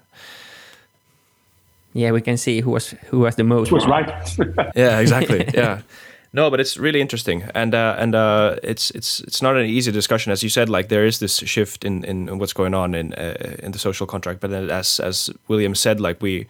Yeah, 1.94 2.12
we 2.12 2.20
can 2.20 2.36
see 2.36 2.60
who 2.60 2.70
was 2.70 2.94
who 3.10 3.20
was 3.20 3.34
the 3.36 3.44
most. 3.44 3.70
Who 3.70 3.76
was 3.76 3.86
right? 3.86 4.08
yeah, 4.76 5.00
exactly. 5.00 5.44
Yeah. 5.54 5.80
No, 6.32 6.50
but 6.50 6.60
it's 6.60 6.76
really 6.76 7.00
interesting, 7.00 7.44
and 7.54 7.74
uh, 7.74 7.96
and 7.98 8.14
uh, 8.14 8.56
it's 8.62 8.90
it's 8.90 9.20
it's 9.20 9.40
not 9.40 9.56
an 9.56 9.64
easy 9.64 9.90
discussion, 9.92 10.30
as 10.30 10.42
you 10.42 10.50
said. 10.50 10.68
Like 10.68 10.88
there 10.88 11.06
is 11.06 11.18
this 11.18 11.38
shift 11.38 11.84
in, 11.84 12.04
in 12.04 12.38
what's 12.38 12.52
going 12.52 12.74
on 12.74 12.94
in 12.94 13.14
uh, 13.14 13.56
in 13.62 13.72
the 13.72 13.78
social 13.78 14.06
contract, 14.06 14.40
but 14.40 14.52
as 14.52 15.00
as 15.00 15.30
William 15.48 15.74
said, 15.74 16.00
like 16.00 16.22
we. 16.22 16.46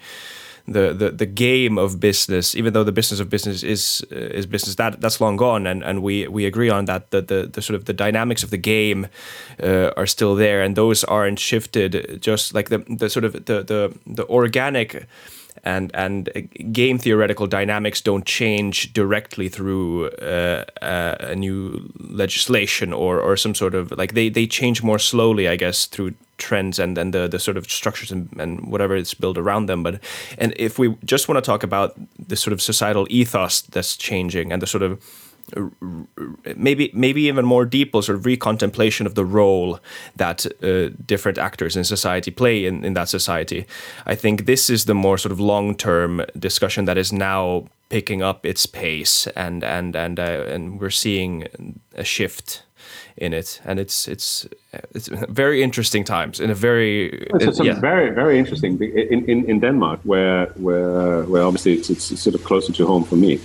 The, 0.71 0.93
the, 0.93 1.11
the 1.11 1.25
game 1.25 1.79
of 1.79 1.99
business, 1.99 2.55
even 2.55 2.75
though 2.75 2.85
the 2.85 2.93
business 2.93 3.21
of 3.21 3.31
business 3.31 3.63
is 3.63 4.03
is 4.11 4.45
business, 4.45 4.75
that 4.75 5.01
that's 5.01 5.19
long 5.19 5.39
gone, 5.39 5.67
and, 5.67 5.83
and 5.83 6.03
we, 6.03 6.29
we 6.29 6.45
agree 6.45 6.69
on 6.69 6.85
that. 6.85 7.11
The, 7.11 7.23
the, 7.23 7.47
the 7.51 7.63
sort 7.63 7.75
of 7.75 7.87
the 7.87 7.95
dynamics 7.95 8.43
of 8.43 8.51
the 8.51 8.59
game 8.59 9.07
uh, 9.63 9.93
are 9.97 10.07
still 10.07 10.35
there, 10.35 10.61
and 10.61 10.77
those 10.77 11.05
aren't 11.05 11.39
shifted. 11.39 12.21
Just 12.21 12.53
like 12.53 12.69
the, 12.69 12.85
the 12.99 13.09
sort 13.09 13.25
of 13.25 13.33
the 13.33 13.63
the, 13.63 13.99
the 14.07 14.27
organic 14.29 15.07
and 15.65 15.91
and 15.95 16.29
game 16.73 16.99
theoretical 16.99 17.47
dynamics 17.47 18.01
don't 18.01 18.25
change 18.25 18.93
directly 18.93 19.49
through 19.49 20.09
uh, 20.09 20.65
uh, 20.83 21.17
a 21.21 21.35
new 21.35 21.91
legislation 21.99 22.93
or 22.93 23.21
or 23.21 23.37
some 23.37 23.55
sort 23.55 23.75
of 23.75 23.91
like 23.93 24.15
they 24.15 24.29
they 24.29 24.47
change 24.47 24.83
more 24.83 24.99
slowly, 24.99 25.49
I 25.49 25.57
guess, 25.57 25.87
through 25.87 26.15
trends 26.39 26.79
and 26.79 26.97
then 26.97 27.11
the 27.11 27.29
the 27.29 27.39
sort 27.39 27.57
of 27.57 27.71
structures 27.71 28.13
and, 28.13 28.29
and 28.39 28.71
whatever 28.71 28.97
is 28.97 29.15
built 29.15 29.39
around 29.39 29.67
them. 29.67 29.83
But 29.83 30.01
and 30.39 30.55
if 30.57 30.79
we 30.79 30.97
just 31.05 31.29
want 31.29 31.43
to 31.43 31.51
talk 31.51 31.63
about 31.63 31.95
the 32.29 32.37
sort 32.37 32.53
of 32.53 32.63
societal 32.63 33.07
ethos 33.11 33.63
that's 33.63 33.97
changing 33.97 34.53
and 34.53 34.63
the 34.63 34.67
sort 34.67 34.83
of 34.83 35.01
maybe 36.57 36.91
maybe 36.95 37.23
even 37.23 37.45
more 37.45 37.65
deeper 37.65 38.03
sort 38.03 38.19
of 38.19 38.25
recontemplation 38.25 39.07
of 39.07 39.15
the 39.15 39.25
role 39.25 39.79
that 40.17 40.47
uh, 40.63 40.95
different 41.07 41.39
actors 41.39 41.77
in 41.77 41.85
society 41.85 42.31
play 42.31 42.67
in, 42.67 42.85
in 42.85 42.95
that 42.95 43.09
society. 43.09 43.67
I 44.07 44.15
think 44.15 44.47
this 44.47 44.71
is 44.71 44.85
the 44.85 44.95
more 44.95 45.19
sort 45.19 45.33
of 45.33 45.41
long 45.41 45.75
term 45.77 46.23
discussion 46.39 46.85
that 46.85 46.99
is 46.99 47.13
now 47.13 47.65
picking 47.89 48.23
up 48.23 48.45
its 48.45 48.67
pace, 48.67 49.27
and 49.35 49.65
and 49.65 49.97
and 49.97 50.19
uh, 50.19 50.45
and 50.55 50.81
we're 50.81 50.91
seeing 50.91 51.47
a 51.95 52.05
shift 52.05 52.63
in 53.17 53.33
it, 53.33 53.61
and 53.65 53.79
it's 53.81 54.09
it's 54.09 54.47
it's 54.95 55.09
very 55.09 55.63
interesting 55.63 56.05
times 56.05 56.41
in 56.41 56.51
a 56.51 56.55
very 56.55 57.27
it's, 57.41 57.61
yeah. 57.61 57.81
very 57.81 58.11
very 58.11 58.39
interesting 58.39 58.81
in, 58.81 59.25
in, 59.29 59.45
in 59.45 59.61
Denmark 59.61 60.01
where 60.05 60.47
where 60.57 61.23
where 61.25 61.43
obviously 61.43 61.75
it's, 61.75 61.91
it's 61.91 62.21
sort 62.21 62.35
of 62.35 62.45
closer 62.45 62.73
to 62.73 62.87
home 62.87 63.05
for 63.05 63.17
me. 63.17 63.41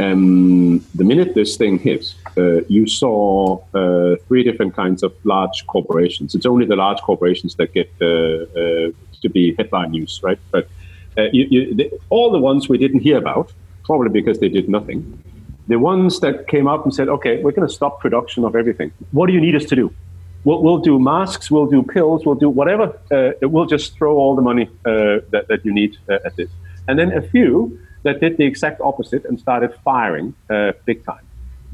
Um, 0.00 0.84
the 0.94 1.04
minute 1.04 1.34
this 1.34 1.56
thing 1.56 1.78
hit, 1.78 2.14
uh, 2.36 2.62
you 2.68 2.86
saw 2.86 3.60
uh, 3.74 4.16
three 4.26 4.42
different 4.42 4.74
kinds 4.74 5.02
of 5.02 5.14
large 5.24 5.66
corporations. 5.68 6.34
It's 6.34 6.46
only 6.46 6.66
the 6.66 6.74
large 6.76 7.00
corporations 7.00 7.54
that 7.56 7.72
get 7.72 7.90
uh, 8.00 8.06
uh 8.06 8.90
to 9.22 9.28
be 9.30 9.54
headline 9.54 9.92
news, 9.92 10.20
right? 10.22 10.38
But 10.50 10.68
uh, 11.16 11.28
you, 11.32 11.46
you, 11.48 11.74
the, 11.74 11.90
all 12.10 12.30
the 12.30 12.38
ones 12.38 12.68
we 12.68 12.76
didn't 12.76 13.00
hear 13.00 13.16
about, 13.16 13.52
probably 13.84 14.10
because 14.10 14.40
they 14.40 14.48
did 14.48 14.68
nothing. 14.68 15.22
The 15.68 15.78
ones 15.78 16.20
that 16.20 16.48
came 16.48 16.66
up 16.66 16.84
and 16.84 16.92
said, 16.92 17.08
"Okay, 17.08 17.40
we're 17.42 17.52
going 17.52 17.68
to 17.68 17.72
stop 17.72 18.00
production 18.00 18.44
of 18.44 18.56
everything. 18.56 18.92
What 19.12 19.28
do 19.28 19.32
you 19.32 19.40
need 19.40 19.54
us 19.54 19.64
to 19.66 19.76
do? 19.76 19.94
We'll, 20.42 20.60
we'll 20.62 20.78
do 20.78 20.98
masks, 20.98 21.50
we'll 21.50 21.66
do 21.66 21.82
pills, 21.82 22.26
we'll 22.26 22.34
do 22.34 22.50
whatever. 22.50 22.98
Uh, 23.10 23.32
we'll 23.48 23.64
just 23.64 23.96
throw 23.96 24.18
all 24.18 24.36
the 24.36 24.42
money 24.42 24.68
that, 24.84 25.46
that 25.48 25.64
you 25.64 25.72
need 25.72 25.96
at 26.08 26.34
this." 26.36 26.50
And 26.86 26.98
then 26.98 27.12
a 27.12 27.22
few 27.22 27.78
that 28.04 28.20
did 28.20 28.36
the 28.36 28.44
exact 28.44 28.80
opposite 28.80 29.24
and 29.24 29.38
started 29.40 29.74
firing 29.84 30.34
uh, 30.48 30.72
big 30.84 31.04
time. 31.04 31.26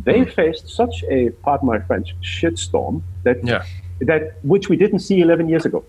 They 0.02 0.20
mm. 0.20 0.32
faced 0.32 0.68
such 0.68 1.04
a, 1.10 1.30
pardon 1.42 1.66
my 1.68 1.80
French, 1.80 2.14
shitstorm 2.22 3.02
that 3.24 3.44
yeah. 3.44 3.64
that 4.00 4.22
which 4.42 4.68
we 4.68 4.76
didn't 4.76 5.00
see 5.00 5.20
11 5.20 5.48
years 5.48 5.66
ago. 5.66 5.84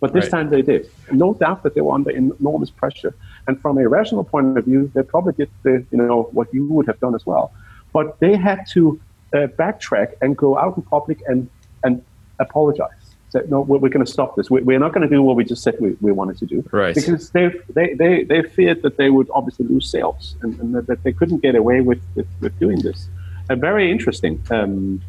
But 0.00 0.12
this 0.12 0.24
right. 0.24 0.30
time 0.30 0.50
they 0.50 0.62
did. 0.62 0.88
No 1.10 1.34
doubt 1.34 1.64
that 1.64 1.74
they 1.74 1.80
were 1.80 1.92
under 1.92 2.10
enormous 2.10 2.70
pressure. 2.70 3.14
And 3.48 3.60
from 3.60 3.78
a 3.78 3.88
rational 3.88 4.22
point 4.22 4.56
of 4.56 4.64
view, 4.64 4.90
they 4.94 5.02
probably 5.02 5.32
did 5.32 5.50
the, 5.64 5.84
you 5.90 5.98
know 5.98 6.28
what 6.32 6.54
you 6.54 6.66
would 6.68 6.86
have 6.86 7.00
done 7.00 7.14
as 7.16 7.26
well. 7.26 7.52
But 7.92 8.18
they 8.20 8.36
had 8.36 8.60
to 8.74 9.00
uh, 9.34 9.48
backtrack 9.62 10.14
and 10.22 10.36
go 10.36 10.56
out 10.56 10.76
in 10.76 10.82
public 10.84 11.20
and 11.26 11.50
and 11.84 12.02
apologize 12.38 12.97
said, 13.30 13.50
no, 13.50 13.60
we're, 13.60 13.78
we're 13.78 13.88
going 13.88 14.04
to 14.04 14.10
stop 14.10 14.36
this. 14.36 14.50
We, 14.50 14.74
are 14.74 14.78
not 14.78 14.92
going 14.92 15.08
to 15.08 15.14
do 15.14 15.22
what 15.22 15.36
we 15.36 15.44
just 15.44 15.62
said 15.62 15.76
we, 15.80 15.96
we 16.00 16.12
wanted 16.12 16.38
to 16.38 16.46
do. 16.46 16.64
Right. 16.72 16.94
Because 16.94 17.30
they, 17.30 17.52
they, 17.70 17.94
they, 17.94 18.24
they 18.24 18.42
feared 18.42 18.82
that 18.82 18.96
they 18.96 19.10
would 19.10 19.28
obviously 19.32 19.66
lose 19.66 19.90
sales 19.90 20.36
and, 20.42 20.58
and 20.60 20.74
that, 20.86 21.02
they 21.02 21.12
couldn't 21.12 21.42
get 21.42 21.54
away 21.54 21.80
with, 21.80 22.00
with, 22.14 22.26
with 22.40 22.58
doing 22.58 22.80
this. 22.80 23.08
Uh, 23.50 23.56
very 23.56 23.90
interesting. 23.90 24.42
Um, 24.50 25.02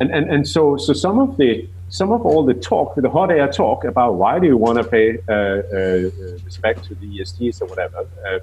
and, 0.00 0.10
and, 0.10 0.30
and 0.30 0.48
so, 0.48 0.76
so 0.76 0.92
some 0.92 1.18
of 1.18 1.36
the, 1.36 1.68
some 1.88 2.12
of 2.12 2.24
all 2.24 2.44
the 2.44 2.54
talk, 2.54 2.94
the 2.96 3.10
hot 3.10 3.30
air 3.30 3.50
talk 3.50 3.84
about 3.84 4.14
why 4.14 4.38
do 4.38 4.46
you 4.46 4.56
want 4.56 4.78
to 4.78 4.84
pay 4.84 5.18
uh, 5.28 5.32
uh, 5.32 6.10
respect 6.44 6.84
to 6.84 6.94
the 6.94 7.06
ESGs 7.06 7.62
or 7.62 7.66
whatever, 7.66 8.06
uh, 8.26 8.38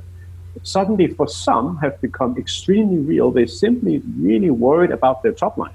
suddenly 0.64 1.08
for 1.08 1.28
some 1.28 1.78
have 1.78 2.00
become 2.02 2.38
extremely 2.38 2.98
real. 2.98 3.32
They're 3.32 3.48
simply 3.48 4.02
really 4.18 4.50
worried 4.50 4.92
about 4.92 5.24
their 5.24 5.34
top 5.34 5.58
line. 5.58 5.74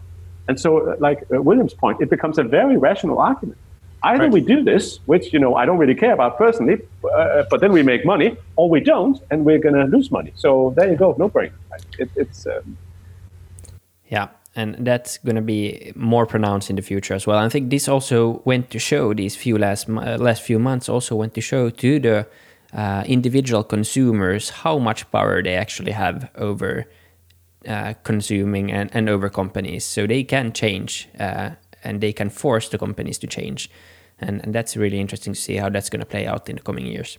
And 0.50 0.58
so, 0.58 0.78
uh, 0.78 0.96
like 0.98 1.20
uh, 1.32 1.40
William's 1.40 1.74
point, 1.74 2.00
it 2.00 2.10
becomes 2.10 2.36
a 2.36 2.42
very 2.42 2.76
rational 2.76 3.18
argument. 3.20 3.56
Either 4.02 4.24
right. 4.24 4.32
we 4.32 4.40
do 4.40 4.64
this, 4.64 4.98
which 5.06 5.32
you 5.32 5.38
know 5.38 5.54
I 5.54 5.64
don't 5.64 5.78
really 5.78 5.94
care 5.94 6.12
about 6.12 6.38
personally, 6.38 6.78
uh, 7.04 7.44
but 7.48 7.60
then 7.60 7.70
we 7.70 7.84
make 7.84 8.04
money, 8.04 8.36
or 8.56 8.68
we 8.68 8.80
don't, 8.80 9.16
and 9.30 9.44
we're 9.44 9.60
going 9.66 9.76
to 9.76 9.84
lose 9.84 10.10
money. 10.10 10.32
So 10.34 10.74
there 10.76 10.90
you 10.90 10.96
go, 10.96 11.14
no 11.18 11.28
brainer. 11.28 11.52
It, 12.00 12.10
it's 12.16 12.48
um... 12.48 12.76
yeah, 14.08 14.26
and 14.56 14.74
that's 14.80 15.18
going 15.18 15.36
to 15.36 15.46
be 15.56 15.92
more 15.94 16.26
pronounced 16.26 16.68
in 16.68 16.74
the 16.74 16.82
future 16.82 17.14
as 17.14 17.28
well. 17.28 17.38
I 17.38 17.48
think 17.48 17.70
this 17.70 17.86
also 17.88 18.42
went 18.44 18.70
to 18.70 18.80
show 18.80 19.14
these 19.14 19.36
few 19.36 19.56
last 19.56 19.88
uh, 19.88 20.16
last 20.18 20.42
few 20.42 20.58
months 20.58 20.88
also 20.88 21.14
went 21.14 21.32
to 21.34 21.40
show 21.40 21.70
to 21.70 22.00
the 22.00 22.26
uh, 22.74 23.04
individual 23.06 23.62
consumers 23.62 24.50
how 24.50 24.80
much 24.80 25.08
power 25.12 25.44
they 25.44 25.54
actually 25.54 25.92
have 25.92 26.28
over 26.34 26.86
uh, 27.68 27.94
consuming 28.02 28.72
and, 28.72 28.90
and 28.94 29.08
over 29.08 29.28
companies. 29.28 29.84
So 29.84 30.06
they 30.06 30.24
can 30.24 30.52
change 30.52 31.08
uh, 31.18 31.50
and 31.84 32.00
they 32.00 32.12
can 32.12 32.30
force 32.30 32.68
the 32.68 32.78
companies 32.78 33.18
to 33.18 33.26
change. 33.26 33.70
And, 34.18 34.42
and 34.44 34.54
that's 34.54 34.76
really 34.76 35.00
interesting 35.00 35.32
to 35.34 35.40
see 35.40 35.56
how 35.56 35.70
that's 35.70 35.90
going 35.90 36.00
to 36.00 36.06
play 36.06 36.26
out 36.26 36.48
in 36.48 36.56
the 36.56 36.62
coming 36.62 36.86
years. 36.86 37.18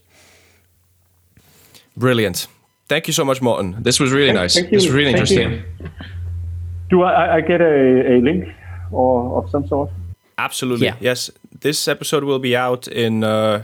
Brilliant. 1.97 2.47
Thank 2.87 3.07
you 3.07 3.13
so 3.13 3.25
much, 3.25 3.41
Morten. 3.41 3.75
This 3.79 3.99
was 3.99 4.11
really 4.11 4.33
nice. 4.33 4.55
Thank 4.55 4.69
this 4.69 4.83
was 4.83 4.93
really 4.93 5.13
thank 5.13 5.29
interesting. 5.31 5.63
You. 5.79 5.89
Do 6.89 7.03
I, 7.03 7.37
I 7.37 7.41
get 7.41 7.61
a, 7.61 8.15
a 8.15 8.21
link 8.21 8.47
or 8.91 9.43
of 9.43 9.49
some 9.49 9.67
sort? 9.67 9.89
Absolutely. 10.37 10.87
Yeah. 10.87 10.95
Yes. 10.99 11.31
This 11.61 11.87
episode 11.87 12.23
will 12.23 12.39
be 12.39 12.55
out 12.55 12.87
in 12.87 13.23
uh, 13.23 13.63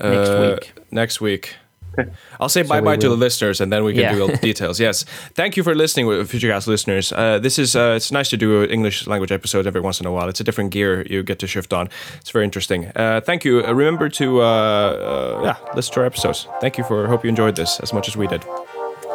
next 0.00 0.30
week. 0.40 0.72
Next 0.90 1.20
week. 1.20 1.56
I'll 2.40 2.48
say 2.48 2.62
so 2.62 2.68
bye 2.68 2.80
bye 2.80 2.96
to 2.96 3.08
the 3.08 3.16
listeners, 3.16 3.60
and 3.60 3.72
then 3.72 3.84
we 3.84 3.92
can 3.92 4.02
yeah. 4.02 4.14
do 4.14 4.22
all 4.22 4.28
the 4.28 4.36
details. 4.50 4.80
Yes, 4.80 5.04
thank 5.34 5.56
you 5.56 5.62
for 5.62 5.74
listening, 5.74 6.06
FutuCast 6.06 6.66
listeners. 6.66 7.12
Uh, 7.12 7.38
this 7.38 7.58
is 7.58 7.76
uh, 7.76 7.94
it's 7.96 8.10
nice 8.12 8.30
to 8.30 8.36
do 8.36 8.62
an 8.62 8.70
English 8.70 9.06
language 9.06 9.32
episode 9.32 9.66
every 9.66 9.80
once 9.80 10.00
in 10.00 10.06
a 10.06 10.12
while. 10.12 10.28
It's 10.28 10.40
a 10.40 10.44
different 10.44 10.70
gear 10.70 11.06
you 11.08 11.22
get 11.22 11.38
to 11.40 11.46
shift 11.46 11.72
on. 11.72 11.88
It's 12.20 12.30
very 12.30 12.44
interesting. 12.44 12.90
Uh, 12.96 13.20
thank 13.20 13.44
you. 13.44 13.64
Uh, 13.64 13.72
remember 13.72 14.08
to 14.08 14.42
uh, 14.42 14.44
uh, 14.44 15.40
yeah 15.44 15.74
listen 15.74 15.94
to 15.94 16.00
our 16.00 16.06
episodes. 16.06 16.46
Thank 16.60 16.78
you 16.78 16.84
for. 16.84 17.06
Hope 17.06 17.24
you 17.24 17.28
enjoyed 17.28 17.56
this 17.56 17.80
as 17.80 17.92
much 17.92 18.08
as 18.08 18.16
we 18.16 18.26
did. 18.26 18.44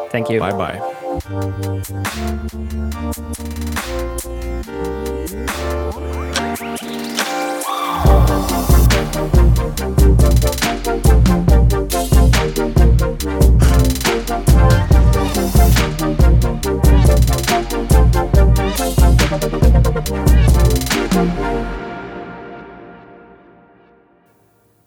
Thank 0.09 0.29
you. 0.29 0.39
Bye 0.39 0.51
bye. 4.21 4.33